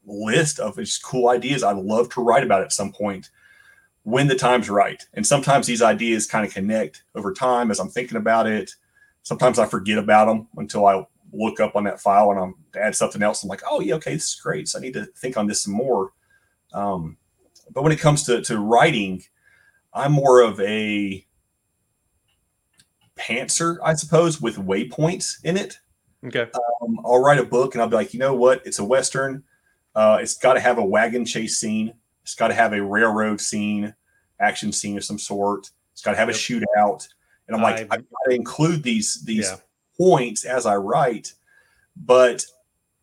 list 0.05 0.59
of 0.59 0.75
just 0.77 1.03
cool 1.03 1.29
ideas 1.29 1.63
I'd 1.63 1.77
love 1.77 2.09
to 2.09 2.21
write 2.23 2.43
about 2.43 2.63
at 2.63 2.73
some 2.73 2.91
point 2.91 3.29
when 4.03 4.27
the 4.27 4.35
time's 4.35 4.69
right. 4.69 5.05
And 5.13 5.25
sometimes 5.27 5.67
these 5.67 5.83
ideas 5.83 6.25
kind 6.25 6.45
of 6.45 6.53
connect 6.53 7.03
over 7.13 7.31
time 7.31 7.69
as 7.69 7.79
I'm 7.79 7.89
thinking 7.89 8.17
about 8.17 8.47
it. 8.47 8.71
Sometimes 9.21 9.59
I 9.59 9.67
forget 9.67 9.99
about 9.99 10.25
them 10.25 10.47
until 10.57 10.87
I 10.87 11.05
look 11.31 11.59
up 11.59 11.75
on 11.75 11.83
that 11.83 12.01
file 12.01 12.31
and 12.31 12.39
I'm 12.39 12.55
add 12.81 12.95
something 12.95 13.21
else. 13.21 13.43
I'm 13.43 13.49
like, 13.49 13.61
oh 13.69 13.81
yeah, 13.81 13.95
okay, 13.95 14.13
this 14.13 14.29
is 14.33 14.39
great. 14.41 14.67
So 14.67 14.79
I 14.79 14.81
need 14.81 14.93
to 14.93 15.05
think 15.21 15.37
on 15.37 15.45
this 15.45 15.61
some 15.63 15.73
more. 15.73 16.11
Um, 16.73 17.17
but 17.73 17.83
when 17.83 17.91
it 17.91 17.99
comes 17.99 18.23
to, 18.23 18.41
to 18.43 18.57
writing, 18.59 19.23
I'm 19.93 20.11
more 20.11 20.41
of 20.41 20.59
a 20.61 21.25
pantser, 23.17 23.77
I 23.83 23.93
suppose, 23.95 24.41
with 24.41 24.57
waypoints 24.57 25.43
in 25.43 25.57
it 25.57 25.79
Okay. 26.25 26.47
um, 26.81 26.99
I'll 27.05 27.21
write 27.21 27.39
a 27.39 27.45
book 27.45 27.73
and 27.75 27.81
I'll 27.81 27.87
be 27.89 27.95
like, 27.95 28.13
you 28.13 28.19
know 28.19 28.35
what? 28.35 28.61
It's 28.65 28.79
a 28.79 28.83
Western. 28.83 29.43
Uh, 29.95 30.19
it's 30.21 30.37
got 30.37 30.53
to 30.55 30.59
have 30.59 30.77
a 30.77 30.83
wagon 30.85 31.25
chase 31.25 31.57
scene. 31.59 31.93
It's 32.23 32.35
got 32.35 32.49
to 32.49 32.53
have 32.53 32.73
a 32.73 32.83
railroad 32.83 33.39
scene, 33.39 33.95
action 34.39 34.71
scene 34.73 34.97
of 34.97 35.03
some 35.05 35.17
sort. 35.17 35.69
It's 35.93 36.01
got 36.01 36.11
to 36.11 36.17
have 36.17 36.27
a 36.29 36.33
shootout. 36.33 37.07
And 37.47 37.55
I'm 37.55 37.63
like, 37.63 37.75
I've- 37.77 37.87
I've 37.91 38.09
got 38.09 38.29
to 38.29 38.35
include 38.35 38.83
these 38.83 39.23
these 39.23 39.49
Yeah. 39.49 39.57
points 39.97 40.43
as 40.45 40.65
I 40.65 40.75
write, 40.75 41.33
but 41.95 42.45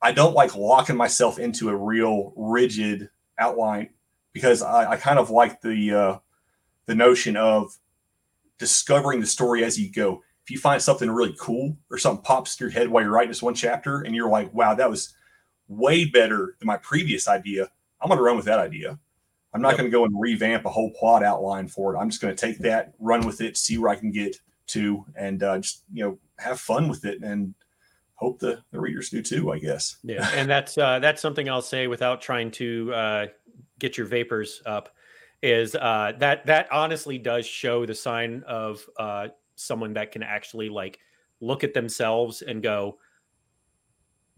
I 0.02 0.12
don't 0.12 0.34
like 0.34 0.54
locking 0.54 0.96
myself 0.96 1.38
into 1.38 1.70
a 1.70 1.76
real 1.76 2.32
rigid 2.36 3.08
outline 3.38 3.88
because 4.36 4.60
I, 4.60 4.92
I 4.92 4.96
kind 4.96 5.18
of 5.18 5.30
like 5.30 5.62
the 5.62 5.94
uh, 5.94 6.18
the 6.84 6.94
notion 6.94 7.38
of 7.38 7.74
discovering 8.58 9.20
the 9.20 9.26
story 9.26 9.64
as 9.64 9.80
you 9.80 9.90
go 9.90 10.22
if 10.46 10.50
you 10.50 10.58
find 10.58 10.80
something 10.80 11.10
really 11.10 11.34
cool 11.40 11.76
or 11.90 11.96
something 11.98 12.22
pops 12.22 12.54
to 12.54 12.64
your 12.64 12.70
head 12.70 12.88
while 12.88 13.02
you're 13.02 13.10
writing 13.10 13.30
this 13.30 13.42
one 13.42 13.54
chapter 13.54 14.02
and 14.02 14.14
you're 14.14 14.30
like, 14.30 14.52
wow, 14.54 14.74
that 14.74 14.88
was 14.88 15.12
way 15.66 16.04
better 16.04 16.54
than 16.60 16.66
my 16.66 16.76
previous 16.76 17.26
idea, 17.26 17.68
I'm 18.00 18.08
going 18.08 18.18
to 18.18 18.22
run 18.22 18.36
with 18.36 18.44
that 18.44 18.60
idea. 18.60 18.96
I'm 19.52 19.60
not 19.60 19.70
Yep. 19.70 19.78
going 19.78 19.90
to 19.90 19.92
go 19.96 20.04
and 20.04 20.20
revamp 20.20 20.64
a 20.64 20.70
whole 20.70 20.92
plot 20.92 21.24
outline 21.24 21.66
for 21.66 21.94
it. 21.94 21.98
I'm 21.98 22.10
just 22.10 22.22
going 22.22 22.32
to 22.32 22.40
take 22.40 22.58
that, 22.58 22.92
run 23.00 23.26
with 23.26 23.40
it, 23.40 23.56
see 23.56 23.76
where 23.78 23.90
I 23.90 23.96
can 23.96 24.12
get 24.12 24.36
to, 24.68 25.04
and 25.16 25.42
uh, 25.42 25.58
just, 25.58 25.82
you 25.92 26.04
know, 26.04 26.18
have 26.38 26.60
fun 26.60 26.88
with 26.88 27.04
it 27.04 27.22
and 27.24 27.54
hope 28.14 28.38
the, 28.38 28.62
the 28.70 28.78
readers 28.78 29.10
do 29.10 29.22
too, 29.22 29.50
I 29.50 29.58
guess. 29.58 29.96
Yeah, 30.04 30.30
and 30.34 30.48
that's 30.48 30.78
uh, 30.78 31.00
that's 31.00 31.20
something 31.20 31.48
I'll 31.48 31.60
say 31.60 31.88
without 31.88 32.22
trying 32.22 32.52
to 32.52 32.94
uh, 32.94 33.26
get 33.78 33.96
your 33.96 34.06
vapors 34.06 34.62
up. 34.66 34.90
Is 35.42 35.74
uh, 35.74 36.12
that 36.18 36.46
that 36.46 36.70
honestly 36.72 37.18
does 37.18 37.46
show 37.46 37.84
the 37.84 37.94
sign 37.94 38.42
of 38.46 38.84
uh, 38.98 39.28
someone 39.54 39.92
that 39.94 40.10
can 40.10 40.22
actually 40.22 40.68
like 40.68 40.98
look 41.40 41.62
at 41.62 41.74
themselves 41.74 42.42
and 42.42 42.62
go, 42.62 42.98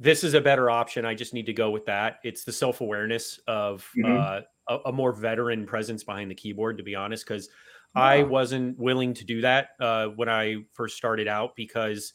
"This 0.00 0.24
is 0.24 0.34
a 0.34 0.40
better 0.40 0.70
option. 0.70 1.04
I 1.04 1.14
just 1.14 1.34
need 1.34 1.46
to 1.46 1.52
go 1.52 1.70
with 1.70 1.86
that." 1.86 2.18
It's 2.24 2.44
the 2.44 2.52
self 2.52 2.80
awareness 2.80 3.38
of 3.46 3.88
Mhm. 3.96 4.20
uh, 4.20 4.42
a, 4.68 4.88
a 4.88 4.92
more 4.92 5.12
veteran 5.12 5.66
presence 5.66 6.02
behind 6.02 6.30
the 6.30 6.34
keyboard. 6.34 6.76
To 6.78 6.82
be 6.82 6.96
honest, 6.96 7.24
because 7.24 7.48
I 7.94 8.22
wasn't 8.22 8.78
willing 8.78 9.14
to 9.14 9.24
do 9.24 9.40
that 9.40 9.70
uh, 9.80 10.08
when 10.08 10.28
I 10.28 10.56
first 10.74 10.96
started 10.96 11.26
out 11.26 11.56
because 11.56 12.12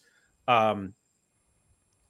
um, 0.47 0.93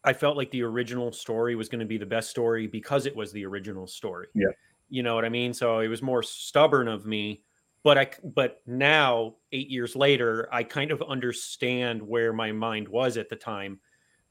I 0.04 0.14
felt 0.14 0.38
like 0.38 0.52
the 0.52 0.64
original 0.64 1.12
story 1.12 1.56
was 1.56 1.70
going 1.70 1.80
to 1.80 1.86
be 1.86 1.98
the 1.98 2.06
best 2.06 2.30
story 2.30 2.68
because 2.68 3.06
it 3.06 3.16
was 3.16 3.32
the 3.32 3.46
original 3.46 3.88
story. 3.88 4.28
Yeah. 4.36 4.48
You 4.90 5.04
know 5.04 5.16
what 5.16 5.26
I 5.26 5.30
mean? 5.30 5.54
So 5.54 5.80
it 5.80 5.88
was 5.88 6.02
more 6.02 6.22
stubborn 6.24 6.88
of 6.88 7.06
me, 7.06 7.44
but 7.84 7.98
I 7.98 8.12
but 8.24 8.62
now 8.66 9.38
8 9.52 9.70
years 9.70 9.96
later, 9.96 10.48
I 10.52 10.64
kind 10.64 10.92
of 10.92 11.02
understand 11.02 12.02
where 12.02 12.34
my 12.34 12.52
mind 12.52 12.88
was 12.88 13.18
at 13.18 13.30
the 13.30 13.36
time 13.36 13.80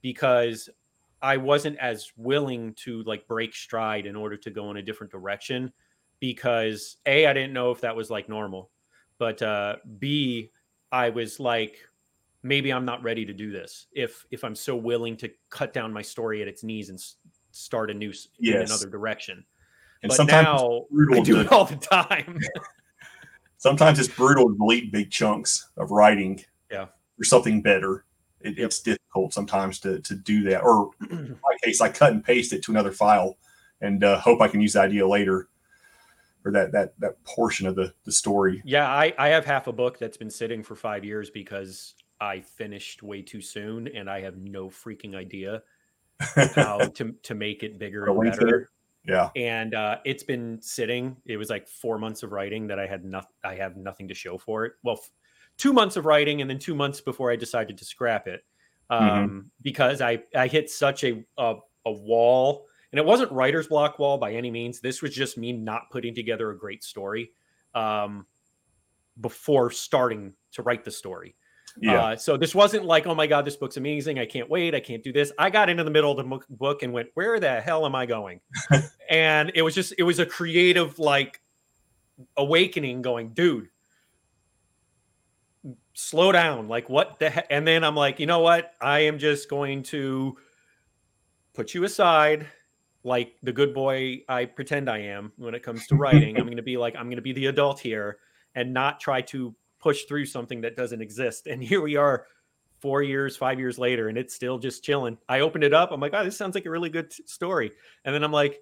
because 0.03 0.69
I 1.21 1.37
wasn't 1.37 1.79
as 1.79 2.13
willing 2.17 2.75
to 2.77 3.03
like 3.05 3.29
break 3.29 3.55
stride 3.55 4.07
in 4.07 4.17
order 4.17 4.37
to 4.38 4.50
go 4.50 4.71
in 4.71 4.77
a 4.77 4.83
different 4.83 5.13
direction 5.13 5.73
because 6.21 6.96
A 7.07 7.27
I 7.27 7.33
didn't 7.33 7.53
know 7.53 7.71
if 7.73 7.81
that 7.83 7.96
was 7.96 8.11
like 8.11 8.29
normal. 8.29 8.71
But 9.19 9.42
uh 9.42 9.77
B 9.98 10.53
I 10.92 11.11
was 11.11 11.40
like 11.40 11.79
maybe 12.42 12.73
I'm 12.73 12.85
not 12.85 13.03
ready 13.03 13.25
to 13.27 13.33
do 13.35 13.50
this 13.53 13.87
if 13.92 14.27
if 14.31 14.44
I'm 14.44 14.55
so 14.57 14.77
willing 14.77 15.17
to 15.19 15.31
cut 15.50 15.73
down 15.73 15.92
my 15.92 16.03
story 16.03 16.42
at 16.42 16.48
its 16.48 16.65
knees 16.65 16.90
and 16.90 16.98
s- 16.98 17.17
start 17.53 17.90
a 17.90 17.94
new 17.94 18.11
s- 18.11 18.29
in 18.46 18.61
Yes. 18.61 18.63
another 18.63 18.88
direction. 18.90 19.46
And 20.03 20.09
but 20.11 20.17
sometimes 20.17 20.48
it's 20.48 20.63
now 20.63 20.87
brutal 20.90 21.21
I 21.21 21.23
do 21.23 21.35
to- 21.35 21.40
it 21.40 21.53
all 21.53 21.65
the 21.65 21.77
time. 21.77 22.38
sometimes 23.59 23.98
it's 23.98 24.09
brutal 24.09 24.48
to 24.50 24.57
delete 24.57 24.92
big 24.92 25.11
chunks 25.11 25.71
of 25.77 25.90
writing 25.90 26.44
Yeah. 26.71 26.87
for 27.17 27.25
something 27.25 27.63
better 27.63 28.05
it, 28.40 28.59
it's 28.59 28.81
difficult 28.81 29.33
sometimes 29.33 29.79
to 29.81 30.00
to 30.00 30.15
do 30.15 30.42
that. 30.44 30.63
Or 30.63 30.90
in 31.11 31.38
my 31.42 31.57
case, 31.63 31.81
I 31.81 31.88
cut 31.88 32.13
and 32.13 32.25
paste 32.25 32.53
it 32.53 32.63
to 32.65 32.73
another 32.73 32.92
file 32.92 33.37
and 33.81 34.03
uh, 34.03 34.19
hope 34.19 34.40
I 34.40 34.48
can 34.48 34.61
use 34.61 34.73
the 34.75 34.81
idea 34.81 35.07
later 35.07 35.48
or 36.44 36.50
that 36.53 36.73
that 36.73 36.98
that 36.98 37.23
portion 37.25 37.67
of 37.69 37.77
the 37.77 37.94
the 38.05 38.13
story. 38.13 38.61
Yeah, 38.65 38.88
I 38.88 39.15
I 39.19 39.29
have 39.29 39.44
half 39.44 39.69
a 39.69 39.73
book 39.73 39.98
that's 39.98 40.17
been 40.17 40.31
sitting 40.31 40.63
for 40.65 40.75
five 40.75 41.05
years 41.05 41.31
because 41.31 41.94
I 42.21 42.40
finished 42.40 43.03
way 43.03 43.23
too 43.23 43.40
soon 43.40 43.87
and 43.88 44.11
I 44.11 44.21
have 44.23 44.37
no 44.37 44.69
freaking 44.69 45.15
idea 45.15 45.63
how 46.57 46.79
to 46.79 47.13
to 47.23 47.35
make 47.35 47.63
it 47.63 47.79
bigger 47.79 48.07
and 48.07 48.31
better. 48.33 48.71
Yeah. 49.05 49.31
And 49.35 49.75
uh, 49.75 49.98
it's 50.05 50.23
been 50.23 50.61
sitting. 50.63 51.17
It 51.27 51.37
was 51.37 51.50
like 51.50 51.69
four 51.69 51.98
months 51.98 52.23
of 52.23 52.33
writing 52.33 52.69
that 52.69 52.79
I 52.79 52.87
had 52.87 53.05
nothing. 53.05 53.33
I 53.44 53.55
have 53.57 53.77
nothing 53.77 54.09
to 54.09 54.15
show 54.15 54.38
for 54.38 54.65
it. 54.65 54.75
Well, 54.83 54.98
f- 55.00 55.11
two 55.59 55.73
months 55.73 55.96
of 55.96 56.07
writing, 56.07 56.40
and 56.40 56.48
then 56.48 56.59
two 56.59 56.75
months 56.75 57.00
before 57.00 57.31
I 57.31 57.37
decided 57.37 57.79
to 57.79 57.85
scrap 57.85 58.29
it 58.29 58.44
um, 58.90 59.00
mm-hmm. 59.00 59.38
because 59.61 60.00
I 60.00 60.23
I 60.37 60.46
hit 60.46 60.71
such 60.71 61.03
a, 61.05 61.25
a 61.37 61.57
a 61.85 61.92
wall, 61.92 62.67
and 62.92 62.98
it 62.98 63.05
wasn't 63.05 63.33
writer's 63.33 63.67
block 63.67 63.98
wall 63.98 64.19
by 64.19 64.35
any 64.35 64.50
means. 64.50 64.81
This 64.81 65.03
was 65.03 65.15
just 65.15 65.37
me 65.37 65.53
not 65.53 65.90
putting 65.90 66.15
together 66.15 66.50
a 66.50 66.59
great 66.59 66.85
story 66.85 67.33
um, 67.75 68.27
before 69.21 69.71
starting 69.71 70.35
to 70.53 70.63
write 70.63 70.85
the 70.85 70.90
story. 70.90 71.35
Yeah. 71.81 72.02
Uh, 72.02 72.16
so 72.16 72.37
this 72.37 72.54
wasn't 72.54 72.85
like, 72.85 73.06
oh 73.06 73.14
my 73.14 73.27
God, 73.27 73.44
this 73.44 73.56
book's 73.56 73.77
amazing. 73.77 74.18
I 74.18 74.27
can't 74.27 74.48
wait. 74.48 74.75
I 74.75 74.81
can't 74.81 75.02
do 75.02 75.12
this. 75.12 75.33
I 75.38 75.50
got 75.50 75.70
into 75.70 75.85
the 75.85 75.90
middle 75.90 76.10
of 76.10 76.16
the 76.16 76.40
book 76.50 76.83
and 76.83 76.92
went, 76.92 77.08
where 77.14 77.40
the 77.40 77.60
hell 77.60 77.87
am 77.87 77.94
I 77.94 78.06
going? 78.06 78.40
and 79.10 79.52
it 79.54 79.62
was 79.62 79.75
just, 79.75 79.94
it 79.98 80.02
was 80.02 80.18
a 80.18 80.27
creative 80.27 80.98
like 80.98 81.40
awakening 82.37 83.02
going, 83.02 83.31
dude, 83.31 83.68
slow 85.94 86.33
down. 86.33 86.68
Like 86.68 86.88
what 86.88 87.18
the 87.18 87.31
heck? 87.31 87.46
And 87.50 87.66
then 87.66 87.85
I'm 87.85 87.96
like, 87.96 88.20
you 88.20 88.27
know 88.27 88.40
what? 88.40 88.73
I 88.81 89.00
am 89.00 89.18
just 89.18 89.48
going 89.48 89.83
to 89.85 90.37
put 91.54 91.75
you 91.75 91.85
aside 91.85 92.46
like 93.04 93.35
the 93.42 93.52
good 93.52 93.75
boy 93.75 94.23
I 94.29 94.44
pretend 94.44 94.88
I 94.88 94.98
am 94.98 95.33
when 95.37 95.54
it 95.54 95.62
comes 95.62 95.87
to 95.88 95.96
writing. 95.96 96.37
I'm 96.37 96.44
going 96.46 96.56
to 96.56 96.62
be 96.62 96.77
like, 96.77 96.94
I'm 96.96 97.06
going 97.06 97.16
to 97.16 97.23
be 97.23 97.33
the 97.33 97.46
adult 97.46 97.81
here 97.81 98.18
and 98.54 98.73
not 98.73 99.00
try 99.00 99.23
to 99.23 99.54
push 99.83 100.05
through 100.05 100.27
something 100.27 100.61
that 100.63 100.77
doesn't 100.77 101.03
exist. 101.03 101.47
And 101.47 101.63
here 101.71 101.81
we 101.81 101.97
are 101.97 102.27
four 102.81 103.03
years, 103.03 103.37
five 103.37 103.59
years 103.59 103.79
later, 103.79 104.09
and 104.09 104.19
it's 104.19 104.35
still 104.35 104.59
just 104.59 104.83
chilling. 104.83 105.19
I 105.29 105.41
opened 105.41 105.65
it 105.65 105.73
up. 105.73 105.93
I'm 105.93 106.01
like, 106.01 106.13
oh, 106.15 106.25
this 106.25 106.37
sounds 106.37 106.55
like 106.55 106.67
a 106.67 106.71
really 106.71 106.91
good 106.91 107.11
t- 107.11 107.23
story. 107.27 107.73
And 108.05 108.15
then 108.15 108.25
I'm 108.25 108.33
like, 108.33 108.61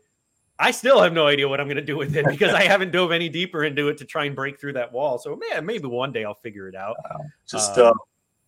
I 0.59 0.73
still 0.73 1.01
have 1.01 1.15
no 1.15 1.27
idea 1.27 1.49
what 1.49 1.59
I'm 1.59 1.67
going 1.67 1.77
to 1.77 1.83
do 1.83 1.97
with 1.97 2.15
it 2.15 2.27
because 2.31 2.53
I 2.53 2.65
haven't 2.65 2.93
dove 2.93 3.13
any 3.13 3.31
deeper 3.31 3.65
into 3.65 3.89
it 3.89 3.97
to 3.99 4.05
try 4.05 4.27
and 4.27 4.37
break 4.37 4.61
through 4.61 4.75
that 4.75 4.93
wall. 4.93 5.19
So 5.19 5.41
man, 5.51 5.65
maybe 5.65 5.87
one 5.87 6.13
day 6.13 6.25
I'll 6.25 6.35
figure 6.35 6.69
it 6.69 6.75
out. 6.75 6.97
Just 7.49 7.79
um, 7.79 7.87
uh, 7.87 7.93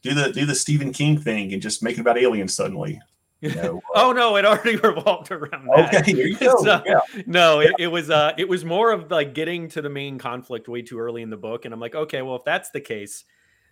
do 0.02 0.14
the 0.14 0.32
do 0.32 0.44
the 0.44 0.54
Stephen 0.54 0.92
King 0.92 1.18
thing 1.18 1.52
and 1.54 1.62
just 1.62 1.82
make 1.82 1.96
it 1.96 2.00
about 2.00 2.18
aliens 2.18 2.54
suddenly. 2.54 3.00
Uh, 3.42 3.78
oh 3.94 4.12
no, 4.12 4.36
it 4.36 4.44
already 4.44 4.76
revolved 4.82 5.30
around 5.30 5.66
that. 5.66 5.94
Okay, 5.94 6.12
there 6.12 6.26
you 6.26 6.38
go. 6.38 6.54
So, 6.62 6.82
yeah. 6.86 7.00
No, 7.26 7.60
it, 7.60 7.72
it, 7.78 7.86
was 7.88 8.10
uh 8.10 8.32
it 8.38 8.48
was 8.48 8.64
more 8.64 8.92
of 8.92 9.10
like 9.10 9.34
getting 9.34 9.68
to 9.70 9.82
the 9.82 9.90
main 9.90 10.18
conflict 10.18 10.68
way 10.68 10.82
too 10.82 10.98
early 10.98 11.22
in 11.22 11.30
the 11.30 11.36
book. 11.36 11.64
And 11.64 11.74
I'm 11.74 11.80
like, 11.80 11.94
okay, 11.94 12.22
well, 12.22 12.36
if 12.36 12.44
that's 12.44 12.70
the 12.70 12.80
case, 12.80 13.24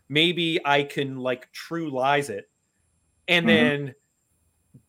maybe 0.09 0.61
I 0.65 0.83
can 0.83 1.19
like 1.19 1.51
true 1.53 1.91
lies 1.91 2.31
it 2.31 2.51
and 3.29 3.47
mm-hmm. 3.47 3.57
then 3.57 3.95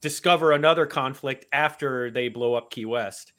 discover 0.01 0.51
another 0.51 0.85
conflict 0.85 1.45
after 1.53 2.11
they 2.11 2.27
blow 2.27 2.55
up 2.55 2.71
Key 2.71 2.85
West 2.85 3.33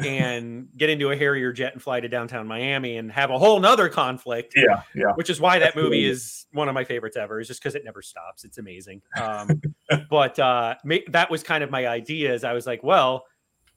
and 0.00 0.68
get 0.76 0.90
into 0.90 1.10
a 1.10 1.16
Harrier 1.16 1.52
jet 1.52 1.72
and 1.72 1.82
fly 1.82 2.00
to 2.00 2.08
downtown 2.08 2.46
Miami 2.46 2.96
and 2.96 3.10
have 3.10 3.30
a 3.30 3.38
whole 3.38 3.58
nother 3.60 3.88
conflict. 3.88 4.54
Yeah, 4.56 4.82
yeah. 4.94 5.12
Which 5.14 5.30
is 5.30 5.40
why 5.40 5.58
that 5.58 5.76
movie 5.76 6.04
is 6.04 6.46
one 6.52 6.68
of 6.68 6.74
my 6.74 6.84
favorites 6.84 7.16
ever. 7.16 7.40
Is 7.40 7.48
just 7.48 7.62
because 7.62 7.74
it 7.74 7.84
never 7.84 8.02
stops. 8.02 8.44
It's 8.44 8.58
amazing. 8.58 9.02
Um, 9.20 9.60
but 10.10 10.38
uh, 10.38 10.76
that 11.08 11.30
was 11.30 11.42
kind 11.42 11.64
of 11.64 11.70
my 11.70 11.86
idea. 11.86 12.32
Is 12.32 12.44
I 12.44 12.52
was 12.52 12.66
like, 12.66 12.82
well, 12.82 13.26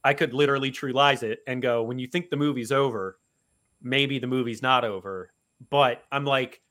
I 0.03 0.13
could 0.13 0.33
literally 0.33 0.71
true 0.71 0.93
lies 0.93 1.23
it 1.23 1.39
and 1.47 1.61
go, 1.61 1.83
when 1.83 1.99
you 1.99 2.07
think 2.07 2.29
the 2.29 2.37
movie's 2.37 2.71
over, 2.71 3.19
maybe 3.81 4.19
the 4.19 4.27
movie's 4.27 4.61
not 4.61 4.83
over. 4.83 5.31
But 5.69 6.03
I'm 6.11 6.25
like, 6.25 6.61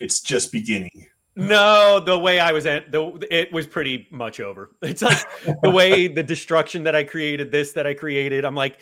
it's 0.00 0.20
just 0.20 0.52
beginning. 0.52 1.06
No, 1.38 2.00
the 2.00 2.18
way 2.18 2.40
I 2.40 2.50
was 2.50 2.66
at 2.66 2.90
the 2.90 3.24
it 3.30 3.52
was 3.52 3.66
pretty 3.66 4.08
much 4.10 4.40
over. 4.40 4.72
It's 4.82 5.02
like 5.02 5.18
the 5.62 5.70
way 5.70 6.08
the 6.18 6.22
destruction 6.22 6.82
that 6.84 6.96
I 6.96 7.04
created, 7.04 7.52
this 7.52 7.72
that 7.72 7.86
I 7.86 7.94
created. 7.94 8.44
I'm 8.44 8.56
like, 8.56 8.78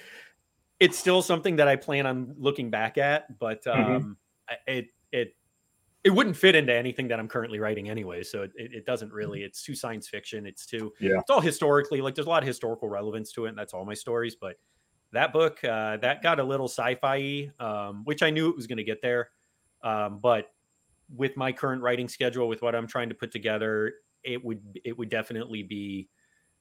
it's 0.80 0.98
still 0.98 1.20
something 1.20 1.56
that 1.56 1.68
I 1.68 1.76
plan 1.76 2.06
on 2.06 2.34
looking 2.38 2.70
back 2.70 2.96
at, 2.96 3.38
but 3.38 3.64
mm-hmm. 3.64 3.80
um, 3.80 4.02
mm-hmm. 4.48 4.54
it 4.66 4.86
it 5.12 5.36
it 6.02 6.10
wouldn't 6.10 6.36
fit 6.36 6.54
into 6.54 6.72
anything 6.72 7.08
that 7.08 7.18
I'm 7.18 7.28
currently 7.28 7.58
writing 7.58 7.90
anyway. 7.90 8.22
So 8.22 8.42
it, 8.42 8.52
it, 8.56 8.86
doesn't 8.86 9.12
really. 9.12 9.42
It's 9.42 9.62
too 9.62 9.74
science 9.74 10.08
fiction. 10.08 10.46
It's 10.46 10.64
too 10.64 10.94
yeah. 10.98 11.18
It's 11.18 11.30
all 11.30 11.42
historically 11.42 12.00
like 12.00 12.14
there's 12.14 12.26
a 12.26 12.30
lot 12.30 12.42
of 12.42 12.46
historical 12.46 12.88
relevance 12.88 13.32
to 13.32 13.44
it, 13.44 13.50
and 13.50 13.58
that's 13.58 13.74
all 13.74 13.84
my 13.84 13.94
stories. 13.94 14.34
But 14.34 14.56
that 15.12 15.32
book 15.32 15.62
uh, 15.62 15.98
that 15.98 16.22
got 16.22 16.40
a 16.40 16.44
little 16.44 16.68
sci-fi, 16.68 17.50
um, 17.60 18.02
which 18.04 18.22
I 18.22 18.30
knew 18.30 18.48
it 18.48 18.56
was 18.56 18.66
going 18.66 18.78
to 18.78 18.84
get 18.84 19.02
there, 19.02 19.28
um, 19.82 20.20
but 20.22 20.52
with 21.14 21.36
my 21.36 21.52
current 21.52 21.82
writing 21.82 22.08
schedule, 22.08 22.48
with 22.48 22.62
what 22.62 22.74
I'm 22.74 22.86
trying 22.86 23.08
to 23.08 23.14
put 23.14 23.30
together, 23.32 23.94
it 24.24 24.44
would 24.44 24.80
it 24.84 24.96
would 24.98 25.08
definitely 25.08 25.62
be 25.62 26.08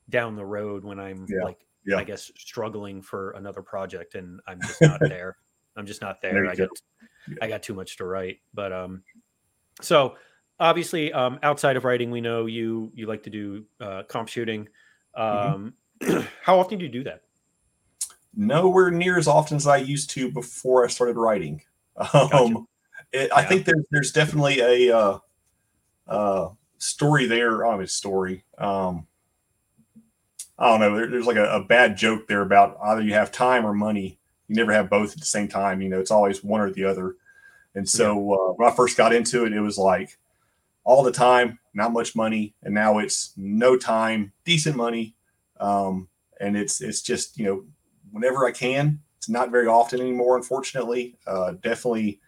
down 0.10 0.36
the 0.36 0.46
road 0.46 0.84
when 0.84 1.00
I'm 1.00 1.26
yeah. 1.28 1.44
like 1.44 1.66
yeah. 1.86 1.98
I 1.98 2.04
guess 2.04 2.32
struggling 2.38 3.02
for 3.02 3.32
another 3.32 3.62
project 3.62 4.16
and 4.16 4.40
I'm 4.48 4.62
just 4.62 4.82
not 4.82 5.00
there. 5.02 5.38
I'm 5.76 5.86
just 5.86 6.02
not 6.02 6.22
there. 6.22 6.34
there 6.34 6.50
I 6.50 6.56
got 6.56 6.70
yeah. 7.28 7.36
I 7.42 7.48
got 7.48 7.64
too 7.64 7.74
much 7.74 7.98
to 7.98 8.06
write. 8.06 8.38
But 8.54 8.72
um 8.72 9.04
so 9.82 10.16
obviously 10.60 11.12
um 11.12 11.40
outside 11.44 11.76
of 11.76 11.84
writing 11.84 12.12
we 12.12 12.22
know 12.22 12.46
you 12.46 12.92
you 12.94 13.08
like 13.08 13.24
to 13.24 13.30
do 13.30 13.66
uh 13.80 14.04
comp 14.04 14.30
shooting. 14.30 14.68
Mm-hmm. 15.18 15.54
Um 15.54 15.74
mm-hmm. 16.02 16.28
how 16.44 16.60
often 16.60 16.78
do 16.78 16.86
you 16.86 16.92
do 16.92 17.04
that? 17.04 17.22
Nowhere 18.36 18.92
near 18.92 19.18
as 19.18 19.28
often 19.28 19.58
as 19.58 19.66
I 19.66 19.78
used 19.78 20.10
to 20.12 20.32
before 20.32 20.86
I 20.86 20.88
started 20.88 21.18
writing. 21.18 21.62
Um 21.98 22.30
gotcha 22.30 22.66
it, 23.16 23.30
yeah. 23.32 23.36
I 23.36 23.44
think 23.44 23.66
there's 23.66 23.86
there's 23.92 24.12
definitely 24.12 24.60
a 24.60 24.96
uh, 24.96 25.20
uh, 26.08 26.50
story 26.78 27.26
there. 27.26 27.66
I 27.66 27.76
don't 27.76 27.90
story. 27.90 28.44
Um, 28.58 29.08
I 30.58 30.70
don't 30.70 30.80
know. 30.80 30.96
There, 30.96 31.08
there's 31.08 31.26
like 31.26 31.36
a, 31.38 31.46
a, 31.46 31.64
bad 31.64 31.98
joke 31.98 32.28
there 32.28 32.42
about 32.42 32.78
either 32.82 33.02
you 33.02 33.14
have 33.14 33.32
time 33.32 33.66
or 33.66 33.74
money. 33.74 34.20
You 34.48 34.56
never 34.56 34.72
have 34.72 34.90
both 34.90 35.14
at 35.14 35.20
the 35.20 35.26
same 35.26 35.48
time. 35.48 35.82
You 35.82 35.90
know, 35.90 36.00
it's 36.00 36.12
always 36.12 36.44
one 36.44 36.62
or 36.62 36.72
the 36.72 36.86
other. 36.86 37.16
And 37.74 37.88
so 37.88 38.12
uh, 38.34 38.54
when 38.54 38.72
I 38.72 38.74
first 38.74 38.96
got 38.96 39.14
into 39.14 39.46
it, 39.46 39.52
it 39.52 39.60
was 39.60 39.78
like 39.78 40.18
all 40.86 41.04
the 41.04 41.12
time, 41.12 41.60
not 41.74 41.92
much 41.92 42.16
money, 42.16 42.54
and 42.64 42.74
now 42.74 43.00
it's 43.00 43.34
no 43.36 43.76
time, 43.76 44.32
decent 44.46 44.78
money, 44.78 45.16
um, 45.60 46.08
and 46.40 46.56
it's 46.56 46.80
it's 46.80 47.02
just 47.02 47.38
you 47.38 47.46
know 47.46 47.66
whenever 48.12 48.46
I 48.46 48.52
can. 48.52 49.02
It's 49.18 49.28
not 49.28 49.50
very 49.50 49.66
often 49.66 50.00
anymore, 50.00 50.38
unfortunately. 50.38 51.18
Uh, 51.26 51.54
definitely 51.54 52.20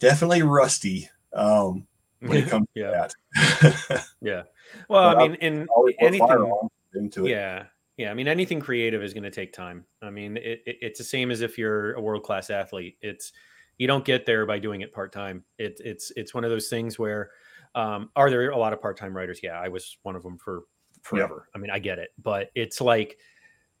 definitely 0.00 0.42
rusty 0.42 1.08
um, 1.32 1.86
when 2.20 2.38
it 2.38 2.48
comes 2.50 2.66
yeah. 2.74 3.08
to 3.08 3.74
that. 3.90 4.06
yeah. 4.20 4.42
Well, 4.88 5.14
but 5.14 5.22
I 5.22 5.28
mean, 5.28 5.34
in 5.36 5.68
anything 6.00 6.68
into 6.94 7.26
it. 7.26 7.30
Yeah. 7.30 7.64
Yeah. 7.96 8.10
I 8.10 8.14
mean, 8.14 8.28
anything 8.28 8.60
creative 8.60 9.02
is 9.02 9.12
going 9.14 9.24
to 9.24 9.30
take 9.30 9.52
time. 9.52 9.84
I 10.02 10.10
mean, 10.10 10.36
it, 10.36 10.62
it, 10.66 10.76
it's 10.80 10.98
the 10.98 11.04
same 11.04 11.30
as 11.30 11.40
if 11.40 11.58
you're 11.58 11.94
a 11.94 12.00
world 12.00 12.22
class 12.22 12.50
athlete. 12.50 12.96
It's, 13.00 13.32
you 13.78 13.86
don't 13.86 14.04
get 14.04 14.24
there 14.24 14.46
by 14.46 14.58
doing 14.58 14.80
it 14.80 14.92
part 14.92 15.12
time. 15.12 15.44
It, 15.58 15.80
it's, 15.84 16.10
it's 16.16 16.34
one 16.34 16.44
of 16.44 16.50
those 16.50 16.68
things 16.68 16.98
where, 16.98 17.30
um, 17.74 18.10
are 18.16 18.30
there 18.30 18.50
a 18.50 18.56
lot 18.56 18.72
of 18.72 18.80
part 18.80 18.96
time 18.96 19.14
writers? 19.14 19.40
Yeah. 19.42 19.60
I 19.60 19.68
was 19.68 19.98
one 20.02 20.16
of 20.16 20.22
them 20.22 20.38
for 20.38 20.62
forever. 21.02 21.48
Yeah. 21.48 21.58
I 21.58 21.60
mean, 21.60 21.70
I 21.70 21.78
get 21.78 21.98
it, 21.98 22.10
but 22.22 22.50
it's 22.54 22.80
like, 22.80 23.18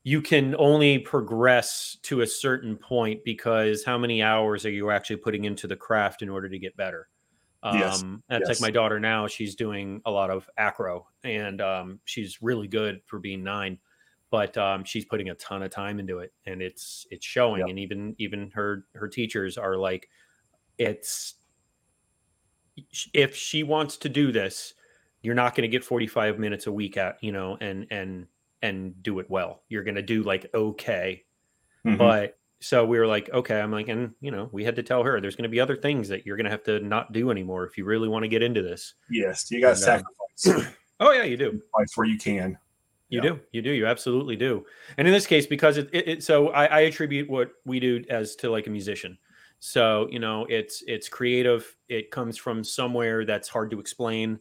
you 0.06 0.22
can 0.22 0.54
only 0.56 1.00
progress 1.00 1.96
to 2.00 2.20
a 2.20 2.26
certain 2.28 2.76
point 2.76 3.24
because 3.24 3.82
how 3.82 3.98
many 3.98 4.22
hours 4.22 4.64
are 4.64 4.70
you 4.70 4.88
actually 4.88 5.16
putting 5.16 5.46
into 5.46 5.66
the 5.66 5.74
craft 5.74 6.22
in 6.22 6.28
order 6.28 6.48
to 6.48 6.60
get 6.60 6.76
better? 6.76 7.08
Um, 7.64 7.76
yes. 7.76 8.04
That's 8.28 8.48
yes. 8.48 8.48
like 8.48 8.60
my 8.60 8.70
daughter 8.70 9.00
now. 9.00 9.26
She's 9.26 9.56
doing 9.56 10.00
a 10.06 10.10
lot 10.12 10.30
of 10.30 10.48
acro 10.56 11.08
and 11.24 11.60
um, 11.60 11.98
she's 12.04 12.40
really 12.40 12.68
good 12.68 13.00
for 13.06 13.18
being 13.18 13.42
nine, 13.42 13.78
but 14.30 14.56
um, 14.56 14.84
she's 14.84 15.04
putting 15.04 15.30
a 15.30 15.34
ton 15.34 15.64
of 15.64 15.72
time 15.72 15.98
into 15.98 16.20
it 16.20 16.32
and 16.46 16.62
it's 16.62 17.04
it's 17.10 17.26
showing. 17.26 17.62
Yep. 17.62 17.70
And 17.70 17.78
even 17.80 18.14
even 18.18 18.52
her 18.52 18.84
her 18.94 19.08
teachers 19.08 19.58
are 19.58 19.76
like, 19.76 20.08
it's 20.78 21.34
if 23.12 23.34
she 23.34 23.64
wants 23.64 23.96
to 23.96 24.08
do 24.08 24.30
this, 24.30 24.72
you're 25.22 25.34
not 25.34 25.56
going 25.56 25.68
to 25.68 25.76
get 25.76 25.84
45 25.84 26.38
minutes 26.38 26.68
a 26.68 26.72
week 26.72 26.96
at 26.96 27.16
you 27.20 27.32
know 27.32 27.58
and 27.60 27.88
and 27.90 28.28
and 28.62 29.02
do 29.02 29.18
it 29.18 29.30
well. 29.30 29.62
You're 29.68 29.84
going 29.84 29.96
to 29.96 30.02
do 30.02 30.22
like 30.22 30.50
okay. 30.54 31.24
Mm-hmm. 31.84 31.98
But 31.98 32.38
so 32.60 32.84
we 32.84 32.98
were 32.98 33.06
like, 33.06 33.30
okay, 33.32 33.60
I'm 33.60 33.70
like, 33.70 33.88
and 33.88 34.12
you 34.20 34.30
know, 34.30 34.48
we 34.52 34.64
had 34.64 34.76
to 34.76 34.82
tell 34.82 35.02
her 35.02 35.20
there's 35.20 35.36
going 35.36 35.44
to 35.44 35.48
be 35.48 35.60
other 35.60 35.76
things 35.76 36.08
that 36.08 36.26
you're 36.26 36.36
going 36.36 36.44
to 36.44 36.50
have 36.50 36.64
to 36.64 36.80
not 36.80 37.12
do 37.12 37.30
anymore 37.30 37.66
if 37.66 37.76
you 37.76 37.84
really 37.84 38.08
want 38.08 38.24
to 38.24 38.28
get 38.28 38.42
into 38.42 38.62
this. 38.62 38.94
Yes, 39.10 39.50
you 39.50 39.60
got 39.60 39.76
to 39.76 39.92
uh, 39.92 40.02
sacrifice. 40.44 40.74
oh 41.00 41.12
yeah, 41.12 41.24
you 41.24 41.36
do. 41.36 41.50
Sacrifice 41.50 41.96
where 41.96 42.06
you 42.06 42.18
can. 42.18 42.58
You 43.08 43.20
yeah. 43.22 43.30
do, 43.30 43.40
you 43.52 43.62
do, 43.62 43.70
you 43.70 43.86
absolutely 43.86 44.34
do. 44.34 44.66
And 44.98 45.06
in 45.06 45.14
this 45.14 45.28
case, 45.28 45.46
because 45.46 45.76
it, 45.76 45.88
it, 45.92 46.08
it 46.08 46.24
so 46.24 46.48
I, 46.48 46.66
I 46.66 46.80
attribute 46.80 47.30
what 47.30 47.52
we 47.64 47.78
do 47.78 48.02
as 48.10 48.34
to 48.36 48.50
like 48.50 48.66
a 48.66 48.70
musician. 48.70 49.16
So 49.60 50.08
you 50.10 50.18
know, 50.18 50.46
it's 50.48 50.82
it's 50.86 51.08
creative. 51.08 51.76
It 51.88 52.10
comes 52.10 52.36
from 52.36 52.64
somewhere 52.64 53.24
that's 53.24 53.48
hard 53.48 53.70
to 53.70 53.80
explain. 53.80 54.40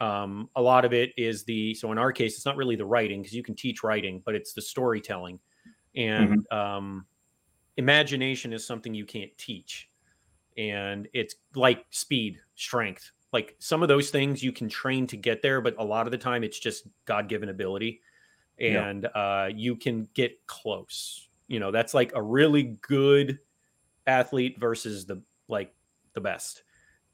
Um, 0.00 0.48
a 0.56 0.62
lot 0.62 0.84
of 0.84 0.94
it 0.94 1.12
is 1.18 1.44
the 1.44 1.74
so 1.74 1.92
in 1.92 1.98
our 1.98 2.12
case, 2.12 2.36
it's 2.36 2.46
not 2.46 2.56
really 2.56 2.76
the 2.76 2.86
writing 2.86 3.20
because 3.20 3.34
you 3.34 3.42
can 3.42 3.54
teach 3.54 3.82
writing, 3.82 4.22
but 4.24 4.34
it's 4.34 4.54
the 4.54 4.62
storytelling, 4.62 5.38
and 5.94 6.46
mm-hmm. 6.46 6.58
um, 6.58 7.06
imagination 7.76 8.52
is 8.52 8.66
something 8.66 8.94
you 8.94 9.04
can't 9.04 9.36
teach, 9.36 9.90
and 10.56 11.06
it's 11.12 11.34
like 11.54 11.84
speed, 11.90 12.38
strength, 12.54 13.12
like 13.32 13.56
some 13.58 13.82
of 13.82 13.88
those 13.88 14.10
things 14.10 14.42
you 14.42 14.52
can 14.52 14.68
train 14.68 15.06
to 15.08 15.16
get 15.16 15.42
there, 15.42 15.60
but 15.60 15.74
a 15.78 15.84
lot 15.84 16.06
of 16.06 16.12
the 16.12 16.18
time 16.18 16.44
it's 16.44 16.58
just 16.58 16.86
God 17.04 17.28
given 17.28 17.50
ability, 17.50 18.00
and 18.58 19.02
yeah. 19.14 19.20
uh, 19.20 19.50
you 19.54 19.76
can 19.76 20.08
get 20.14 20.46
close. 20.46 21.28
You 21.46 21.60
know, 21.60 21.70
that's 21.70 21.92
like 21.92 22.12
a 22.14 22.22
really 22.22 22.78
good 22.80 23.38
athlete 24.06 24.58
versus 24.58 25.04
the 25.04 25.22
like 25.46 25.74
the 26.14 26.20
best. 26.20 26.62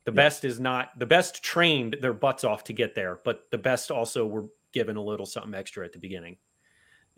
The 0.07 0.13
yeah. 0.13 0.17
best 0.17 0.45
is 0.45 0.61
not 0.61 0.97
the 0.99 1.05
best 1.05 1.43
trained 1.43 1.97
their 2.01 2.13
butts 2.13 2.45
off 2.45 2.63
to 2.65 2.73
get 2.73 2.95
there, 2.95 3.19
but 3.25 3.51
the 3.51 3.59
best 3.59 3.91
also 3.91 4.25
were 4.25 4.47
given 4.73 4.97
a 4.97 5.03
little 5.03 5.27
something 5.27 5.53
extra 5.53 5.85
at 5.85 5.93
the 5.93 5.99
beginning. 5.99 6.37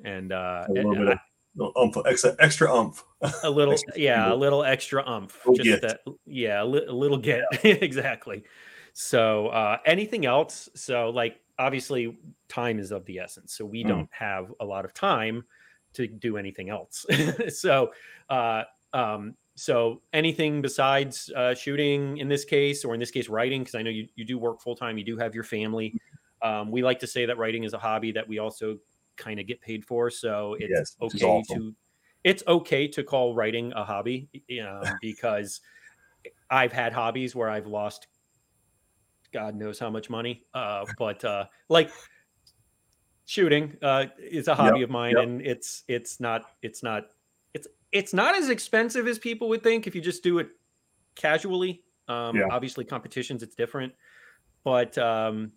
And 0.05 0.33
uh 0.33 0.65
a 0.67 0.73
little 0.73 0.93
and, 0.93 1.07
bit 1.07 1.19
of 1.61 1.73
umph, 1.77 1.97
extra, 2.07 2.35
extra 2.39 2.75
umph. 2.75 3.05
A 3.43 3.51
little, 3.51 3.77
yeah, 3.97 4.33
a 4.33 4.35
little 4.35 4.65
extra 4.65 5.07
umph. 5.07 5.39
Just 5.55 5.65
get. 5.65 5.83
that, 5.83 6.01
yeah, 6.25 6.63
a, 6.63 6.65
li- 6.65 6.87
a 6.89 6.93
little 6.93 7.19
get 7.19 7.43
yeah. 7.63 7.73
exactly. 7.83 8.45
So 8.95 9.49
uh 9.49 9.77
anything 9.85 10.25
else? 10.25 10.71
So 10.75 11.11
like 11.11 11.41
obviously 11.59 12.17
time 12.49 12.79
is 12.79 12.91
of 12.91 13.05
the 13.05 13.19
essence. 13.19 13.53
So 13.53 13.67
we 13.67 13.85
mm. 13.85 13.89
don't 13.89 14.09
have 14.13 14.51
a 14.61 14.65
lot 14.65 14.87
of 14.87 14.95
time 14.95 15.45
to 15.93 16.07
do 16.07 16.39
anything 16.39 16.71
else. 16.71 17.05
so 17.51 17.93
uh 18.31 18.63
um 18.95 19.35
so 19.59 20.01
anything 20.13 20.63
besides 20.63 21.31
uh, 21.35 21.53
shooting 21.53 22.19
in 22.19 22.29
this 22.29 22.45
case, 22.45 22.85
or 22.85 22.95
in 22.95 23.01
this 23.01 23.11
case, 23.11 23.29
writing, 23.29 23.63
because 23.63 23.75
I 23.75 23.83
know 23.83 23.91
you, 23.91 24.07
you 24.15 24.25
do 24.25 24.39
work 24.39 24.61
full 24.61 24.77
time, 24.77 24.97
you 24.99 25.05
do 25.05 25.17
have 25.17 25.35
your 25.35 25.45
family. 25.45 25.95
Um, 26.43 26.71
we 26.71 26.83
like 26.83 27.01
to 27.01 27.07
say 27.09 27.27
that 27.27 27.39
writing 27.39 27.65
is 27.65 27.73
a 27.73 27.79
hobby 27.79 28.13
that 28.13 28.27
we 28.27 28.39
also 28.39 28.79
kind 29.17 29.41
of 29.41 29.49
get 29.49 29.61
paid 29.61 29.85
for. 29.85 30.11
So 30.11 30.57
it's 30.61 30.97
yes, 31.01 31.15
okay 31.17 31.43
to 31.55 31.75
it's 32.23 32.45
okay 32.47 32.87
to 32.89 33.03
call 33.03 33.35
writing 33.35 33.73
a 33.75 33.85
hobby 33.85 34.29
um, 34.63 34.83
because 35.01 35.61
I've 36.51 36.73
had 36.73 36.93
hobbies 36.93 37.35
where 37.35 37.51
I've 37.51 37.67
lost 37.67 38.07
God 39.33 39.57
knows 39.57 39.79
how 39.79 39.91
much 39.91 40.09
money. 40.09 40.45
Uh, 40.55 40.85
but 40.99 41.25
uh, 41.25 41.47
like 41.69 41.91
shooting 43.27 43.77
uh, 43.83 44.07
is 44.19 44.47
a 44.49 44.55
hobby 44.55 44.81
yep, 44.81 44.89
of 44.89 44.91
mine, 44.91 45.15
yep. 45.17 45.25
and 45.25 45.43
it's 45.43 45.83
it's 45.89 46.21
not 46.21 46.45
it's 46.63 46.83
not 46.83 47.09
it's 47.93 48.13
not 48.13 48.37
as 48.37 48.49
expensive 48.49 49.07
as 49.07 49.19
people 49.19 49.49
would 49.49 49.63
think 49.63 49.87
if 49.87 49.95
you 49.95 50.01
just 50.01 50.23
do 50.23 50.39
it 50.39 50.49
casually. 51.15 51.83
Um, 52.09 52.37
yeah. 52.37 52.49
Obviously, 52.51 52.85
competitions 52.85 53.43
it's 53.43 53.55
different, 53.55 53.93
but 54.65 54.97
um, 54.99 55.53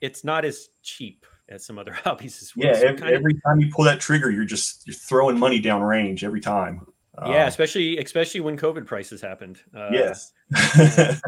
it's 0.00 0.24
not 0.24 0.44
as 0.44 0.68
cheap 0.82 1.26
as 1.48 1.64
some 1.64 1.78
other 1.78 1.92
hobbies 2.04 2.42
as 2.42 2.56
well. 2.56 2.68
Yeah, 2.68 2.80
so 2.80 2.86
every, 2.88 3.14
every 3.14 3.34
time 3.46 3.60
you 3.60 3.70
pull 3.74 3.84
that 3.84 4.00
trigger, 4.00 4.30
you're 4.30 4.44
just 4.44 4.86
you're 4.86 4.94
throwing 4.94 5.38
money 5.38 5.60
down 5.60 5.82
range 5.82 6.24
every 6.24 6.40
time. 6.40 6.86
Yeah, 7.26 7.44
uh, 7.44 7.48
especially 7.48 7.98
especially 7.98 8.40
when 8.40 8.56
COVID 8.56 8.86
prices 8.86 9.20
happened. 9.20 9.60
Uh, 9.76 9.90
yes. 9.92 10.32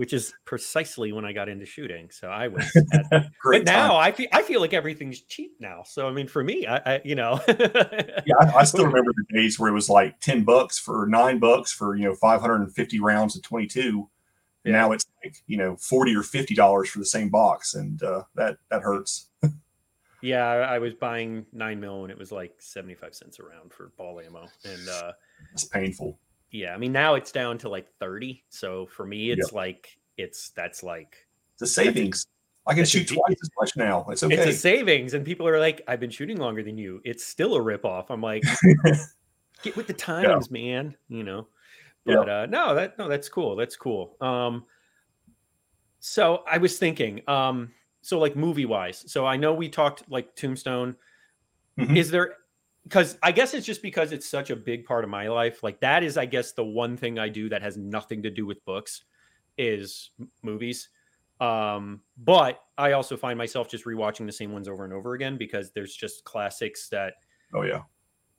which 0.00 0.14
is 0.14 0.32
precisely 0.46 1.12
when 1.12 1.26
I 1.26 1.34
got 1.34 1.50
into 1.50 1.66
shooting. 1.66 2.08
So 2.10 2.28
I 2.28 2.48
was, 2.48 2.64
at, 3.12 3.28
but 3.44 3.64
now 3.64 3.98
I 3.98 4.12
feel 4.12 4.28
I 4.32 4.40
feel 4.40 4.62
like 4.62 4.72
everything's 4.72 5.20
cheap 5.20 5.56
now. 5.60 5.82
So 5.84 6.08
I 6.08 6.10
mean, 6.10 6.26
for 6.26 6.42
me, 6.42 6.66
I, 6.66 6.94
I 6.94 7.00
you 7.04 7.14
know, 7.14 7.38
yeah, 7.46 8.34
I, 8.40 8.60
I, 8.60 8.64
still 8.64 8.86
remember 8.86 9.10
the 9.14 9.38
days 9.38 9.58
where 9.58 9.68
it 9.68 9.74
was 9.74 9.90
like 9.90 10.18
ten 10.20 10.42
bucks 10.42 10.78
for 10.78 11.06
nine 11.06 11.38
bucks 11.38 11.70
for 11.70 11.96
you 11.96 12.04
know 12.04 12.14
five 12.14 12.40
hundred 12.40 12.62
and 12.62 12.74
fifty 12.74 12.98
rounds 12.98 13.36
of 13.36 13.42
twenty 13.42 13.66
two. 13.66 14.08
Yeah. 14.64 14.72
Now 14.72 14.92
it's 14.92 15.04
like 15.22 15.36
you 15.46 15.58
know 15.58 15.76
forty 15.76 16.16
or 16.16 16.22
fifty 16.22 16.54
dollars 16.54 16.88
for 16.88 17.00
the 17.00 17.04
same 17.04 17.28
box, 17.28 17.74
and 17.74 18.02
uh, 18.02 18.22
that 18.36 18.56
that 18.70 18.80
hurts. 18.80 19.28
yeah, 20.22 20.46
I, 20.46 20.76
I 20.76 20.78
was 20.78 20.94
buying 20.94 21.44
nine 21.52 21.78
mil, 21.78 22.04
and 22.04 22.10
it 22.10 22.16
was 22.16 22.32
like 22.32 22.54
seventy 22.58 22.94
five 22.94 23.14
cents 23.14 23.38
a 23.38 23.42
round 23.42 23.70
for 23.70 23.92
ball 23.98 24.18
ammo, 24.18 24.48
and 24.64 24.88
uh, 24.88 25.12
it's 25.52 25.64
painful 25.64 26.18
yeah, 26.50 26.74
I 26.74 26.78
mean 26.78 26.92
now 26.92 27.14
it's 27.14 27.32
down 27.32 27.58
to 27.58 27.68
like 27.68 27.88
30. 27.98 28.44
So 28.48 28.86
for 28.86 29.06
me, 29.06 29.30
it's 29.30 29.48
yep. 29.48 29.52
like 29.52 29.98
it's 30.16 30.50
that's 30.50 30.82
like 30.82 31.26
the 31.58 31.66
savings. 31.66 32.26
I 32.66 32.74
can 32.74 32.84
shoot 32.84 33.08
twice 33.08 33.36
as 33.42 33.50
much 33.58 33.76
now. 33.76 34.06
It's 34.10 34.22
okay. 34.22 34.34
It's 34.34 34.46
a 34.46 34.52
savings, 34.52 35.14
and 35.14 35.24
people 35.24 35.48
are 35.48 35.58
like, 35.58 35.82
"I've 35.88 36.00
been 36.00 36.10
shooting 36.10 36.36
longer 36.36 36.62
than 36.62 36.76
you." 36.76 37.00
It's 37.04 37.24
still 37.24 37.56
a 37.56 37.60
ripoff. 37.60 38.06
I'm 38.10 38.20
like, 38.20 38.42
get 39.62 39.76
with 39.76 39.86
the 39.86 39.94
times, 39.94 40.48
yeah. 40.50 40.60
man. 40.60 40.96
You 41.08 41.24
know. 41.24 41.46
But 42.04 42.28
uh, 42.28 42.46
no, 42.46 42.74
that 42.74 42.98
no, 42.98 43.08
that's 43.08 43.28
cool. 43.28 43.56
That's 43.56 43.76
cool. 43.76 44.16
Um, 44.20 44.64
so 46.00 46.42
I 46.46 46.58
was 46.58 46.78
thinking, 46.78 47.22
um, 47.28 47.72
so 48.02 48.18
like 48.18 48.36
movie 48.36 48.66
wise, 48.66 49.04
so 49.06 49.26
I 49.26 49.36
know 49.36 49.54
we 49.54 49.68
talked 49.68 50.10
like 50.10 50.34
Tombstone. 50.34 50.96
Mm-hmm. 51.78 51.96
Is 51.96 52.10
there 52.10 52.36
because 52.90 53.16
I 53.22 53.30
guess 53.30 53.54
it's 53.54 53.64
just 53.64 53.82
because 53.82 54.10
it's 54.10 54.28
such 54.28 54.50
a 54.50 54.56
big 54.56 54.84
part 54.84 55.04
of 55.04 55.10
my 55.10 55.28
life. 55.28 55.62
Like 55.62 55.78
that 55.80 56.02
is, 56.02 56.18
I 56.18 56.26
guess, 56.26 56.52
the 56.52 56.64
one 56.64 56.96
thing 56.96 57.20
I 57.20 57.28
do 57.28 57.48
that 57.48 57.62
has 57.62 57.76
nothing 57.76 58.24
to 58.24 58.30
do 58.30 58.44
with 58.44 58.64
books 58.64 59.04
is 59.56 60.10
movies. 60.42 60.88
Um, 61.40 62.00
but 62.18 62.60
I 62.76 62.92
also 62.92 63.16
find 63.16 63.38
myself 63.38 63.68
just 63.68 63.84
rewatching 63.84 64.26
the 64.26 64.32
same 64.32 64.52
ones 64.52 64.66
over 64.68 64.84
and 64.84 64.92
over 64.92 65.14
again 65.14 65.38
because 65.38 65.70
there's 65.70 65.94
just 65.94 66.24
classics 66.24 66.88
that 66.88 67.14
oh 67.54 67.62
yeah 67.62 67.82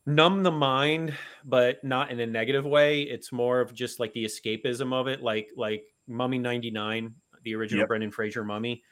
numb 0.05 0.43
the 0.43 0.51
mind, 0.51 1.13
but 1.45 1.81
not 1.81 2.11
in 2.11 2.19
a 2.19 2.27
negative 2.27 2.65
way. 2.65 3.03
It's 3.03 3.31
more 3.31 3.61
of 3.61 3.73
just 3.73 4.01
like 4.01 4.11
the 4.11 4.25
escapism 4.25 4.93
of 4.93 5.07
it, 5.07 5.23
like 5.23 5.49
like 5.55 5.85
Mummy 6.07 6.39
'99, 6.39 7.15
the 7.43 7.55
original 7.55 7.83
yep. 7.83 7.87
Brendan 7.87 8.11
Fraser 8.11 8.43
Mummy. 8.43 8.83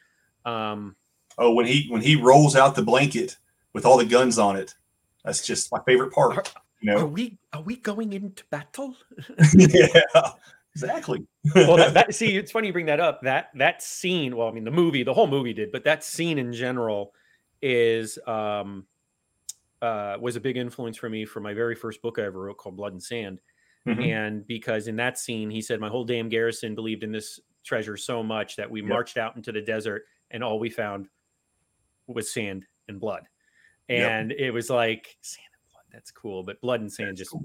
Um, 0.46 0.96
oh, 1.38 1.52
when 1.52 1.66
he 1.66 1.88
when 1.90 2.02
he 2.02 2.16
rolls 2.16 2.56
out 2.56 2.76
the 2.76 2.82
blanket 2.82 3.38
with 3.74 3.86
all 3.86 3.98
the 3.98 4.06
guns 4.06 4.40
on 4.40 4.56
it 4.56 4.74
that's 5.30 5.46
just 5.46 5.72
my 5.72 5.80
favorite 5.86 6.12
part. 6.12 6.38
Are, 6.38 6.62
you 6.82 6.92
know, 6.92 7.02
are 7.02 7.06
we 7.06 7.38
are 7.54 7.62
we 7.62 7.76
going 7.76 8.14
into 8.14 8.44
battle? 8.50 8.96
yeah, 9.54 9.88
exactly. 10.74 11.26
well, 11.54 11.78
that, 11.78 11.94
that, 11.94 12.16
see, 12.16 12.36
it's 12.36 12.52
funny 12.52 12.68
you 12.68 12.74
bring 12.74 12.88
that 12.88 13.00
up. 13.00 13.22
That 13.22 13.50
that 13.56 13.84
scene. 13.84 14.36
Well, 14.36 14.48
I 14.48 14.52
mean, 14.52 14.64
the 14.64 14.72
movie, 14.72 15.04
the 15.04 15.14
whole 15.14 15.28
movie 15.28 15.54
did, 15.54 15.72
but 15.72 15.84
that 15.84 16.04
scene 16.04 16.40
in 16.40 16.52
general 16.52 17.14
is 17.62 18.18
um 18.26 18.86
uh 19.82 20.18
was 20.20 20.36
a 20.36 20.40
big 20.40 20.58
influence 20.58 20.98
for 20.98 21.10
me 21.10 21.26
for 21.26 21.42
my 21.42 21.54
very 21.54 21.76
first 21.76 22.02
book 22.02 22.18
I 22.18 22.24
ever 22.24 22.42
wrote 22.42 22.58
called 22.58 22.78
Blood 22.78 22.94
and 22.94 23.04
Sand. 23.04 23.40
Mm-hmm. 23.88 24.02
And 24.02 24.48
because 24.48 24.88
in 24.88 24.96
that 24.98 25.20
scene, 25.20 25.50
he 25.50 25.62
said, 25.62 25.80
My 25.80 25.90
whole 25.90 26.06
damn 26.06 26.28
garrison 26.28 26.74
believed 26.74 27.04
in 27.04 27.12
this 27.12 27.40
treasure 27.64 27.98
so 27.98 28.24
much 28.24 28.56
that 28.56 28.70
we 28.70 28.82
yep. 28.82 28.90
marched 28.90 29.18
out 29.18 29.36
into 29.36 29.52
the 29.52 29.62
desert 29.62 30.06
and 30.32 30.44
all 30.44 30.60
we 30.60 30.70
found 30.70 31.08
was 32.08 32.34
sand 32.34 32.66
and 32.88 33.00
blood 33.00 33.24
and 33.90 34.32
yep. 34.32 34.40
it 34.40 34.52
was 34.52 34.70
like 34.70 35.18
sand 35.22 35.48
and 35.54 35.72
blood. 35.72 35.84
That's 35.92 36.12
cool, 36.12 36.44
but 36.44 36.62
blood 36.62 36.82
and 36.82 36.92
sand 36.92 37.10
that's 37.10 37.20
just 37.20 37.32
cool. 37.32 37.44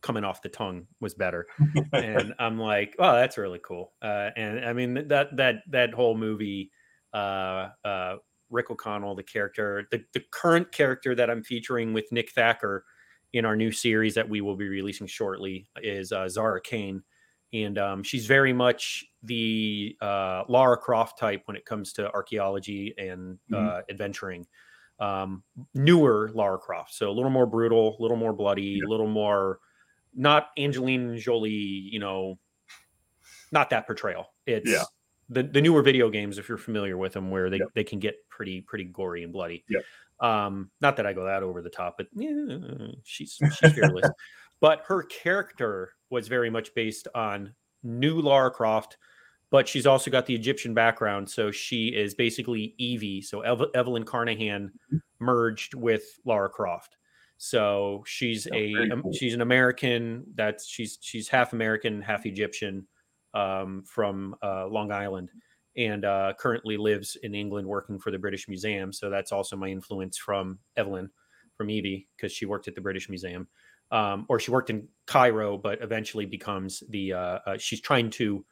coming 0.00 0.24
off 0.24 0.42
the 0.42 0.48
tongue 0.48 0.86
was 1.00 1.14
better. 1.14 1.46
and 1.92 2.34
I'm 2.38 2.58
like, 2.58 2.94
oh, 2.98 3.14
that's 3.14 3.38
really 3.38 3.60
cool. 3.64 3.92
Uh, 4.02 4.30
and 4.36 4.64
I 4.64 4.72
mean 4.72 5.08
that 5.08 5.36
that 5.36 5.56
that 5.70 5.94
whole 5.94 6.16
movie, 6.16 6.70
uh, 7.12 7.68
uh, 7.84 8.16
Rick 8.50 8.70
O'Connell, 8.70 9.14
the 9.14 9.22
character, 9.22 9.88
the 9.90 10.04
the 10.12 10.22
current 10.30 10.70
character 10.72 11.14
that 11.14 11.30
I'm 11.30 11.42
featuring 11.42 11.92
with 11.92 12.10
Nick 12.12 12.32
Thacker 12.32 12.84
in 13.32 13.44
our 13.44 13.56
new 13.56 13.70
series 13.70 14.14
that 14.14 14.28
we 14.28 14.40
will 14.40 14.56
be 14.56 14.68
releasing 14.68 15.06
shortly 15.06 15.68
is 15.82 16.12
uh, 16.12 16.28
Zara 16.28 16.60
Kane. 16.60 17.02
And 17.52 17.78
um, 17.78 18.02
she's 18.02 18.26
very 18.26 18.52
much 18.52 19.04
the 19.22 19.96
uh, 20.00 20.44
Lara 20.48 20.76
Croft 20.76 21.18
type 21.18 21.42
when 21.46 21.56
it 21.56 21.64
comes 21.64 21.92
to 21.94 22.10
archaeology 22.12 22.94
and 22.98 23.38
mm-hmm. 23.50 23.54
uh, 23.54 23.80
adventuring 23.90 24.46
um, 25.00 25.42
newer 25.74 26.30
Lara 26.34 26.58
Croft. 26.58 26.94
So 26.94 27.10
a 27.10 27.12
little 27.12 27.30
more 27.30 27.46
brutal, 27.46 27.96
a 27.98 28.02
little 28.02 28.16
more 28.16 28.32
bloody, 28.32 28.74
a 28.74 28.76
yeah. 28.78 28.88
little 28.88 29.08
more 29.08 29.60
not 30.14 30.48
Angelina 30.58 31.16
Jolie, 31.16 31.50
you 31.50 31.98
know, 31.98 32.38
not 33.52 33.70
that 33.70 33.86
portrayal. 33.86 34.34
It's 34.46 34.70
yeah. 34.70 34.82
the, 35.28 35.42
the 35.42 35.60
newer 35.60 35.82
video 35.82 36.10
games, 36.10 36.38
if 36.38 36.48
you're 36.48 36.58
familiar 36.58 36.96
with 36.96 37.12
them, 37.12 37.30
where 37.30 37.50
they, 37.50 37.58
yeah. 37.58 37.66
they 37.74 37.84
can 37.84 37.98
get 37.98 38.16
pretty, 38.28 38.60
pretty 38.60 38.84
gory 38.84 39.22
and 39.22 39.32
bloody. 39.32 39.64
Yeah. 39.68 39.80
Um, 40.20 40.70
not 40.80 40.96
that 40.96 41.06
I 41.06 41.12
go 41.12 41.24
that 41.26 41.42
over 41.42 41.62
the 41.62 41.70
top, 41.70 41.96
but 41.96 42.08
yeah, 42.12 42.88
she's, 43.04 43.38
she's 43.38 43.72
fearless. 43.72 44.08
but 44.60 44.82
her 44.88 45.04
character 45.04 45.92
was 46.10 46.26
very 46.26 46.50
much 46.50 46.74
based 46.74 47.06
on 47.14 47.54
new 47.82 48.20
Lara 48.20 48.50
Croft 48.50 48.96
but 49.50 49.66
she's 49.66 49.86
also 49.86 50.10
got 50.10 50.26
the 50.26 50.34
Egyptian 50.34 50.74
background. 50.74 51.28
So 51.28 51.50
she 51.50 51.88
is 51.88 52.14
basically 52.14 52.74
Evie. 52.78 53.22
So 53.22 53.44
Eve- 53.44 53.70
Evelyn 53.74 54.04
Carnahan 54.04 54.72
merged 55.20 55.74
with 55.74 56.04
Lara 56.24 56.48
Croft. 56.48 56.96
So 57.38 58.02
she's 58.06 58.46
oh, 58.52 58.56
a 58.56 58.88
cool. 59.00 59.12
she's 59.12 59.32
an 59.34 59.40
American. 59.40 60.24
That's 60.34 60.66
she's 60.66 60.98
she's 61.00 61.28
half 61.28 61.52
American, 61.52 62.02
half 62.02 62.26
Egyptian, 62.26 62.86
um, 63.32 63.84
from 63.86 64.34
uh, 64.42 64.66
Long 64.66 64.90
Island, 64.90 65.30
and 65.76 66.04
uh, 66.04 66.32
currently 66.38 66.76
lives 66.76 67.16
in 67.22 67.36
England, 67.36 67.66
working 67.66 67.98
for 67.98 68.10
the 68.10 68.18
British 68.18 68.48
Museum. 68.48 68.92
So 68.92 69.08
that's 69.08 69.30
also 69.30 69.56
my 69.56 69.68
influence 69.68 70.18
from 70.18 70.58
Evelyn, 70.76 71.10
from 71.56 71.70
Evie, 71.70 72.08
because 72.16 72.32
she 72.32 72.44
worked 72.44 72.66
at 72.66 72.74
the 72.74 72.80
British 72.80 73.08
Museum, 73.08 73.46
um, 73.92 74.26
or 74.28 74.40
she 74.40 74.50
worked 74.50 74.70
in 74.70 74.88
Cairo, 75.06 75.56
but 75.56 75.80
eventually 75.80 76.26
becomes 76.26 76.82
the 76.90 77.12
uh, 77.12 77.38
uh 77.46 77.56
she's 77.56 77.80
trying 77.80 78.10
to 78.10 78.44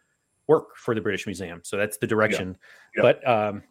work 0.49 0.77
for 0.77 0.95
the 0.95 1.01
British 1.01 1.27
Museum. 1.27 1.61
So 1.65 1.77
that's 1.77 1.99
the 1.99 2.07
direction. 2.07 2.57
Yeah. 2.97 3.03
But 3.03 3.29
um, 3.29 3.63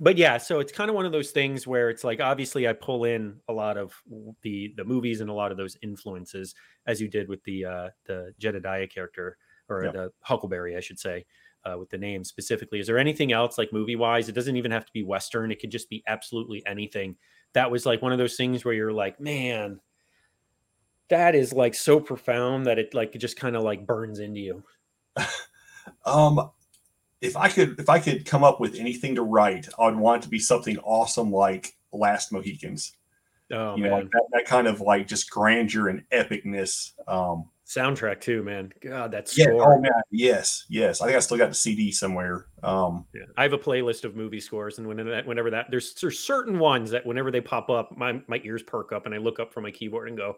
but 0.00 0.16
yeah, 0.16 0.38
so 0.38 0.60
it's 0.60 0.72
kind 0.72 0.88
of 0.88 0.96
one 0.96 1.04
of 1.06 1.12
those 1.12 1.30
things 1.30 1.66
where 1.66 1.90
it's 1.90 2.04
like 2.04 2.20
obviously 2.20 2.66
I 2.66 2.72
pull 2.72 3.04
in 3.04 3.36
a 3.48 3.52
lot 3.52 3.76
of 3.76 3.92
the 4.42 4.72
the 4.76 4.84
movies 4.84 5.20
and 5.20 5.28
a 5.28 5.34
lot 5.34 5.50
of 5.50 5.56
those 5.58 5.76
influences, 5.82 6.54
as 6.86 7.00
you 7.00 7.08
did 7.08 7.28
with 7.28 7.42
the 7.44 7.64
uh, 7.64 7.88
the 8.06 8.32
Jedediah 8.38 8.86
character 8.86 9.36
or 9.68 9.84
Yeah. 9.84 9.90
the 9.92 10.12
Huckleberry, 10.20 10.76
I 10.76 10.80
should 10.80 10.98
say, 10.98 11.24
uh, 11.64 11.76
with 11.78 11.90
the 11.90 11.98
name 11.98 12.24
specifically. 12.24 12.80
Is 12.80 12.86
there 12.86 12.98
anything 12.98 13.32
else 13.32 13.58
like 13.58 13.72
movie 13.72 13.96
wise? 13.96 14.28
It 14.28 14.34
doesn't 14.34 14.56
even 14.56 14.70
have 14.70 14.86
to 14.86 14.92
be 14.92 15.02
Western. 15.04 15.52
It 15.52 15.60
could 15.60 15.70
just 15.70 15.90
be 15.90 16.02
absolutely 16.06 16.62
anything. 16.66 17.16
That 17.52 17.70
was 17.70 17.84
like 17.84 18.00
one 18.00 18.12
of 18.12 18.18
those 18.18 18.36
things 18.36 18.64
where 18.64 18.74
you're 18.74 18.92
like, 18.92 19.20
man, 19.20 19.80
that 21.08 21.34
is 21.34 21.52
like 21.52 21.74
so 21.74 22.00
profound 22.00 22.66
that 22.66 22.78
it 22.78 22.94
like 22.94 23.14
it 23.14 23.18
just 23.18 23.36
kind 23.36 23.54
of 23.56 23.62
like 23.62 23.86
burns 23.86 24.20
into 24.20 24.40
you. 24.40 24.62
Um, 26.04 26.50
if 27.20 27.36
I 27.36 27.48
could, 27.48 27.78
if 27.78 27.88
I 27.88 27.98
could 27.98 28.24
come 28.24 28.44
up 28.44 28.60
with 28.60 28.76
anything 28.76 29.14
to 29.16 29.22
write, 29.22 29.68
I'd 29.78 29.96
want 29.96 30.22
it 30.22 30.24
to 30.24 30.30
be 30.30 30.38
something 30.38 30.78
awesome 30.78 31.30
like 31.30 31.74
Last 31.92 32.32
Mohicans. 32.32 32.92
Oh 33.52 33.76
you 33.76 33.82
man, 33.82 33.90
know, 33.90 33.96
like 33.98 34.10
that, 34.12 34.22
that 34.32 34.44
kind 34.46 34.66
of 34.68 34.80
like 34.80 35.06
just 35.08 35.28
grandeur 35.28 35.88
and 35.88 36.04
epicness. 36.10 36.92
Um, 37.08 37.48
soundtrack 37.66 38.20
too, 38.20 38.42
man. 38.44 38.72
God, 38.80 39.10
that 39.10 39.36
yeah. 39.36 39.46
score. 39.46 39.74
Oh 39.74 39.80
man, 39.80 39.90
yes, 40.10 40.66
yes. 40.68 41.00
I 41.00 41.06
think 41.06 41.16
I 41.16 41.20
still 41.20 41.36
got 41.36 41.48
the 41.48 41.54
CD 41.54 41.90
somewhere. 41.90 42.46
Um, 42.62 43.06
Yeah, 43.12 43.22
I 43.36 43.42
have 43.42 43.52
a 43.52 43.58
playlist 43.58 44.04
of 44.04 44.14
movie 44.14 44.40
scores, 44.40 44.78
and 44.78 44.86
whenever 44.86 45.10
that, 45.10 45.26
whenever 45.26 45.50
that, 45.50 45.66
there's 45.70 45.94
there's 45.94 46.18
certain 46.18 46.58
ones 46.60 46.90
that 46.90 47.04
whenever 47.04 47.30
they 47.32 47.40
pop 47.40 47.70
up, 47.70 47.96
my 47.98 48.22
my 48.28 48.40
ears 48.44 48.62
perk 48.62 48.92
up, 48.92 49.06
and 49.06 49.14
I 49.14 49.18
look 49.18 49.40
up 49.40 49.52
from 49.52 49.64
my 49.64 49.72
keyboard 49.72 50.08
and 50.08 50.16
go, 50.16 50.36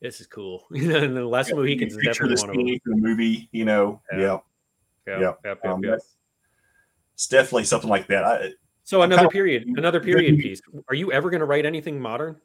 "This 0.00 0.20
is 0.22 0.26
cool." 0.26 0.66
You 0.70 0.88
know, 0.92 0.96
and 0.98 1.14
the 1.14 1.26
Last 1.26 1.50
yeah, 1.50 1.56
Mohicans 1.56 1.92
is 1.92 1.98
picture 1.98 2.26
definitely 2.26 2.40
one 2.40 2.50
of 2.50 2.56
them. 2.56 2.66
scene 2.66 2.80
from 2.84 2.92
the 3.02 3.08
movie. 3.08 3.48
You 3.52 3.64
know, 3.66 4.00
Yeah. 4.12 4.18
yeah, 4.18 4.38
Yeah, 5.08 5.14
yeah. 5.20 5.20
yep, 5.20 5.40
yep, 5.44 5.64
um, 5.64 5.82
yep. 5.84 5.98
it's 7.14 7.26
definitely 7.26 7.64
something 7.64 7.90
like 7.90 8.06
that. 8.08 8.24
I, 8.24 8.50
So 8.84 9.02
another 9.02 9.22
kinda- 9.22 9.32
period, 9.32 9.66
another 9.76 10.00
period 10.00 10.38
piece. 10.38 10.60
Are 10.88 10.94
you 10.94 11.12
ever 11.12 11.30
going 11.30 11.40
to 11.40 11.46
write 11.46 11.66
anything 11.66 11.98
modern? 12.00 12.36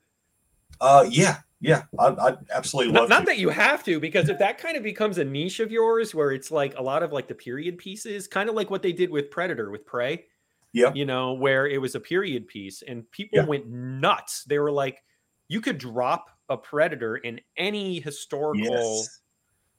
uh, 0.82 1.06
yeah, 1.10 1.38
yeah. 1.62 1.84
I, 2.00 2.08
I'd 2.08 2.38
absolutely 2.52 2.94
Not, 2.94 3.02
love 3.02 3.10
not 3.10 3.20
to. 3.22 3.26
that 3.28 3.38
you 3.38 3.50
have 3.50 3.84
to, 3.86 4.00
because 4.00 4.28
if 4.30 4.40
that 4.40 4.58
kind 4.58 4.76
of 4.76 4.84
becomes 4.84 5.18
a 5.20 5.24
niche 5.24 5.60
of 5.60 5.72
yours, 5.72 6.16
where 6.16 6.32
it's 6.32 6.50
like 6.52 6.78
a 6.78 6.82
lot 6.82 7.04
of 7.04 7.14
like 7.14 7.28
the 7.28 7.36
period 7.36 7.78
pieces, 7.78 8.28
kind 8.28 8.50
of 8.50 8.56
like 8.56 8.70
what 8.70 8.82
they 8.82 8.92
did 8.92 9.10
with 9.12 9.30
Predator 9.30 9.70
with 9.72 9.86
Prey. 9.86 10.26
Yeah. 10.76 10.92
you 10.96 11.06
know, 11.06 11.34
where 11.34 11.68
it 11.68 11.80
was 11.80 11.94
a 11.94 12.00
period 12.00 12.48
piece 12.48 12.82
and 12.82 13.10
people 13.12 13.38
Yeah. 13.38 13.46
went 13.46 13.68
nuts. 13.68 14.44
They 14.46 14.58
were 14.58 14.72
like, 14.72 15.04
you 15.48 15.62
could 15.62 15.78
drop 15.78 16.26
a 16.50 16.58
predator 16.58 17.18
in 17.18 17.40
any 17.58 18.00
historical 18.00 18.72
Yes. 18.72 19.20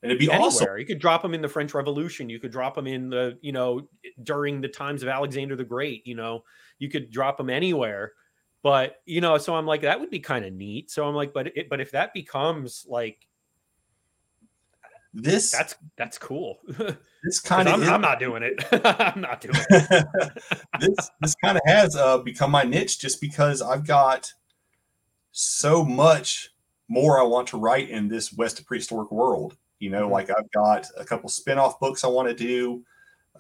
And 0.05 0.11
it'd 0.13 0.21
be 0.21 0.31
anywhere. 0.31 0.47
awesome. 0.49 0.79
You 0.79 0.85
could 0.85 0.99
drop 0.99 1.23
them 1.23 1.33
in 1.33 1.41
the 1.41 1.49
French 1.49 1.73
Revolution. 1.73 2.29
You 2.29 2.39
could 2.39 2.53
drop 2.53 2.75
them 2.75 2.87
in 2.87 3.09
the, 3.09 3.39
you 3.41 3.53
know, 3.53 3.89
during 4.23 4.61
the 4.61 4.69
times 4.69 5.03
of 5.03 5.09
Alexander 5.09 5.57
the 5.57 5.65
Great. 5.65 6.07
You 6.07 6.15
know, 6.15 6.45
you 6.79 6.91
could 6.91 7.11
drop 7.11 7.39
them 7.39 7.49
anywhere. 7.49 8.13
But 8.63 9.01
you 9.07 9.23
know, 9.23 9.39
so 9.39 9.55
I'm 9.55 9.67
like, 9.67 9.81
that 9.81 9.99
would 9.99 10.11
be 10.11 10.21
kind 10.21 10.45
of 10.45 10.53
neat. 10.53 10.91
So 10.91 11.09
I'm 11.09 11.15
like, 11.15 11.33
but 11.33 11.49
it, 11.57 11.71
but 11.71 11.81
if 11.81 11.91
that 11.93 12.13
becomes 12.13 12.85
like 12.87 13.27
This 15.15 15.51
that's 15.51 15.77
that's 15.97 16.19
cool. 16.19 16.59
this 17.23 17.41
kind 17.41 17.69
I'm, 17.69 17.83
of 17.83 17.89
I'm 17.89 18.01
not 18.01 18.19
doing 18.19 18.43
it. 18.43 18.63
I'm 18.85 19.21
not 19.23 19.41
doing 19.41 19.55
it. 19.57 20.07
this 20.81 21.11
this 21.21 21.35
kind 21.37 21.57
of 21.57 21.63
has 21.65 21.97
uh, 21.97 22.19
become 22.19 22.51
my 22.51 22.65
niche 22.65 22.99
just 22.99 23.21
because 23.21 23.63
I've 23.63 23.87
got 23.87 24.33
so 25.33 25.85
much 25.85 26.51
more 26.89 27.19
I 27.19 27.25
want 27.25 27.49
to 27.49 27.57
write 27.59 27.89
in 27.89 28.09
this 28.09 28.33
West 28.33 28.65
prehistoric 28.67 29.11
world. 29.11 29.57
You 29.79 29.91
know, 29.91 30.09
Mhm. 30.09 30.13
like 30.13 30.31
I've 30.31 30.51
got 30.53 30.87
a 30.97 31.05
couple 31.05 31.29
spin-off 31.29 31.79
books 31.81 32.05
I 32.05 32.09
want 32.09 32.29
to 32.29 32.35
do. 32.35 32.85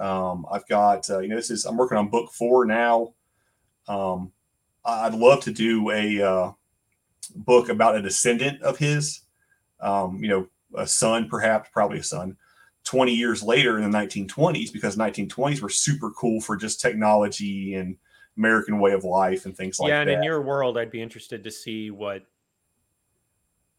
Um, 0.01 0.45
I've 0.51 0.67
got 0.67 1.09
uh, 1.09 1.21
you 1.21 1.29
know 1.29 1.37
this 1.37 1.51
is 1.51 1.65
I'm 1.65 1.77
working 1.77 1.99
on 1.99 2.09
book 2.09 2.33
four 2.33 2.65
now. 2.65 3.15
Um, 3.87 4.33
I'd 4.85 5.15
love 5.15 5.43
to 5.45 5.53
do 5.53 5.91
a 5.91 6.21
uh, 6.23 6.53
book 7.37 7.69
about 7.69 7.97
a 7.97 8.03
descendant 8.03 8.61
of 8.63 8.77
his. 8.79 9.23
Um, 9.81 10.23
you 10.23 10.29
know, 10.29 10.49
a 10.75 10.87
son, 10.87 11.29
perhaps, 11.29 11.71
probably 11.73 11.99
a 11.99 12.03
son. 12.03 12.37
20 12.85 13.15
years 13.15 13.43
later 13.43 13.79
in 13.79 13.91
the 13.91 13.99
1920s 13.99 14.71
because 14.71 14.97
1920s 14.97 15.63
were 15.63 15.71
super 15.71 16.11
cool 16.11 16.41
for 16.41 16.55
just 16.55 16.81
technology 16.81 17.75
and 17.75 17.97
American 18.37 18.79
way 18.79 18.93
of 18.93 19.05
life 19.05 19.47
and 19.47 19.57
things 19.57 19.79
like 19.79 19.89
that. 19.91 19.95
yeah, 19.95 20.01
and 20.03 20.11
in 20.11 20.23
your 20.23 20.43
world, 20.43 20.77
I'd 20.77 20.91
be 20.91 21.01
interested 21.01 21.43
to 21.45 21.51
see 21.51 21.91
what 21.91 22.27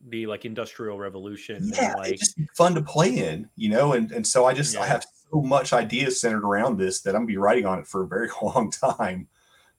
the 0.09 0.25
like 0.27 0.45
industrial 0.45 0.97
revolution 0.97 1.71
yeah, 1.73 1.91
and 1.91 1.99
like 1.99 2.17
just 2.17 2.39
fun 2.55 2.75
to 2.75 2.81
play 2.81 3.17
in, 3.17 3.49
you 3.55 3.69
know, 3.69 3.93
and 3.93 4.11
and 4.11 4.25
so 4.25 4.45
I 4.45 4.53
just 4.53 4.77
I 4.77 4.85
have 4.85 5.05
so 5.31 5.41
much 5.41 5.73
ideas 5.73 6.21
centered 6.21 6.43
around 6.43 6.77
this 6.77 7.01
that 7.01 7.15
I'm 7.15 7.21
gonna 7.21 7.27
be 7.27 7.37
writing 7.37 7.65
on 7.65 7.79
it 7.79 7.87
for 7.87 8.03
a 8.03 8.07
very 8.07 8.29
long 8.41 8.71
time 8.71 9.27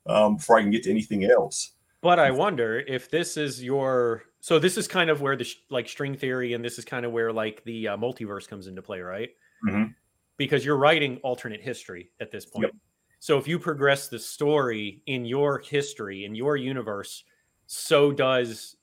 um, 0.07 0.37
before 0.37 0.59
I 0.59 0.63
can 0.63 0.71
get 0.71 0.85
to 0.85 0.91
anything 0.91 1.25
else. 1.25 1.73
But 2.01 2.19
I 2.19 2.31
wonder 2.31 2.81
if 2.87 3.11
this 3.11 3.37
is 3.37 3.63
your 3.63 4.25
so 4.41 4.59
this 4.59 4.77
is 4.77 4.87
kind 4.87 5.11
of 5.11 5.21
where 5.21 5.37
the 5.37 5.45
sh- 5.45 5.57
like 5.71 5.89
string 5.89 6.15
theory 6.15 6.53
and 6.53 6.65
this 6.65 6.79
is 6.79 6.85
kind 6.85 7.05
of 7.05 7.13
where 7.13 7.33
like 7.33 7.65
the 7.65 7.89
uh, 7.89 7.97
multiverse 7.97 8.47
comes 8.47 8.67
into 8.67 8.83
play, 8.83 9.01
right? 9.01 9.31
Mhm. 9.67 9.95
Because 10.37 10.65
you're 10.65 10.77
writing 10.77 11.19
alternate 11.23 11.63
history 11.63 12.11
at 12.21 12.31
this 12.31 12.45
point. 12.45 12.67
Yep. 12.67 12.75
So 13.19 13.39
if 13.39 13.49
you 13.49 13.59
progress 13.59 14.09
the 14.09 14.19
story 14.19 15.03
in 15.07 15.25
your 15.25 15.59
history 15.59 16.25
in 16.25 16.35
your 16.35 16.57
universe, 16.57 17.25
so 17.67 18.13
does 18.13 18.76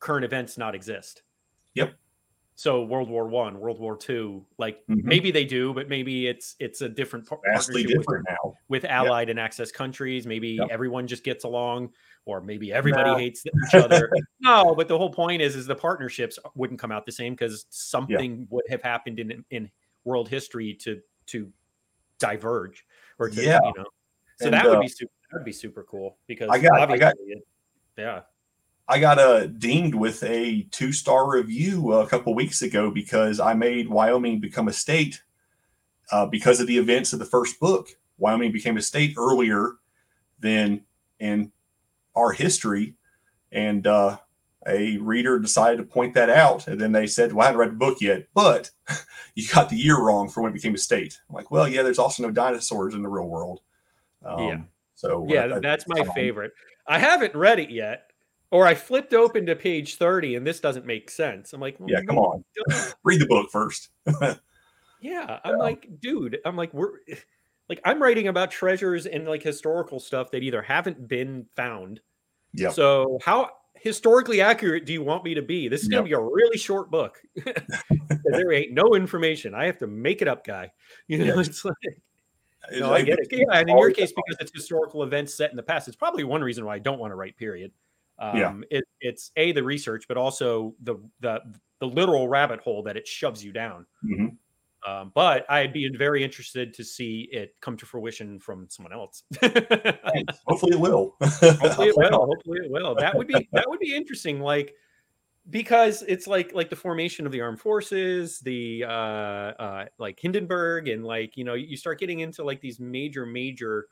current 0.00 0.24
events 0.24 0.56
not 0.58 0.74
exist. 0.74 1.22
Yep. 1.74 1.94
So 2.54 2.82
World 2.82 3.08
War 3.08 3.28
One, 3.28 3.60
World 3.60 3.78
War 3.78 3.96
Two, 3.96 4.44
like 4.58 4.84
Mhm. 4.88 5.04
maybe 5.04 5.30
they 5.30 5.44
do, 5.44 5.72
but 5.72 5.88
maybe 5.88 6.26
it's 6.26 6.56
it's 6.58 6.80
a 6.80 6.88
different 6.88 7.24
par- 7.28 7.38
Vastly 7.44 7.84
partnership 7.84 8.04
with- 8.08 8.24
now. 8.28 8.54
with 8.68 8.84
allied 8.84 9.30
and 9.30 9.38
Axis 9.38 9.70
countries. 9.70 10.26
Maybe 10.26 10.48
Yep. 10.50 10.68
everyone 10.70 11.06
just 11.06 11.22
gets 11.22 11.44
along, 11.44 11.92
or 12.24 12.40
maybe 12.40 12.72
everybody 12.72 13.10
No. 13.10 13.16
hates 13.16 13.46
each 13.46 13.74
other. 13.74 14.10
no, 14.40 14.74
but 14.74 14.88
the 14.88 14.98
whole 14.98 15.10
point 15.10 15.40
is, 15.40 15.54
is 15.54 15.66
the 15.68 15.76
partnerships 15.76 16.36
wouldn't 16.56 16.80
come 16.80 16.90
out 16.90 17.06
the 17.06 17.12
same 17.12 17.34
because 17.34 17.66
something 17.70 18.48
would 18.50 18.64
have 18.68 18.82
happened 18.82 19.20
in 19.20 19.44
in 19.50 19.70
world 20.02 20.28
history 20.28 20.74
to 20.74 21.00
to 21.26 21.52
diverge 22.18 22.84
or 23.20 23.28
to 23.30 23.40
Yeah. 23.40 23.60
you 23.62 23.72
know. 23.76 23.84
So 24.40 24.46
And, 24.46 24.54
that 24.54 24.64
would 24.64 24.78
uh, 24.78 24.80
be 24.80 24.88
super. 24.88 25.12
That 25.30 25.36
would 25.38 25.44
be 25.44 25.52
super 25.52 25.84
cool 25.84 26.18
because 26.26 26.48
I 26.50 26.58
got- 26.58 26.90
I 26.90 26.96
got- 26.96 27.14
yeah. 27.96 28.22
I 28.88 28.98
got 28.98 29.18
uh, 29.18 29.46
dinged 29.46 29.94
with 29.94 30.22
a 30.22 30.62
two 30.70 30.92
star 30.92 31.30
review 31.30 31.92
a 31.92 32.06
couple 32.06 32.34
weeks 32.34 32.62
ago 32.62 32.90
because 32.90 33.38
I 33.38 33.52
made 33.52 33.88
Wyoming 33.88 34.40
become 34.40 34.68
a 34.68 34.72
state 34.72 35.22
uh, 36.10 36.24
because 36.26 36.60
of 36.60 36.66
the 36.66 36.78
events 36.78 37.12
of 37.12 37.18
the 37.18 37.26
first 37.26 37.60
book. 37.60 37.88
Wyoming 38.16 38.50
became 38.50 38.78
a 38.78 38.82
state 38.82 39.14
earlier 39.18 39.74
than 40.40 40.84
in 41.20 41.52
our 42.16 42.32
history. 42.32 42.94
And 43.52 43.86
uh, 43.86 44.18
a 44.66 44.96
reader 44.98 45.38
decided 45.38 45.76
to 45.78 45.82
point 45.82 46.14
that 46.14 46.30
out. 46.30 46.66
And 46.66 46.80
then 46.80 46.92
they 46.92 47.06
said, 47.06 47.32
Well, 47.32 47.44
I 47.44 47.46
haven't 47.46 47.60
read 47.60 47.70
the 47.72 47.76
book 47.76 48.00
yet, 48.00 48.26
but 48.34 48.70
you 49.34 49.46
got 49.48 49.68
the 49.68 49.76
year 49.76 49.98
wrong 49.98 50.28
for 50.28 50.42
when 50.42 50.50
it 50.50 50.54
became 50.54 50.74
a 50.74 50.78
state. 50.78 51.18
I'm 51.28 51.34
like, 51.34 51.50
Well, 51.50 51.68
yeah, 51.68 51.82
there's 51.82 51.98
also 51.98 52.22
no 52.22 52.30
dinosaurs 52.30 52.94
in 52.94 53.02
the 53.02 53.08
real 53.08 53.28
world. 53.28 53.60
Um, 54.24 54.38
Yeah. 54.40 54.60
So, 54.94 55.26
Yeah, 55.28 55.44
uh, 55.44 55.60
that's 55.60 55.86
my 55.86 56.02
favorite. 56.14 56.52
I 56.86 56.98
haven't 56.98 57.34
read 57.34 57.60
it 57.60 57.70
yet, 57.70 58.07
or 58.50 58.66
I 58.66 58.74
flipped 58.74 59.12
open 59.14 59.46
to 59.46 59.56
page 59.56 59.96
30 59.96 60.36
and 60.36 60.46
this 60.46 60.60
doesn't 60.60 60.86
make 60.86 61.10
sense. 61.10 61.52
I'm 61.52 61.60
like, 61.60 61.78
well, 61.78 61.88
Yeah, 61.90 62.00
come 62.06 62.18
on. 62.18 62.44
Read 63.04 63.20
the 63.20 63.26
book 63.26 63.50
first. 63.50 63.88
Yeah, 65.00 65.38
I'm 65.44 65.58
like, 65.58 65.88
dude, 66.00 66.38
I'm 66.44 66.56
like, 66.56 66.74
we're 66.74 66.94
like, 67.68 67.80
I'm 67.84 68.02
writing 68.02 68.28
about 68.28 68.50
treasures 68.50 69.06
and 69.06 69.28
like 69.28 69.42
historical 69.42 70.00
stuff 70.00 70.30
that 70.32 70.42
either 70.42 70.60
haven't 70.62 71.06
been 71.06 71.46
found. 71.54 72.00
Yeah. 72.52 72.70
So, 72.70 73.18
how 73.22 73.50
historically 73.74 74.40
accurate 74.40 74.86
do 74.86 74.92
you 74.92 75.02
want 75.04 75.22
me 75.22 75.34
to 75.34 75.42
be? 75.42 75.68
This 75.68 75.82
is 75.82 75.88
going 75.88 76.02
to 76.02 76.08
be 76.08 76.14
a 76.14 76.20
really 76.20 76.58
short 76.58 76.90
book. 76.90 77.22
there 78.24 78.52
ain't 78.52 78.72
no 78.72 78.94
information. 78.96 79.54
I 79.54 79.66
have 79.66 79.78
to 79.78 79.86
make 79.86 80.20
it 80.20 80.26
up, 80.26 80.44
guy. 80.44 80.72
You 81.06 81.18
know, 81.18 81.36
Yes. 81.36 81.46
it's 81.48 81.64
like, 81.64 81.76
no, 82.72 82.92
I 82.92 83.02
get 83.02 83.20
it. 83.20 83.28
Yeah, 83.30 83.44
and 83.52 83.70
in 83.70 83.78
your 83.78 83.92
case, 83.92 84.10
because 84.10 84.36
it's 84.40 84.52
historical 84.52 85.04
events 85.04 85.32
set 85.32 85.50
in 85.50 85.56
the 85.56 85.62
past, 85.62 85.86
it's 85.86 85.96
probably 85.96 86.24
one 86.24 86.42
reason 86.42 86.64
why 86.64 86.74
I 86.74 86.78
don't 86.80 86.98
want 86.98 87.12
to 87.12 87.14
write. 87.14 87.36
Period. 87.36 87.70
Um, 88.18 88.36
Yeah. 88.36 88.60
It, 88.70 88.84
it's 89.00 89.30
a 89.36 89.52
the 89.52 89.62
research, 89.62 90.06
but 90.08 90.16
also 90.16 90.74
the 90.82 90.96
the 91.20 91.40
the 91.80 91.86
literal 91.86 92.28
rabbit 92.28 92.60
hole 92.60 92.82
that 92.84 92.96
it 92.96 93.06
shoves 93.06 93.44
you 93.44 93.52
down. 93.52 93.86
Mhm. 94.04 94.36
Um, 94.86 95.10
but 95.14 95.44
I'd 95.50 95.72
be 95.72 95.88
very 95.96 96.22
interested 96.22 96.72
to 96.74 96.84
see 96.84 97.28
it 97.32 97.54
come 97.60 97.76
to 97.78 97.86
fruition 97.86 98.38
from 98.38 98.68
someone 98.70 98.92
else. 98.92 99.24
Hopefully 99.42 100.72
it 100.72 100.80
will. 100.80 101.16
hopefully 101.20 101.88
it 101.88 101.96
will. 101.96 102.26
Hopefully 102.26 102.60
it 102.64 102.70
will. 102.70 102.94
That 102.94 103.16
would 103.16 103.26
be 103.26 103.48
that 103.52 103.68
would 103.68 103.80
be 103.80 103.94
interesting. 103.94 104.40
Like 104.40 104.74
because 105.50 106.02
it's 106.06 106.26
like 106.26 106.52
like 106.54 106.70
the 106.70 106.76
formation 106.76 107.26
of 107.26 107.32
the 107.32 107.40
armed 107.40 107.60
forces, 107.60 108.38
the 108.40 108.84
uh 108.84 108.90
uh 108.90 109.84
like 109.98 110.18
Hindenburg, 110.20 110.88
and 110.88 111.04
like 111.04 111.36
you 111.36 111.44
know 111.44 111.54
you 111.54 111.76
start 111.76 111.98
getting 111.98 112.20
into 112.20 112.44
like 112.44 112.60
these 112.60 112.78
major 112.78 113.26
major 113.26 113.88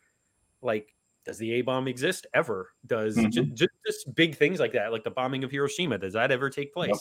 like 0.63 0.95
does 1.27 1.39
the 1.39 1.53
A 1.55 1.63
bomb 1.63 1.89
exist 1.89 2.27
ever? 2.33 2.73
Does 2.87 3.17
Mhm. 3.17 3.31
ju- 3.31 3.47
ju- 3.47 3.67
just 3.87 4.15
big 4.15 4.37
things 4.37 4.61
like 4.61 4.73
that, 4.73 4.93
like 4.93 5.05
the 5.05 5.11
bombing 5.11 5.45
of 5.45 5.51
Hiroshima, 5.51 5.99
does 5.99 6.15
that 6.15 6.31
ever 6.31 6.49
take 6.49 6.73
place? 6.73 6.89
Yep. 6.89 6.99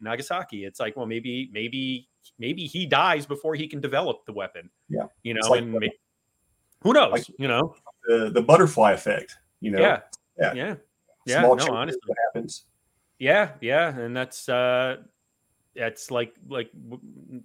Nagasaki, 0.00 0.64
it's 0.64 0.80
like 0.80 0.96
well 0.96 1.06
maybe 1.06 1.48
maybe 1.52 2.08
maybe 2.38 2.66
he 2.66 2.86
dies 2.86 3.26
before 3.26 3.54
he 3.54 3.68
can 3.68 3.80
develop 3.80 4.24
the 4.26 4.32
weapon. 4.32 4.70
Yeah, 4.88 5.06
you 5.22 5.34
know, 5.34 5.48
like, 5.48 5.62
and 5.62 5.72
maybe, 5.72 5.92
who 6.82 6.92
knows? 6.92 7.12
Like 7.12 7.28
you 7.38 7.48
know, 7.48 7.74
the 8.06 8.30
the 8.30 8.42
butterfly 8.42 8.92
effect. 8.92 9.36
You 9.60 9.72
know, 9.72 9.80
yeah, 9.80 10.00
yeah, 10.38 10.54
yeah. 10.54 10.74
yeah 11.26 11.42
no, 11.42 11.68
honestly, 11.70 12.00
what 12.06 12.18
happens. 12.32 12.64
Yeah, 13.18 13.52
yeah, 13.60 13.96
and 13.96 14.16
that's 14.16 14.48
uh 14.48 15.02
that's 15.76 16.10
like 16.10 16.34
like 16.48 16.70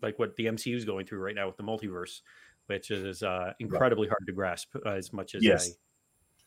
like 0.02 0.18
what 0.18 0.36
the 0.38 0.46
MCU 0.46 0.76
is 0.76 0.86
going 0.86 1.06
through 1.06 1.20
right 1.20 1.36
now 1.36 1.48
with 1.48 1.58
the 1.58 1.64
multiverse, 1.64 2.22
which 2.68 2.90
is 2.90 3.22
uh 3.22 3.54
incredibly 3.60 4.08
right. 4.08 4.12
hard 4.18 4.28
to 4.28 4.34
grasp 4.34 4.76
uh, 4.86 4.92
as 4.92 5.12
much 5.12 5.36
as 5.36 5.44
yes. 5.44 5.70
I 5.70 5.74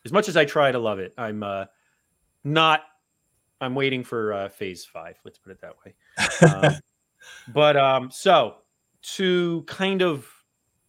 as 0.05 0.11
much 0.11 0.29
as 0.29 0.37
I 0.37 0.45
try 0.45 0.71
to 0.71 0.79
love 0.79 0.99
it. 0.99 1.13
I'm 1.17 1.43
uh 1.43 1.65
not 2.43 2.81
I'm 3.61 3.75
waiting 3.75 4.03
for 4.03 4.33
uh, 4.33 4.49
phase 4.49 4.85
five. 4.85 5.17
Let's 5.25 5.37
put 5.37 5.51
it 5.51 5.61
that 5.61 5.73
way. 5.85 5.93
Um, 6.47 6.73
but 7.53 7.75
um, 7.75 8.11
so 8.11 8.55
to 9.15 9.63
kind 9.67 10.01
of 10.01 10.27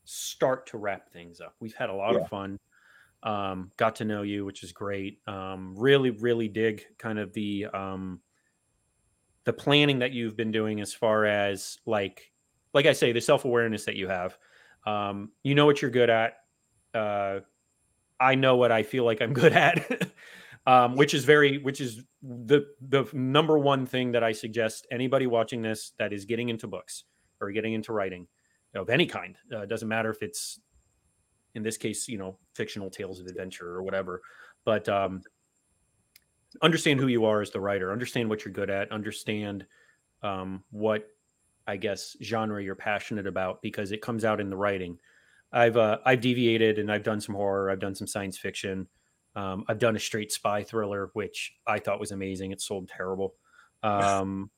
start 0.04 0.66
to 0.68 0.78
wrap 0.78 1.10
things 1.12 1.40
up, 1.40 1.54
we've 1.60 1.74
had 1.74 1.90
a 1.90 1.94
lot 1.94 2.14
yeah. 2.14 2.20
of 2.20 2.28
fun. 2.28 2.58
Um, 3.22 3.70
got 3.76 3.96
to 3.96 4.04
know 4.04 4.22
you, 4.22 4.44
which 4.44 4.62
is 4.62 4.72
great. 4.72 5.18
Um, 5.26 5.74
really, 5.76 6.10
really 6.10 6.48
dig 6.48 6.84
kind 6.98 7.18
of 7.18 7.32
the 7.32 7.66
um, 7.74 8.20
the 9.44 9.52
planning 9.52 9.98
that 9.98 10.12
you've 10.12 10.36
been 10.36 10.52
doing 10.52 10.80
as 10.80 10.94
far 10.94 11.26
as 11.26 11.78
like 11.86 12.30
like 12.72 12.86
I 12.86 12.92
say, 12.92 13.12
the 13.12 13.20
self 13.20 13.44
awareness 13.44 13.84
that 13.84 13.96
you 13.96 14.08
have. 14.08 14.38
Um, 14.86 15.32
you 15.42 15.54
know 15.54 15.66
what 15.66 15.82
you're 15.82 15.90
good 15.90 16.08
at. 16.08 16.34
Uh, 16.94 17.40
I 18.20 18.34
know 18.34 18.56
what 18.56 18.70
I 18.70 18.82
feel 18.82 19.04
like 19.04 19.22
I'm 19.22 19.32
good 19.32 19.52
at. 19.52 20.10
um, 20.66 20.94
which 20.94 21.14
is 21.14 21.24
very, 21.24 21.58
which 21.58 21.80
is 21.80 22.02
the 22.22 22.66
the 22.80 23.08
number 23.12 23.58
one 23.58 23.86
thing 23.86 24.12
that 24.12 24.22
I 24.22 24.32
suggest 24.32 24.86
anybody 24.90 25.26
watching 25.26 25.62
this 25.62 25.92
that 25.98 26.12
is 26.12 26.24
getting 26.24 26.48
into 26.48 26.66
books 26.66 27.04
or 27.40 27.50
getting 27.50 27.72
into 27.72 27.92
writing 27.92 28.26
of 28.74 28.90
any 28.90 29.06
kind. 29.06 29.36
Uh, 29.54 29.64
doesn't 29.64 29.88
matter 29.88 30.10
if 30.10 30.22
it's 30.22 30.60
in 31.54 31.62
this 31.62 31.76
case, 31.76 32.06
you 32.06 32.18
know, 32.18 32.38
fictional 32.54 32.90
tales 32.90 33.18
of 33.18 33.26
adventure 33.26 33.68
or 33.68 33.82
whatever, 33.82 34.22
but 34.64 34.88
um, 34.88 35.22
understand 36.62 37.00
who 37.00 37.08
you 37.08 37.24
are 37.24 37.40
as 37.40 37.50
the 37.50 37.60
writer. 37.60 37.90
Understand 37.90 38.28
what 38.28 38.44
you're 38.44 38.52
good 38.52 38.70
at. 38.70 38.92
Understand 38.92 39.66
um, 40.22 40.62
what 40.70 41.08
I 41.66 41.76
guess 41.76 42.16
genre 42.22 42.62
you're 42.62 42.74
passionate 42.74 43.26
about 43.26 43.62
because 43.62 43.92
it 43.92 44.02
comes 44.02 44.24
out 44.24 44.40
in 44.40 44.50
the 44.50 44.56
writing. 44.56 44.98
I've 45.52 45.76
uh, 45.76 45.98
I've 46.04 46.20
deviated 46.20 46.78
and 46.78 46.90
I've 46.90 47.02
done 47.02 47.20
some 47.20 47.34
horror. 47.34 47.70
I've 47.70 47.80
done 47.80 47.94
some 47.94 48.06
science 48.06 48.38
fiction. 48.38 48.86
Um, 49.36 49.64
I've 49.68 49.78
done 49.78 49.96
a 49.96 50.00
straight 50.00 50.32
spy 50.32 50.62
thriller, 50.62 51.10
which 51.12 51.52
I 51.66 51.78
thought 51.78 52.00
was 52.00 52.12
amazing. 52.12 52.52
It 52.52 52.60
sold 52.60 52.88
terrible. 52.88 53.34
Um, 53.82 54.50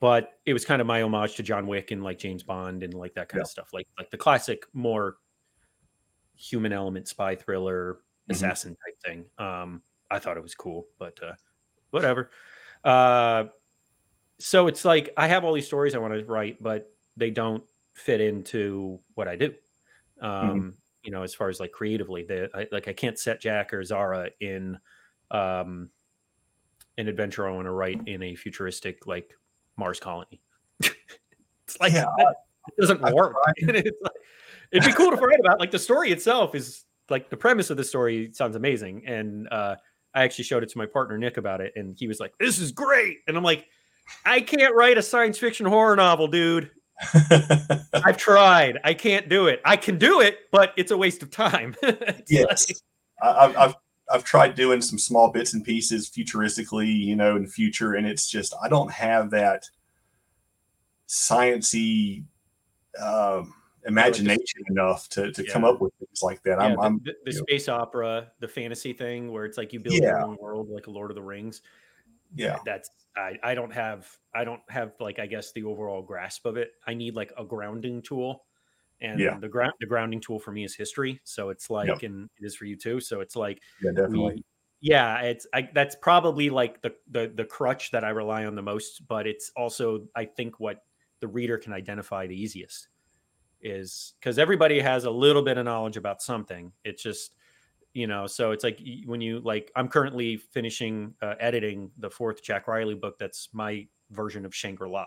but 0.00 0.32
it 0.44 0.52
was 0.52 0.64
kind 0.64 0.80
of 0.80 0.88
my 0.88 1.02
homage 1.02 1.36
to 1.36 1.44
John 1.44 1.68
Wick 1.68 1.92
and 1.92 2.02
like 2.02 2.18
James 2.18 2.42
Bond 2.42 2.82
and 2.82 2.92
like 2.92 3.14
that 3.14 3.28
kind 3.28 3.38
yeah. 3.38 3.42
of 3.42 3.48
stuff, 3.48 3.68
like 3.72 3.86
like 3.96 4.10
the 4.10 4.16
classic, 4.16 4.64
more 4.72 5.18
human 6.34 6.72
element 6.72 7.06
spy 7.06 7.36
thriller, 7.36 7.94
mm-hmm. 7.94 8.32
assassin 8.32 8.76
type 8.84 9.00
thing. 9.04 9.24
Um, 9.38 9.82
I 10.10 10.18
thought 10.18 10.36
it 10.36 10.42
was 10.42 10.56
cool, 10.56 10.88
but 10.98 11.16
uh, 11.22 11.34
whatever. 11.90 12.30
Uh, 12.82 13.44
so 14.38 14.66
it's 14.66 14.84
like 14.84 15.12
I 15.16 15.28
have 15.28 15.44
all 15.44 15.52
these 15.52 15.66
stories 15.66 15.94
I 15.94 15.98
want 15.98 16.14
to 16.14 16.24
write, 16.24 16.60
but 16.62 16.90
they 17.16 17.30
don't 17.30 17.62
fit 17.94 18.20
into 18.20 19.00
what 19.14 19.28
I 19.28 19.36
do. 19.36 19.54
Mm-hmm. 20.22 20.26
Um, 20.26 20.58
mm-hmm 20.58 20.68
you 21.06 21.12
know, 21.12 21.22
as 21.22 21.34
far 21.34 21.48
as 21.48 21.60
like 21.60 21.72
creatively, 21.72 22.24
the 22.24 22.50
I, 22.52 22.66
like 22.72 22.88
I 22.88 22.92
can't 22.92 23.18
set 23.18 23.40
Jack 23.40 23.72
or 23.72 23.82
Zara 23.84 24.28
in 24.40 24.76
um 25.30 25.88
an 26.98 27.08
adventure 27.08 27.48
I 27.48 27.52
want 27.52 27.66
to 27.66 27.70
write 27.70 28.00
in 28.06 28.22
a 28.22 28.34
futuristic 28.34 29.06
like 29.06 29.32
Mars 29.76 30.00
colony. 30.00 30.40
it's 30.80 31.80
like 31.80 31.92
yeah, 31.92 32.06
that, 32.18 32.34
it 32.68 32.80
doesn't 32.80 33.04
I, 33.04 33.12
work. 33.12 33.36
it's 33.56 34.02
like, 34.02 34.12
it'd 34.72 34.88
be 34.88 34.94
cool 34.94 35.12
to 35.12 35.16
write 35.16 35.38
about. 35.38 35.60
Like 35.60 35.70
the 35.70 35.78
story 35.78 36.10
itself 36.10 36.56
is 36.56 36.84
like 37.08 37.30
the 37.30 37.36
premise 37.36 37.70
of 37.70 37.76
the 37.76 37.84
story 37.84 38.32
sounds 38.32 38.56
amazing, 38.56 39.06
and 39.06 39.48
uh, 39.52 39.76
I 40.12 40.24
actually 40.24 40.44
showed 40.44 40.64
it 40.64 40.70
to 40.70 40.78
my 40.78 40.86
partner 40.86 41.16
Nick 41.16 41.36
about 41.36 41.60
it, 41.60 41.72
and 41.76 41.96
he 41.96 42.08
was 42.08 42.18
like, 42.18 42.32
"This 42.40 42.58
is 42.58 42.72
great," 42.72 43.18
and 43.28 43.36
I'm 43.36 43.44
like, 43.44 43.66
"I 44.24 44.40
can't 44.40 44.74
write 44.74 44.98
a 44.98 45.02
science 45.02 45.38
fiction 45.38 45.66
horror 45.66 45.94
novel, 45.94 46.26
dude." 46.26 46.72
I've 47.92 48.16
tried. 48.16 48.78
I 48.84 48.94
can't 48.94 49.28
do 49.28 49.46
it. 49.46 49.60
I 49.64 49.76
can 49.76 49.98
do 49.98 50.20
it, 50.20 50.38
but 50.50 50.72
it's 50.76 50.90
a 50.90 50.96
waste 50.96 51.22
of 51.22 51.30
time. 51.30 51.74
yes, 52.28 52.68
like... 52.68 52.76
I've, 53.22 53.56
I've 53.56 53.74
I've 54.10 54.24
tried 54.24 54.54
doing 54.54 54.80
some 54.80 54.98
small 54.98 55.30
bits 55.30 55.52
and 55.54 55.64
pieces 55.64 56.08
futuristically, 56.08 56.92
you 56.92 57.16
know, 57.16 57.36
in 57.36 57.42
the 57.42 57.48
future, 57.48 57.94
and 57.94 58.06
it's 58.06 58.30
just 58.30 58.54
I 58.62 58.68
don't 58.68 58.90
have 58.90 59.30
that 59.30 59.64
sciency 61.08 62.24
um, 63.00 63.54
imagination 63.86 64.62
enough 64.70 65.08
to, 65.10 65.32
to 65.32 65.44
yeah. 65.44 65.52
come 65.52 65.64
up 65.64 65.80
with 65.80 65.92
things 65.98 66.22
like 66.22 66.42
that. 66.44 66.58
Yeah, 66.58 66.64
I'm, 66.64 66.74
the, 66.74 66.82
I'm, 66.82 67.00
the, 67.24 67.32
space 67.32 67.66
know. 67.66 67.74
opera, 67.74 68.32
the 68.40 68.48
fantasy 68.48 68.92
thing, 68.92 69.32
where 69.32 69.44
it's 69.44 69.58
like 69.58 69.72
you 69.72 69.80
build 69.80 69.96
yeah. 69.96 70.08
your 70.08 70.22
own 70.22 70.36
world, 70.40 70.68
like 70.70 70.86
a 70.86 70.90
Lord 70.90 71.10
of 71.10 71.14
the 71.14 71.22
Rings. 71.22 71.62
Yeah, 72.36 72.58
that's 72.64 72.90
I, 73.16 73.38
I 73.42 73.54
don't 73.54 73.72
have 73.72 74.08
I 74.34 74.44
don't 74.44 74.62
have 74.68 74.92
like 75.00 75.18
I 75.18 75.26
guess 75.26 75.52
the 75.52 75.64
overall 75.64 76.02
grasp 76.02 76.46
of 76.46 76.56
it. 76.56 76.72
I 76.86 76.94
need 76.94 77.14
like 77.14 77.32
a 77.38 77.44
grounding 77.44 78.02
tool. 78.02 78.44
And 79.00 79.20
yeah. 79.20 79.38
the 79.38 79.48
ground 79.48 79.72
the 79.80 79.86
grounding 79.86 80.20
tool 80.20 80.38
for 80.38 80.52
me 80.52 80.64
is 80.64 80.74
history. 80.74 81.20
So 81.24 81.50
it's 81.50 81.68
like 81.70 81.88
yep. 81.88 82.02
and 82.02 82.30
it 82.40 82.46
is 82.46 82.56
for 82.56 82.64
you 82.64 82.76
too. 82.76 83.00
So 83.00 83.20
it's 83.20 83.36
like 83.36 83.60
Yeah, 83.82 83.90
definitely. 83.90 84.34
We, 84.36 84.44
yeah, 84.80 85.20
it's 85.22 85.46
I, 85.54 85.68
that's 85.74 85.96
probably 85.96 86.50
like 86.50 86.82
the, 86.82 86.94
the 87.10 87.32
the 87.34 87.44
crutch 87.44 87.90
that 87.90 88.04
I 88.04 88.10
rely 88.10 88.44
on 88.44 88.54
the 88.54 88.62
most, 88.62 89.06
but 89.08 89.26
it's 89.26 89.50
also 89.56 90.06
I 90.14 90.26
think 90.26 90.60
what 90.60 90.82
the 91.20 91.28
reader 91.28 91.58
can 91.58 91.72
identify 91.72 92.26
the 92.26 92.40
easiest 92.40 92.88
is 93.62 94.14
because 94.20 94.38
everybody 94.38 94.80
has 94.80 95.04
a 95.04 95.10
little 95.10 95.42
bit 95.42 95.58
of 95.58 95.64
knowledge 95.64 95.96
about 95.96 96.22
something. 96.22 96.72
It's 96.84 97.02
just 97.02 97.34
you 97.96 98.06
know 98.06 98.26
so 98.26 98.50
it's 98.50 98.62
like 98.62 98.78
when 99.06 99.22
you 99.22 99.40
like 99.40 99.72
i'm 99.74 99.88
currently 99.88 100.36
finishing 100.36 101.14
uh, 101.22 101.34
editing 101.40 101.90
the 101.98 102.10
fourth 102.10 102.42
jack 102.42 102.68
riley 102.68 102.94
book 102.94 103.18
that's 103.18 103.48
my 103.54 103.86
version 104.10 104.44
of 104.44 104.54
shangri-la 104.54 105.06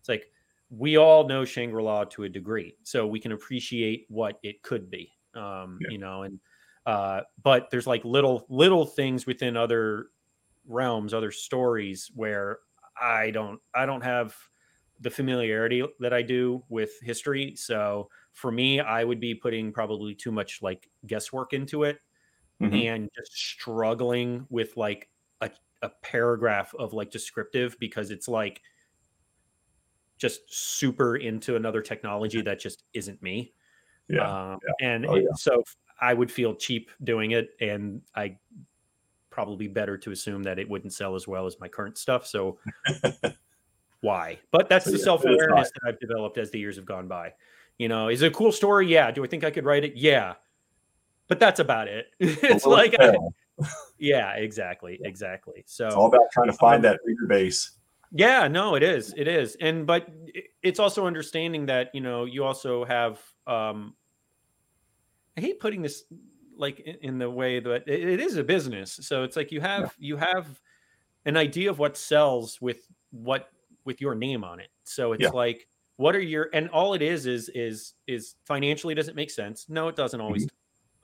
it's 0.00 0.08
like 0.08 0.26
we 0.68 0.96
all 0.96 1.28
know 1.28 1.44
shangri-la 1.44 2.02
to 2.02 2.24
a 2.24 2.28
degree 2.28 2.76
so 2.82 3.06
we 3.06 3.20
can 3.20 3.30
appreciate 3.30 4.04
what 4.08 4.40
it 4.42 4.60
could 4.62 4.90
be 4.90 5.12
um 5.36 5.78
yeah. 5.80 5.92
you 5.92 5.98
know 5.98 6.22
and 6.24 6.40
uh 6.86 7.20
but 7.44 7.70
there's 7.70 7.86
like 7.86 8.04
little 8.04 8.44
little 8.48 8.84
things 8.84 9.26
within 9.26 9.56
other 9.56 10.06
realms 10.66 11.14
other 11.14 11.30
stories 11.30 12.10
where 12.16 12.58
i 13.00 13.30
don't 13.30 13.60
i 13.76 13.86
don't 13.86 14.02
have 14.02 14.34
the 15.00 15.10
familiarity 15.10 15.84
that 16.00 16.12
i 16.12 16.20
do 16.20 16.64
with 16.68 16.90
history 17.00 17.54
so 17.54 18.08
for 18.32 18.50
me 18.50 18.80
i 18.80 19.04
would 19.04 19.20
be 19.20 19.36
putting 19.36 19.72
probably 19.72 20.16
too 20.16 20.32
much 20.32 20.60
like 20.62 20.90
guesswork 21.06 21.52
into 21.52 21.84
it 21.84 22.00
mm-hmm. 22.62 22.74
and 22.74 23.10
just 23.14 23.32
struggling 23.32 24.46
with 24.50 24.76
like 24.76 25.08
a, 25.40 25.50
a 25.82 25.90
paragraph 26.02 26.74
of 26.78 26.92
like 26.92 27.10
descriptive 27.10 27.76
because 27.78 28.10
it's 28.10 28.28
like 28.28 28.62
just 30.18 30.40
super 30.48 31.16
into 31.16 31.56
another 31.56 31.82
technology 31.82 32.40
that 32.42 32.60
just 32.60 32.84
isn't 32.94 33.22
me. 33.22 33.52
Yeah. 34.08 34.52
Um, 34.52 34.58
yeah. 34.80 34.86
And 34.88 35.06
oh, 35.06 35.16
yeah. 35.16 35.28
so 35.36 35.62
I 36.00 36.14
would 36.14 36.30
feel 36.30 36.54
cheap 36.54 36.90
doing 37.02 37.32
it. 37.32 37.50
And 37.60 38.02
I 38.14 38.36
probably 39.30 39.66
better 39.66 39.98
to 39.98 40.12
assume 40.12 40.44
that 40.44 40.58
it 40.58 40.68
wouldn't 40.68 40.92
sell 40.92 41.16
as 41.16 41.26
well 41.26 41.46
as 41.46 41.58
my 41.58 41.68
current 41.68 41.98
stuff. 41.98 42.26
So 42.26 42.58
why? 44.00 44.38
But 44.52 44.68
that's 44.68 44.84
so, 44.84 44.92
the 44.92 44.98
yeah, 44.98 45.04
self 45.04 45.24
awareness 45.24 45.70
that 45.70 45.88
I've 45.88 45.98
developed 45.98 46.38
as 46.38 46.50
the 46.50 46.58
years 46.58 46.76
have 46.76 46.86
gone 46.86 47.08
by. 47.08 47.32
You 47.78 47.88
know, 47.88 48.08
is 48.08 48.22
it 48.22 48.28
a 48.28 48.30
cool 48.30 48.52
story? 48.52 48.86
Yeah. 48.86 49.10
Do 49.10 49.24
I 49.24 49.26
think 49.26 49.42
I 49.42 49.50
could 49.50 49.64
write 49.64 49.84
it? 49.84 49.96
Yeah 49.96 50.34
but 51.28 51.40
that's 51.40 51.60
about 51.60 51.88
it. 51.88 52.06
it's 52.20 52.66
like, 52.66 52.94
I, 52.98 53.14
yeah, 53.98 54.32
exactly, 54.32 54.98
exactly. 55.02 55.62
So 55.66 55.86
it's 55.86 55.96
all 55.96 56.06
about 56.06 56.30
trying 56.32 56.48
to 56.50 56.56
find 56.56 56.76
um, 56.76 56.82
that 56.82 57.00
reader 57.04 57.26
base. 57.26 57.72
Yeah, 58.12 58.46
no, 58.46 58.74
it 58.76 58.82
is, 58.82 59.12
it 59.16 59.26
is, 59.26 59.56
and 59.60 59.86
but 59.86 60.08
it's 60.62 60.78
also 60.78 61.06
understanding 61.06 61.66
that 61.66 61.90
you 61.94 62.00
know 62.00 62.24
you 62.24 62.44
also 62.44 62.84
have. 62.84 63.20
um 63.46 63.94
I 65.36 65.40
hate 65.40 65.58
putting 65.58 65.82
this 65.82 66.04
like 66.56 66.78
in, 66.78 67.18
the 67.18 67.28
way 67.28 67.58
that 67.58 67.88
it, 67.88 68.08
it 68.08 68.20
is 68.20 68.36
a 68.36 68.44
business, 68.44 69.00
so 69.02 69.24
it's 69.24 69.36
like 69.36 69.50
you 69.50 69.60
have 69.60 69.80
yeah. 69.80 69.88
you 69.98 70.16
have 70.16 70.60
an 71.24 71.36
idea 71.36 71.70
of 71.70 71.80
what 71.80 71.96
sells 71.96 72.60
with 72.60 72.86
what 73.10 73.50
with 73.84 74.00
your 74.00 74.14
name 74.14 74.44
on 74.44 74.60
it. 74.60 74.68
So 74.84 75.12
it's 75.12 75.22
yeah. 75.22 75.30
like 75.30 75.66
what 75.96 76.14
are 76.14 76.20
your 76.20 76.50
and 76.52 76.68
all 76.68 76.94
it 76.94 77.02
is 77.02 77.26
is 77.26 77.48
is 77.48 77.94
is 78.06 78.36
financially 78.44 78.94
does 78.94 79.08
it 79.08 79.16
make 79.16 79.30
sense? 79.30 79.66
No, 79.68 79.88
it 79.88 79.96
doesn't 79.96 80.20
always 80.20 80.46
mm-hmm 80.46 80.54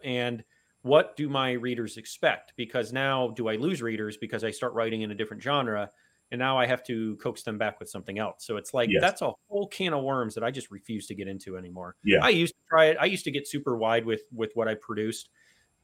and 0.04 0.44
what 0.82 1.16
do 1.16 1.28
my 1.28 1.52
readers 1.52 1.96
expect 1.96 2.52
because 2.56 2.92
now 2.92 3.28
do 3.36 3.48
i 3.48 3.56
lose 3.56 3.82
readers 3.82 4.16
because 4.16 4.44
i 4.44 4.50
start 4.50 4.72
writing 4.72 5.02
in 5.02 5.10
a 5.10 5.14
different 5.14 5.42
genre 5.42 5.90
and 6.30 6.38
now 6.38 6.58
i 6.58 6.66
have 6.66 6.82
to 6.82 7.16
coax 7.16 7.42
them 7.42 7.58
back 7.58 7.78
with 7.78 7.88
something 7.88 8.18
else 8.18 8.44
so 8.44 8.56
it's 8.56 8.72
like 8.72 8.88
yes. 8.90 9.00
that's 9.00 9.22
a 9.22 9.30
whole 9.48 9.66
can 9.66 9.92
of 9.92 10.02
worms 10.02 10.34
that 10.34 10.44
i 10.44 10.50
just 10.50 10.70
refuse 10.70 11.06
to 11.06 11.14
get 11.14 11.28
into 11.28 11.56
anymore 11.56 11.96
yeah 12.02 12.18
i 12.22 12.28
used 12.28 12.54
to 12.54 12.60
try 12.68 12.86
it 12.86 12.96
i 13.00 13.04
used 13.04 13.24
to 13.24 13.30
get 13.30 13.46
super 13.46 13.76
wide 13.76 14.04
with 14.04 14.22
with 14.32 14.50
what 14.54 14.68
i 14.68 14.74
produced 14.74 15.28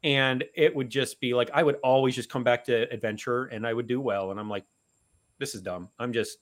and 0.02 0.44
it 0.54 0.74
would 0.74 0.88
just 0.88 1.20
be 1.20 1.34
like 1.34 1.50
i 1.52 1.62
would 1.62 1.76
always 1.82 2.14
just 2.14 2.30
come 2.30 2.44
back 2.44 2.64
to 2.64 2.90
adventure 2.92 3.44
and 3.46 3.66
i 3.66 3.72
would 3.72 3.86
do 3.86 4.00
well 4.00 4.30
and 4.30 4.40
i'm 4.40 4.48
like 4.48 4.64
this 5.38 5.54
is 5.54 5.60
dumb 5.60 5.88
i'm 5.98 6.12
just 6.12 6.38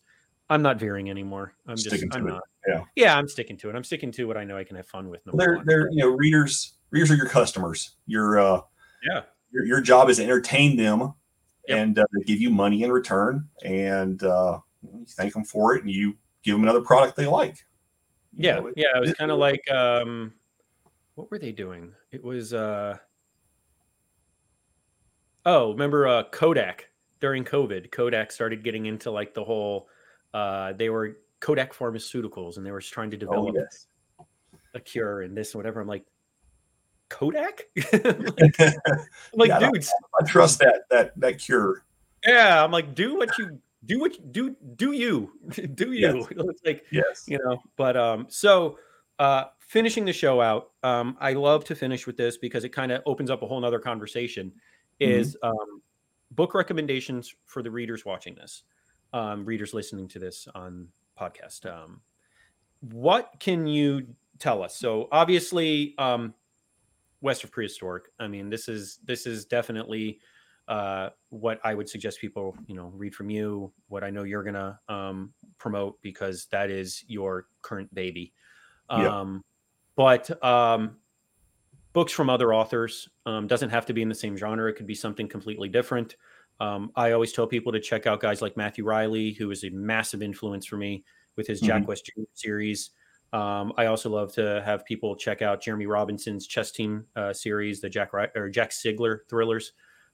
I'm 0.51 0.63
not 0.63 0.79
veering 0.79 1.11
anymore. 1.11 1.55
I'm 1.67 1.77
Sticking 1.77 2.01
just 2.01 2.13
to 2.13 2.19
I'm 2.19 2.27
it. 2.27 2.31
not. 2.31 2.43
Yeah. 2.67 2.85
Yeah, 2.97 3.17
I'm 3.17 3.29
sticking 3.29 3.57
to 3.59 3.71
it. 3.71 3.77
I'm 3.77 3.85
sticking 3.85 4.13
to 4.13 4.27
what 4.27 4.37
I 4.37 4.45
know 4.45 4.57
I 4.57 4.65
can 4.65 4.77
have 4.77 4.87
fun 4.87 5.09
with. 5.09 5.25
number 5.27 5.43
they're 5.45 5.65
they're 5.65 5.89
you 5.91 5.99
know 5.99 6.11
readers 6.11 6.74
readers 6.91 7.11
are 7.11 7.17
your 7.17 7.29
customers 7.29 7.97
your 8.07 8.39
uh 8.39 8.61
Yeah. 9.03 9.23
your, 9.53 9.65
your 9.65 9.81
job 9.81 10.09
is 10.11 10.17
to 10.19 10.25
entertain 10.25 10.77
them 10.77 11.15
Yep. 11.67 11.79
and 11.79 11.99
uh, 11.99 12.05
give 12.27 12.41
you 12.41 12.51
money 12.51 12.83
in 12.83 12.93
return 12.93 13.49
and 13.65 14.23
uh 14.23 14.59
you 14.83 15.07
thank 15.17 15.33
them 15.33 15.45
for 15.45 15.75
it 15.75 15.83
and 15.83 15.91
you 15.91 16.17
give 16.43 16.55
them 16.55 16.63
another 16.63 16.83
product 16.83 17.17
they 17.17 17.27
like 17.27 17.57
You 18.37 18.49
Yeah, 18.49 18.57
know, 18.61 18.67
it- 18.69 18.75
yeah. 18.77 18.97
It 18.97 19.01
was 19.01 19.15
kind 19.15 19.31
of 19.31 19.39
like 19.39 19.69
um 19.71 20.35
what 21.15 21.31
were 21.31 21.39
they 21.39 21.53
doing? 21.53 21.93
It 22.13 22.23
was 22.23 22.53
uh 22.53 22.99
oh, 25.47 25.73
remember 25.73 26.07
uh 26.09 26.25
Kodak 26.25 26.89
during 27.21 27.45
COVID. 27.45 27.91
Kodak 27.91 28.31
started 28.33 28.63
getting 28.65 28.87
into 28.87 29.11
like 29.11 29.33
the 29.35 29.45
whole 29.45 29.89
uh 30.35 30.73
they 30.75 30.91
were 30.91 31.19
Kodak 31.41 31.73
Pharmaceuticals 31.73 32.57
and 32.57 32.67
they 32.67 32.71
were 32.73 32.81
trying 32.81 33.11
to 33.11 33.17
oh, 33.17 33.21
develop 33.21 33.55
yes. 33.57 33.87
a 34.75 34.81
cure 34.81 35.23
and 35.23 35.37
this 35.37 35.55
and 35.55 35.59
whatever. 35.61 35.81
I'm 35.81 35.87
like, 35.89 36.05
Kodak? 37.15 37.63
like, 37.77 38.59
like, 39.33 39.49
Yeah, 39.49 39.59
I 39.59 39.71
dudes, 39.71 39.93
i 40.21 40.25
trust 40.27 40.59
that 40.59 40.83
that 40.91 41.13
that 41.21 41.39
cure 41.39 41.85
yeah. 42.27 42.65
I'm 42.65 42.73
like, 42.73 42.95
do 42.95 43.17
what 43.17 43.37
you 43.39 43.61
do 43.85 44.01
what 44.01 44.15
you 44.17 44.23
do 44.33 44.57
do 44.77 44.93
you. 44.93 45.31
do 45.75 45.93
you. 45.93 46.27
Yes. 46.31 46.47
Like 46.65 46.85
yes 46.91 47.25
you 47.29 47.39
know 47.39 47.63
but 47.77 47.97
um 47.97 48.27
so 48.29 48.79
uh 49.21 49.45
finishing 49.61 50.05
the 50.05 50.13
show 50.13 50.41
out 50.41 50.71
um 50.83 51.17
i 51.21 51.33
love 51.35 51.65
to 51.67 51.75
finish 51.77 52.07
with 52.07 52.17
this 52.17 52.37
because 52.37 52.65
it 52.65 52.71
kind 52.71 52.91
of 52.91 53.03
opens 53.07 53.31
up 53.31 53.43
a 53.43 53.47
whole 53.47 53.61
nother 53.61 53.79
conversation 53.79 54.51
is 54.99 55.37
um 55.43 55.83
book 56.33 56.55
recommendations 56.55 57.35
for 57.47 57.63
the 57.63 57.71
readers 57.71 58.05
watching 58.05 58.35
this 58.35 58.65
um 59.13 59.45
readers 59.45 59.73
listening 59.73 60.09
to 60.09 60.19
this 60.19 60.49
on 60.55 60.89
podcast 61.21 61.65
um 61.67 62.01
what 62.81 63.33
can 63.39 63.67
you 63.67 64.07
tell 64.39 64.63
us 64.63 64.75
so 64.77 65.09
obviously 65.13 65.95
um 65.99 66.35
west 67.25 67.43
of 67.43 67.51
prehistoric 67.51 68.05
i 68.21 68.29
mean 68.29 68.49
this 68.49 68.69
is 68.69 69.01
this 69.05 69.27
is 69.27 69.45
definitely 69.45 70.21
uh, 70.69 71.11
what 71.29 71.61
I 71.63 71.75
would 71.75 71.89
suggest 71.89 72.21
people, 72.21 72.57
you 72.67 72.75
know, 72.75 72.91
read 72.95 73.15
from 73.15 73.29
you, 73.29 73.73
what 73.89 74.03
I 74.03 74.11
know 74.11 74.23
you're 74.23 74.43
gonna 74.43 74.81
um, 74.89 75.33
promote 75.59 76.01
because 76.01 76.47
that 76.53 76.71
is 76.71 77.05
your 77.07 77.49
current 77.61 77.95
baby. 77.95 78.33
Um, 78.89 79.45
but 79.97 80.43
um, 80.43 80.97
books 81.93 82.13
from 82.13 82.31
other 82.31 82.55
authors 82.55 83.09
um, 83.27 83.47
doesn't 83.47 83.71
have 83.71 83.87
to 83.87 83.93
be 83.93 84.03
in 84.03 84.09
the 84.09 84.15
same 84.15 84.37
genre. 84.37 84.69
It 84.69 84.77
could 84.77 84.87
be 84.87 84.95
something 84.95 85.29
completely 85.29 85.69
different. 85.69 86.17
Um, 86.61 86.93
I 86.97 87.13
always 87.13 87.33
tell 87.33 87.47
people 87.47 87.73
to 87.73 87.81
check 87.81 88.07
out 88.07 88.21
guys 88.21 88.41
like 88.41 88.57
Matthew 88.57 88.85
Reilly, 88.85 89.33
who 89.33 89.51
is 89.51 89.65
a 89.65 89.71
massive 89.71 90.23
influence 90.23 90.67
for 90.67 90.77
me 90.77 91.05
with 91.37 91.47
his 91.47 91.61
Jack 91.61 91.89
West 91.89 92.07
Jr. 92.07 92.23
series. 92.35 92.91
Um, 93.35 93.73
I 93.77 93.87
also 93.87 94.09
love 94.11 94.33
to 94.35 94.63
have 94.65 94.85
people 94.85 95.17
check 95.17 95.43
out 95.43 95.61
Jeremy 95.61 95.87
Robinson's 95.87 96.47
Chess 96.47 96.71
Team 96.71 97.05
uh, 97.17 97.33
series, 97.33 97.81
the 97.81 97.89
Jack 97.89 98.15
or 98.15 98.49
Jack 98.49 98.71
Sigler 98.71 99.29
thrillers. 99.29 99.73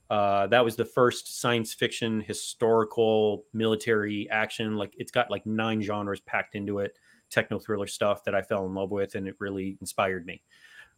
Uh, 0.09 0.47
that 0.47 0.65
was 0.65 0.75
the 0.75 0.87
first 0.87 1.39
science 1.39 1.75
fiction 1.75 2.23
historical 2.23 3.45
military 3.53 4.27
action. 4.31 4.77
Like 4.77 4.95
it's 4.97 5.13
got 5.13 5.31
like 5.31 5.45
nine 5.45 5.83
genres 5.83 6.21
packed 6.21 6.55
into 6.55 6.79
it, 6.79 6.99
techno 7.29 7.59
thriller 7.59 7.87
stuff 7.87 8.25
that 8.25 8.35
I 8.35 8.41
fell 8.41 8.65
in 8.65 8.75
love 8.75 8.91
with, 8.91 9.15
and 9.15 9.29
it 9.29 9.37
really 9.39 9.77
inspired 9.83 10.25
me. 10.25 10.43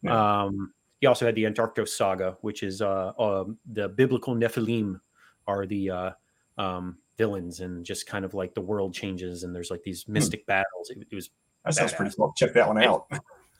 Um, 0.07 0.73
he 1.01 1.07
also 1.07 1.25
had 1.25 1.35
the 1.35 1.43
Antarktos 1.43 1.89
saga, 1.89 2.37
which 2.39 2.63
is 2.63 2.81
uh, 2.81 3.11
um 3.19 3.57
the 3.69 3.89
biblical 3.89 4.33
Nephilim 4.33 5.01
are 5.45 5.65
the 5.65 5.89
uh, 5.89 6.11
um, 6.57 6.99
villains, 7.17 7.59
and 7.59 7.85
just 7.85 8.07
kind 8.07 8.23
of 8.23 8.33
like 8.33 8.53
the 8.53 8.61
world 8.61 8.93
changes, 8.93 9.43
and 9.43 9.53
there's 9.53 9.69
like 9.69 9.83
these 9.83 10.07
mystic 10.07 10.45
battles. 10.45 10.89
It, 10.89 11.05
it 11.11 11.15
was 11.15 11.29
that 11.65 11.73
sounds 11.73 11.93
pretty 11.93 12.13
cool 12.15 12.33
check 12.35 12.53
that 12.53 12.67
one 12.67 12.81
out 12.83 13.07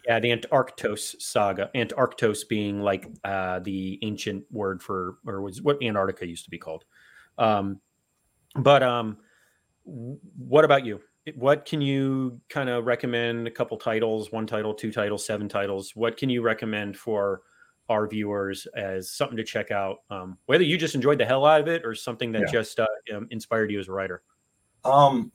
yeah, 0.06 0.20
the 0.20 0.36
Antarktos 0.36 1.22
saga. 1.22 1.70
Antarktos 1.76 2.48
being 2.48 2.82
like 2.82 3.08
uh, 3.24 3.60
the 3.60 4.00
ancient 4.02 4.44
word 4.52 4.84
for, 4.84 5.18
or 5.26 5.42
was 5.42 5.62
what 5.62 5.82
Antarctica 5.82 6.28
used 6.28 6.44
to 6.46 6.50
be 6.50 6.58
called. 6.58 6.84
Um, 7.38 7.80
but 8.56 8.84
um, 8.84 9.18
what 9.84 10.66
about 10.66 10.86
you? 10.86 11.02
What 11.36 11.64
can 11.66 11.80
you 11.80 12.42
kind 12.50 12.70
of 12.70 12.86
recommend? 12.86 13.48
A 13.48 13.52
couple 13.52 13.78
titles, 13.78 14.32
one 14.32 14.46
title, 14.46 14.74
two 14.74 14.92
titles, 14.92 15.26
seven 15.26 15.48
titles. 15.48 15.96
What 15.96 16.18
can 16.18 16.30
you 16.30 16.42
recommend 16.42 16.98
for 16.98 17.44
our 17.88 18.08
viewers 18.08 18.68
as 18.76 19.10
something 19.10 19.38
to 19.38 19.44
check 19.44 19.72
out? 19.72 20.00
Um, 20.10 20.38
whether 20.48 20.66
you 20.66 20.78
just 20.78 20.96
enjoyed 20.96 21.18
the 21.18 21.26
hell 21.26 21.46
out 21.46 21.62
of 21.62 21.70
it 21.70 21.86
or 21.86 21.96
something 21.96 22.34
that 22.34 22.42
Yeah. 22.42 22.52
just 22.52 22.80
uh, 22.80 22.88
um, 23.16 23.28
inspired 23.32 23.72
you 23.72 23.80
as 23.80 23.88
a 23.88 23.94
writer. 23.94 24.22
Um, 24.84 25.32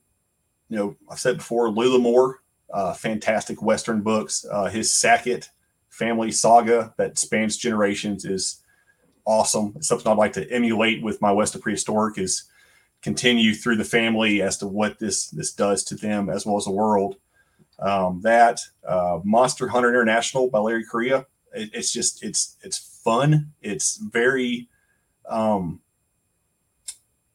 you 0.68 0.76
know, 0.76 0.96
I've 1.10 1.18
said 1.18 1.38
before, 1.38 1.70
Louis 1.70 1.88
L'Amour, 1.88 2.42
uh, 2.72 2.92
fantastic 2.92 3.62
Western 3.62 4.02
books. 4.02 4.44
Uh, 4.50 4.66
his 4.66 4.92
Sackett 4.92 5.50
family 5.88 6.30
saga 6.30 6.94
that 6.96 7.18
spans 7.18 7.56
generations 7.56 8.24
is 8.24 8.62
awesome. 9.24 9.72
It's 9.76 9.88
something 9.88 10.10
I'd 10.10 10.18
like 10.18 10.32
to 10.34 10.50
emulate 10.50 11.02
with 11.02 11.20
my 11.20 11.32
West 11.32 11.54
of 11.54 11.60
Prehistoric 11.60 12.18
is 12.18 12.44
continue 13.02 13.54
through 13.54 13.76
the 13.76 13.84
family 13.84 14.42
as 14.42 14.56
to 14.58 14.66
what 14.66 14.98
this 14.98 15.28
this 15.30 15.52
does 15.52 15.84
to 15.84 15.94
them 15.94 16.28
as 16.28 16.44
well 16.44 16.56
as 16.56 16.64
the 16.64 16.70
world. 16.70 17.16
Um, 17.78 18.20
that 18.22 18.60
uh, 18.86 19.20
Monster 19.22 19.68
Hunter 19.68 19.88
International 19.88 20.50
by 20.50 20.58
Larry 20.58 20.84
Correia. 20.84 21.26
It, 21.54 21.70
it's 21.72 21.92
just 21.92 22.24
it's 22.24 22.56
it's 22.62 23.00
fun. 23.04 23.52
It's 23.62 23.96
very 23.96 24.68
um, 25.28 25.80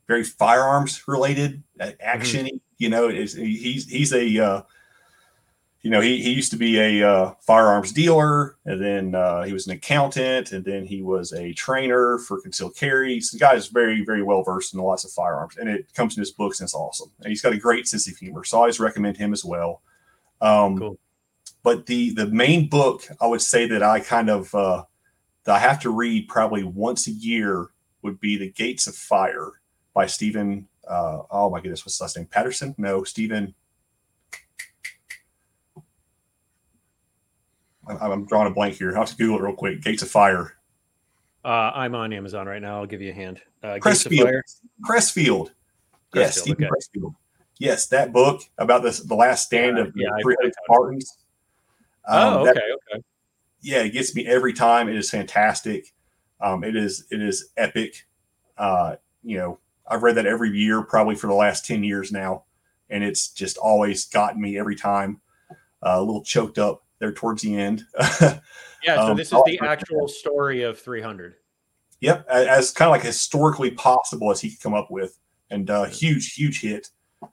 very 0.07 0.23
firearms 0.23 1.07
related, 1.07 1.63
uh, 1.79 1.91
action. 2.01 2.59
You 2.77 2.89
know, 2.89 3.07
he's 3.07 3.87
he's 3.87 4.13
a 4.13 4.37
uh, 4.39 4.61
you 5.83 5.91
know 5.91 6.01
he, 6.01 6.21
he 6.21 6.31
used 6.31 6.51
to 6.51 6.57
be 6.57 6.79
a 6.79 7.07
uh, 7.07 7.33
firearms 7.41 7.91
dealer, 7.91 8.55
and 8.65 8.81
then 8.81 9.15
uh, 9.15 9.43
he 9.43 9.53
was 9.53 9.67
an 9.67 9.73
accountant, 9.73 10.53
and 10.53 10.63
then 10.63 10.85
he 10.85 11.01
was 11.01 11.33
a 11.33 11.53
trainer 11.53 12.17
for 12.19 12.41
concealed 12.41 12.75
carry. 12.75 13.19
So 13.19 13.35
the 13.35 13.41
guy 13.41 13.53
is 13.55 13.67
very 13.67 14.03
very 14.03 14.23
well 14.23 14.43
versed 14.43 14.73
in 14.73 14.79
lots 14.79 15.03
of 15.05 15.11
firearms, 15.11 15.57
and 15.57 15.69
it 15.69 15.93
comes 15.93 16.15
in 16.17 16.21
his 16.21 16.31
books 16.31 16.59
and 16.59 16.67
it's 16.67 16.73
awesome. 16.73 17.11
And 17.19 17.27
he's 17.27 17.41
got 17.41 17.53
a 17.53 17.57
great 17.57 17.87
sense 17.87 18.07
of 18.07 18.17
humor, 18.17 18.43
so 18.43 18.57
I 18.57 18.61
always 18.61 18.79
recommend 18.79 19.17
him 19.17 19.33
as 19.33 19.45
well. 19.45 19.81
Um, 20.41 20.77
Cool. 20.77 20.99
But 21.63 21.85
the 21.85 22.13
the 22.13 22.27
main 22.27 22.67
book 22.67 23.07
I 23.21 23.27
would 23.27 23.41
say 23.41 23.67
that 23.67 23.81
I 23.81 23.99
kind 23.99 24.29
of 24.29 24.53
uh, 24.53 24.83
that 25.45 25.55
I 25.55 25.59
have 25.59 25.81
to 25.81 25.89
read 25.89 26.27
probably 26.27 26.63
once 26.63 27.07
a 27.07 27.11
year 27.11 27.69
would 28.01 28.19
be 28.19 28.37
The 28.37 28.51
Gates 28.51 28.87
of 28.87 28.95
Fire 28.95 29.61
by 29.93 30.05
Stephen. 30.05 30.67
Uh, 30.87 31.23
oh 31.31 31.49
my 31.49 31.61
goodness, 31.61 31.85
what's 31.85 31.95
his 31.95 32.01
last 32.01 32.17
name? 32.17 32.25
Patterson? 32.25 32.75
No, 32.77 33.03
Stephen. 33.03 33.55
I'm, 37.87 37.97
I'm 37.97 38.25
drawing 38.25 38.51
a 38.51 38.53
blank 38.53 38.75
here. 38.75 38.89
I'll 38.91 39.01
have 39.01 39.09
to 39.09 39.15
Google 39.15 39.39
it 39.39 39.41
real 39.43 39.55
quick. 39.55 39.81
Gates 39.81 40.03
of 40.03 40.09
Fire. 40.09 40.55
Uh, 41.45 41.71
I'm 41.75 41.93
on 41.95 42.13
Amazon 42.13 42.47
right 42.47 42.61
now. 42.61 42.77
I'll 42.79 42.85
give 42.85 43.01
you 43.01 43.11
a 43.11 43.13
hand. 43.13 43.41
Uh, 43.61 43.75
Gates 43.79 44.05
Pressfield. 44.05 44.41
Pressfield. 44.87 45.49
Yes, 46.13 46.37
Pressfield, 46.37 46.41
Stephen 46.41 46.65
okay. 46.65 46.71
Pressfield. 46.71 47.15
Yes, 47.59 47.87
that 47.87 48.13
book 48.13 48.41
about 48.57 48.83
this, 48.83 48.99
the 48.99 49.15
last 49.15 49.45
stand 49.45 49.77
Uh, 49.77 49.81
of 49.83 49.93
the 49.93 50.01
yeah, 50.01 50.09
I- 50.17 50.21
300 50.21 50.47
I- 50.57 50.63
Spartans. 50.65 51.17
Oh, 52.07 52.39
Um, 52.39 52.45
that- 52.45 52.57
okay, 52.57 52.65
okay. 52.95 53.03
yeah, 53.61 53.79
it 53.83 53.89
gets 53.91 54.15
me 54.15 54.25
every 54.27 54.53
time. 54.53 54.89
It 54.89 54.95
is 54.95 55.09
fantastic. 55.09 55.93
Um, 56.41 56.63
it 56.63 56.75
is 56.75 57.05
it 57.11 57.21
is 57.21 57.49
epic. 57.55 58.05
Uh, 58.57 58.97
you 59.23 59.37
know, 59.37 59.59
I've 59.87 60.03
read 60.03 60.15
that 60.15 60.25
every 60.25 60.49
year, 60.57 60.81
probably 60.81 61.15
for 61.15 61.27
the 61.27 61.33
last 61.33 61.65
ten 61.65 61.83
years 61.83 62.11
now, 62.11 62.43
and 62.89 63.03
it's 63.03 63.29
just 63.29 63.57
always 63.57 64.05
gotten 64.05 64.41
me 64.41 64.57
every 64.57 64.75
time. 64.75 65.21
Uh, 65.81 65.95
a 65.97 66.01
little 66.01 66.23
choked 66.23 66.57
up 66.57 66.83
there 66.99 67.11
towards 67.11 67.41
the 67.41 67.55
end. 67.57 67.83
Yeah, 68.85 68.97
so 68.97 69.11
Um, 69.11 69.17
this 69.17 69.31
is 69.31 69.41
the 69.45 69.59
actual 69.61 70.09
story 70.09 70.63
of 70.63 70.77
300. 70.77 71.35
yep, 72.01 72.27
as 72.27 72.71
kind 72.71 72.87
of 72.89 72.91
like 72.91 73.01
historically 73.01 73.71
possible 73.71 74.29
as 74.29 74.41
he 74.41 74.49
could 74.49 74.59
come 74.59 74.73
up 74.73 74.91
with, 74.91 75.17
and 75.49 75.69
uh, 75.69 75.85
huge, 75.85 76.33
huge 76.33 76.59
hit. 76.59 76.89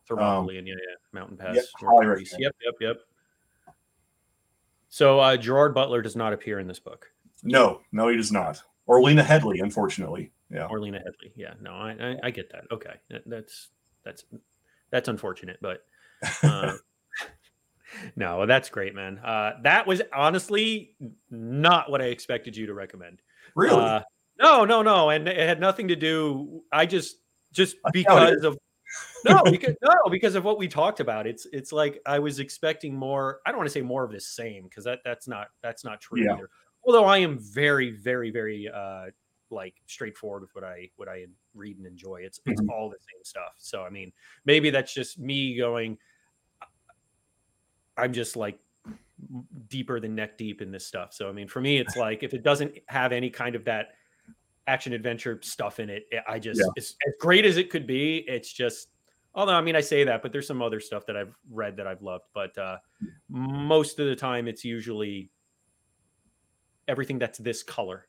Thermopylae 0.07 0.59
and 0.59 0.69
yeah, 0.69 0.75
yeah, 0.75 0.95
Mountain 1.13 1.37
Pass. 1.39 1.57
yep, 1.57 1.65
North 1.83 1.93
highly 1.95 2.07
Northeast. 2.07 2.33
recommend. 2.35 2.55
Yep, 2.63 2.75
yep, 2.81 2.97
yep. 2.97 3.75
So 4.91 5.19
uh, 5.19 5.37
Gerard 5.37 5.75
Butler 5.75 6.03
does 6.03 6.15
not 6.15 6.33
appear 6.33 6.61
in 6.61 6.69
this 6.69 6.79
book, 6.79 7.07
No, 7.43 7.81
no, 7.91 8.07
he 8.09 8.17
does 8.17 8.31
not. 8.31 8.63
Or 8.87 9.03
Lena 9.03 9.23
Headley, 9.25 9.59
unfortunately. 9.59 10.33
Yeah, 10.53 10.67
or 10.67 10.79
Lena 10.81 10.99
Headley. 10.99 11.33
Yeah, 11.37 11.55
no, 11.61 11.73
I, 11.73 11.97
I, 12.01 12.17
I 12.25 12.31
get 12.31 12.51
that. 12.53 12.65
Okay, 12.71 12.95
that, 13.11 13.23
that's 13.27 13.71
that's 14.05 14.25
that's 14.91 15.09
unfortunate, 15.09 15.59
but 15.61 15.85
uh, 16.45 16.75
no, 18.17 18.47
that's 18.47 18.69
great, 18.69 18.95
man. 18.95 19.19
Uh, 19.19 19.53
that 19.63 19.87
was 19.87 20.03
honestly 20.15 20.97
not 21.31 21.91
what 21.91 22.01
I 22.01 22.07
expected 22.07 22.57
you 22.57 22.67
to 22.67 22.75
recommend. 22.75 23.23
really. 23.55 23.83
Uh, 23.83 24.01
no, 24.41 24.65
no, 24.65 24.83
no, 24.83 25.11
and 25.11 25.29
it 25.29 25.37
had 25.37 25.61
nothing 25.61 25.89
to 25.89 25.97
do. 25.97 26.63
I 26.73 26.87
just 26.87 27.17
just 27.53 27.77
because 27.93 28.43
of 28.43 28.57
no, 29.25 29.43
because 29.51 29.75
no, 29.83 30.11
because 30.11 30.35
of 30.35 30.45
what 30.45 30.59
we 30.59 30.69
talked 30.69 31.01
about. 31.01 31.27
It's 31.27 31.47
it's 31.53 31.73
like 31.73 32.01
I 32.07 32.19
was 32.19 32.41
expecting 32.41 32.95
more. 32.95 33.41
I 33.45 33.51
don't 33.51 33.59
want 33.59 33.69
to 33.69 33.73
say 33.73 33.83
more 33.83 34.05
of 34.05 34.13
the 34.13 34.21
same 34.21 34.65
because 34.65 34.85
that 34.85 35.01
that's 35.05 35.29
not 35.29 35.49
that's 35.63 35.85
not 35.85 36.01
true 36.01 36.23
Yeah. 36.23 36.35
either. 36.35 36.51
Although 36.85 37.05
I 37.05 37.19
am 37.19 37.39
very, 37.39 37.91
very, 37.91 38.31
very 38.31 38.69
uh, 38.69 39.07
like 39.51 39.75
straightforward 39.87 40.43
with 40.43 40.55
what 40.55 40.65
I 40.65 40.91
what 40.97 41.09
I 41.09 41.27
read 41.55 41.77
and 41.77 41.87
enjoy. 41.87 42.23
It's 42.23 42.41
it's 42.47 42.61
mm-hmm. 42.61 42.71
all 42.71 42.89
the 42.89 42.97
same 42.97 43.23
stuff. 43.25 43.53
So 43.59 43.83
I 43.83 43.91
mean, 43.91 44.13
maybe 44.45 44.71
that's 44.71 44.95
just 44.95 45.19
me 45.19 45.57
going. 45.57 45.99
I'm 48.01 48.13
just 48.13 48.37
like 48.37 48.59
deeper 49.69 50.01
than 50.01 50.15
neck 50.15 50.39
deep 50.39 50.63
in 50.63 50.71
this 50.71 50.87
stuff. 50.87 51.13
So 51.13 51.29
I 51.29 51.33
mean, 51.33 51.49
for 51.49 51.61
me, 51.61 51.79
it's 51.79 51.97
like 51.97 52.23
if 52.23 52.35
it 52.35 52.43
doesn't 52.43 52.79
have 52.87 53.13
any 53.13 53.31
kind 53.31 53.55
of 53.55 53.65
that 53.65 53.89
action 54.67 54.93
adventure 54.93 55.39
stuff 55.43 55.81
in 55.81 55.91
it, 55.91 56.07
I 56.29 56.39
just 56.39 56.61
yeah. 56.61 56.71
it's 56.77 56.97
as 57.07 57.15
great 57.21 57.45
as 57.45 57.57
it 57.57 57.71
could 57.71 57.87
be. 57.87 58.25
It's 58.27 58.53
just 58.53 58.89
although 59.35 59.55
I 59.55 59.61
mean 59.61 59.77
I 59.77 59.81
say 59.81 60.05
that, 60.05 60.23
but 60.23 60.33
there's 60.33 60.47
some 60.47 60.63
other 60.63 60.81
stuff 60.81 61.07
that 61.07 61.17
I've 61.17 61.35
read 61.51 61.77
that 61.77 61.87
I've 61.87 62.03
loved. 62.03 62.25
But 62.35 62.57
uh, 62.59 62.79
most 63.29 63.99
of 63.99 64.07
the 64.07 64.17
time, 64.17 64.49
it's 64.49 64.65
usually 64.65 65.31
everything 66.89 67.19
that's 67.19 67.39
this 67.39 67.63
color. 67.63 68.07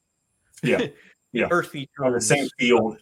Yeah, 0.63 0.87
yeah, 1.31 1.47
earthy, 1.51 1.89
the 1.97 2.21
same 2.21 2.47
field. 2.57 2.97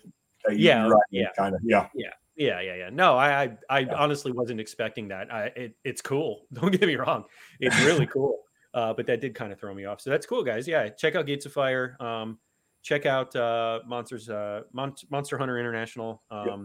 yeah, 0.51 0.89
yeah, 1.11 1.27
kind 1.37 1.55
of, 1.55 1.61
yeah, 1.63 1.87
yeah. 1.93 2.09
Yeah, 2.39 2.61
yeah, 2.61 2.75
yeah. 2.75 2.89
No, 2.89 3.17
I, 3.17 3.43
I, 3.43 3.57
I 3.69 3.79
yeah. 3.79 3.93
honestly 3.95 4.31
wasn't 4.31 4.61
expecting 4.61 5.09
that. 5.09 5.31
I, 5.31 5.43
it, 5.57 5.75
it's 5.83 6.01
cool. 6.01 6.45
Don't 6.53 6.71
get 6.71 6.87
me 6.87 6.95
wrong, 6.95 7.25
it's 7.59 7.77
really 7.81 8.05
cool. 8.13 8.39
Uh, 8.73 8.93
but 8.93 9.05
that 9.07 9.19
did 9.19 9.35
kind 9.35 9.51
of 9.51 9.59
throw 9.59 9.73
me 9.73 9.85
off. 9.85 9.99
So 9.99 10.09
that's 10.09 10.25
cool, 10.25 10.43
guys. 10.43 10.67
Yeah, 10.67 10.87
check 10.87 11.15
out 11.15 11.25
Gates 11.25 11.45
of 11.45 11.51
Fire. 11.51 11.97
Um, 11.99 12.37
check 12.81 13.05
out 13.05 13.35
uh, 13.35 13.79
Monsters, 13.85 14.29
uh, 14.29 14.61
Mon- 14.71 14.95
Monster 15.09 15.37
Hunter 15.37 15.59
International. 15.59 16.23
Um, 16.31 16.47
yep. 16.47 16.59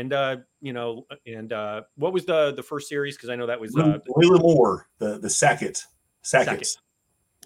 And 0.00 0.12
uh, 0.14 0.36
you 0.62 0.72
know, 0.72 1.06
and 1.26 1.52
uh, 1.52 1.82
what 1.96 2.14
was 2.14 2.24
the 2.24 2.54
the 2.54 2.62
first 2.62 2.88
series? 2.88 3.14
Because 3.14 3.28
I 3.28 3.36
know 3.36 3.46
that 3.46 3.60
was 3.60 3.76
uh, 3.76 3.98
little 4.16 4.38
more 4.38 4.88
the 4.98 5.18
the 5.18 5.28
Sackett 5.28 5.84
Sackett, 6.22 6.78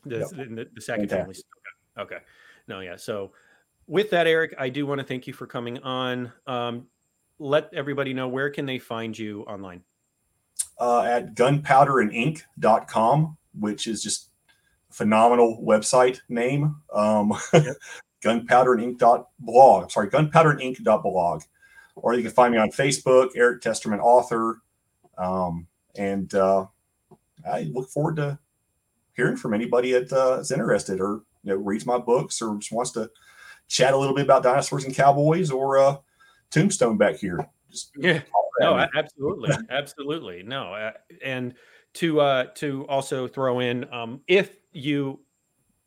the, 0.05 0.19
yep. 0.19 0.29
the, 0.31 0.69
the 0.73 0.81
Sackett 0.81 1.11
family. 1.11 1.35
Okay. 1.99 2.15
okay, 2.15 2.25
no, 2.69 2.79
yeah. 2.79 2.95
So 2.95 3.33
with 3.89 4.11
that, 4.11 4.29
Erik, 4.29 4.55
I 4.59 4.69
do 4.69 4.87
want 4.87 5.01
to 5.01 5.07
thank 5.07 5.27
you 5.27 5.33
for 5.33 5.49
coming 5.49 5.79
on. 5.79 6.33
Um, 6.47 6.87
let 7.39 7.71
everybody 7.75 8.15
know 8.15 8.29
where 8.29 8.51
can 8.51 8.67
they 8.67 8.79
find 8.79 9.19
you 9.19 9.43
online? 9.43 9.83
Uh, 10.79 11.03
at 11.03 11.35
gunpowderandink.com 11.35 13.37
which 13.59 13.87
is 13.87 14.03
just 14.03 14.31
phenomenal 14.91 15.63
website 15.65 16.21
name. 16.29 16.77
Um, 16.93 17.35
yep. 17.53 17.77
gunpowderandink.blog 18.25 19.85
i'm 19.85 19.91
sorry 19.91 20.09
gunpowderandink.blog 20.09 21.43
or 21.95 22.15
you 22.15 22.23
can 22.23 22.33
find 22.33 22.53
me 22.53 22.59
on 22.59 22.71
facebook 22.71 23.29
Erik 23.37 23.63
Testerman 23.63 24.01
author. 24.01 24.63
Um, 25.19 25.67
and 25.97 26.35
uh, 26.35 26.67
i 27.49 27.63
look 27.73 27.89
forward 27.89 28.17
to 28.17 28.39
hearing 29.15 29.37
from 29.37 29.55
anybody 29.55 29.93
that 29.93 30.13
uh, 30.13 30.39
is 30.41 30.51
interested 30.51 31.01
or 31.01 31.23
you 31.43 31.53
know 31.53 31.57
reads 31.57 31.87
my 31.87 31.99
books 31.99 32.43
or 32.43 32.57
just 32.59 32.73
wants 32.73 32.91
to 32.93 33.11
chat 33.69 33.95
a 33.95 33.97
little 33.97 34.15
bit 34.15 34.25
about 34.25 34.43
dinosaurs 34.43 34.85
and 34.85 34.95
cowboys 34.95 35.51
or 35.51 35.79
uh, 35.79 35.97
tombstone 36.51 36.97
back 36.97 37.17
here. 37.17 37.47
Just 37.71 37.93
yeah, 37.99 38.23
no, 38.61 38.87
absolutely, 38.95 39.51
absolutely, 39.71 40.43
no, 40.43 40.73
uh, 40.73 40.93
and 41.23 41.55
to 41.95 42.21
uh, 42.21 42.45
to 42.57 42.87
also 42.89 43.27
throw 43.27 43.61
in, 43.61 43.93
um, 43.93 44.21
if 44.29 44.57
you 44.73 45.21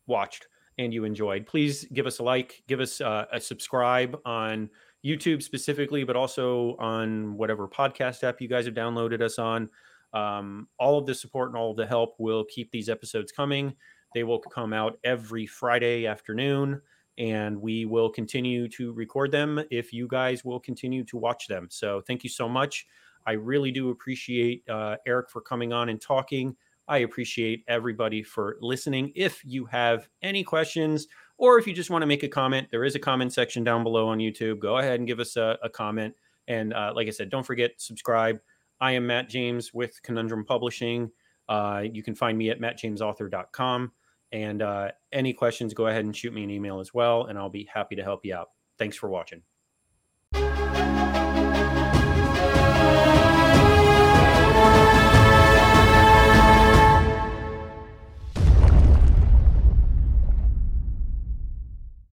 watched 0.07 0.47
and 0.77 0.93
you 0.93 1.03
enjoyed, 1.03 1.45
please 1.45 1.85
give 1.93 2.07
us 2.07 2.19
a 2.19 2.23
like, 2.23 2.63
give 2.67 2.79
us 2.79 2.99
uh, 3.01 3.25
a 3.31 3.39
subscribe 3.39 4.17
on 4.25 4.69
YouTube 5.05 5.43
specifically, 5.43 6.03
but 6.03 6.15
also 6.15 6.75
on 6.79 7.37
whatever 7.37 7.67
podcast 7.67 8.23
app 8.23 8.41
you 8.41 8.47
guys 8.47 8.65
have 8.65 8.73
downloaded 8.73 9.21
us 9.21 9.37
on. 9.37 9.69
Um, 10.13 10.67
all 10.79 10.97
of 10.97 11.05
the 11.05 11.13
support 11.13 11.49
and 11.49 11.57
all 11.57 11.71
of 11.71 11.77
the 11.77 11.85
help 11.85 12.15
will 12.17 12.43
keep 12.45 12.71
these 12.71 12.89
episodes 12.89 13.31
coming. 13.31 13.75
They 14.15 14.23
will 14.23 14.39
come 14.39 14.73
out 14.73 14.97
every 15.03 15.45
Friday 15.45 16.07
afternoon 16.07 16.81
and 17.19 17.61
we 17.61 17.85
will 17.85 18.09
continue 18.09 18.67
to 18.69 18.93
record 18.93 19.31
them 19.31 19.61
if 19.69 19.91
you 19.93 20.07
guys 20.07 20.45
will 20.45 20.59
continue 20.59 21.03
to 21.03 21.17
watch 21.17 21.47
them. 21.47 21.67
So 21.69 22.01
thank 22.01 22.23
you 22.23 22.29
so 22.29 22.47
much. 22.47 22.87
I 23.27 23.33
really 23.33 23.71
do 23.71 23.89
appreciate 23.89 24.67
uh, 24.69 24.95
Erik 25.05 25.29
for 25.29 25.41
coming 25.41 25.73
on 25.73 25.89
and 25.89 26.01
talking. 26.01 26.55
I 26.87 26.99
appreciate 26.99 27.63
everybody 27.67 28.23
for 28.23 28.57
listening. 28.61 29.11
If 29.15 29.43
you 29.45 29.65
have 29.65 30.07
any 30.23 30.43
questions 30.43 31.07
or 31.37 31.59
if 31.59 31.67
you 31.67 31.73
just 31.73 31.89
want 31.89 32.01
to 32.01 32.07
make 32.07 32.23
a 32.23 32.27
comment, 32.27 32.69
there 32.71 32.85
is 32.85 32.95
a 32.95 32.99
comment 32.99 33.33
section 33.33 33.63
down 33.63 33.83
below 33.83 34.07
on 34.07 34.17
YouTube. 34.17 34.59
Go 34.59 34.77
ahead 34.77 34.99
and 34.99 35.07
give 35.07 35.19
us 35.19 35.35
a, 35.35 35.59
a 35.61 35.69
comment. 35.69 36.15
And 36.47 36.73
uh, 36.73 36.93
like 36.95 37.07
I 37.07 37.11
said, 37.11 37.29
don't 37.29 37.45
forget 37.45 37.71
subscribe. 37.77 38.39
I 38.81 38.93
am 38.93 39.05
Matt 39.05 39.29
James 39.29 39.73
with 39.73 40.01
Conundrum 40.03 40.45
Publishing. 40.45 41.11
Uh, 41.49 41.83
you 41.91 42.01
can 42.01 42.15
find 42.15 42.37
me 42.37 42.49
at 42.49 42.61
mattjamesauthor.com. 42.61 43.91
And 44.31 44.61
uh, 44.61 44.91
any 45.11 45.33
questions, 45.33 45.73
go 45.73 45.87
ahead 45.87 46.05
and 46.05 46.15
shoot 46.15 46.33
me 46.33 46.43
an 46.43 46.51
email 46.51 46.79
as 46.79 46.93
well, 46.93 47.25
and 47.25 47.37
I'll 47.37 47.49
be 47.49 47.67
happy 47.73 47.95
to 47.95 48.03
help 48.03 48.23
you 48.23 48.35
out. 48.35 48.49
Thanks 48.77 48.95
for 48.95 49.09
watching. 49.09 49.41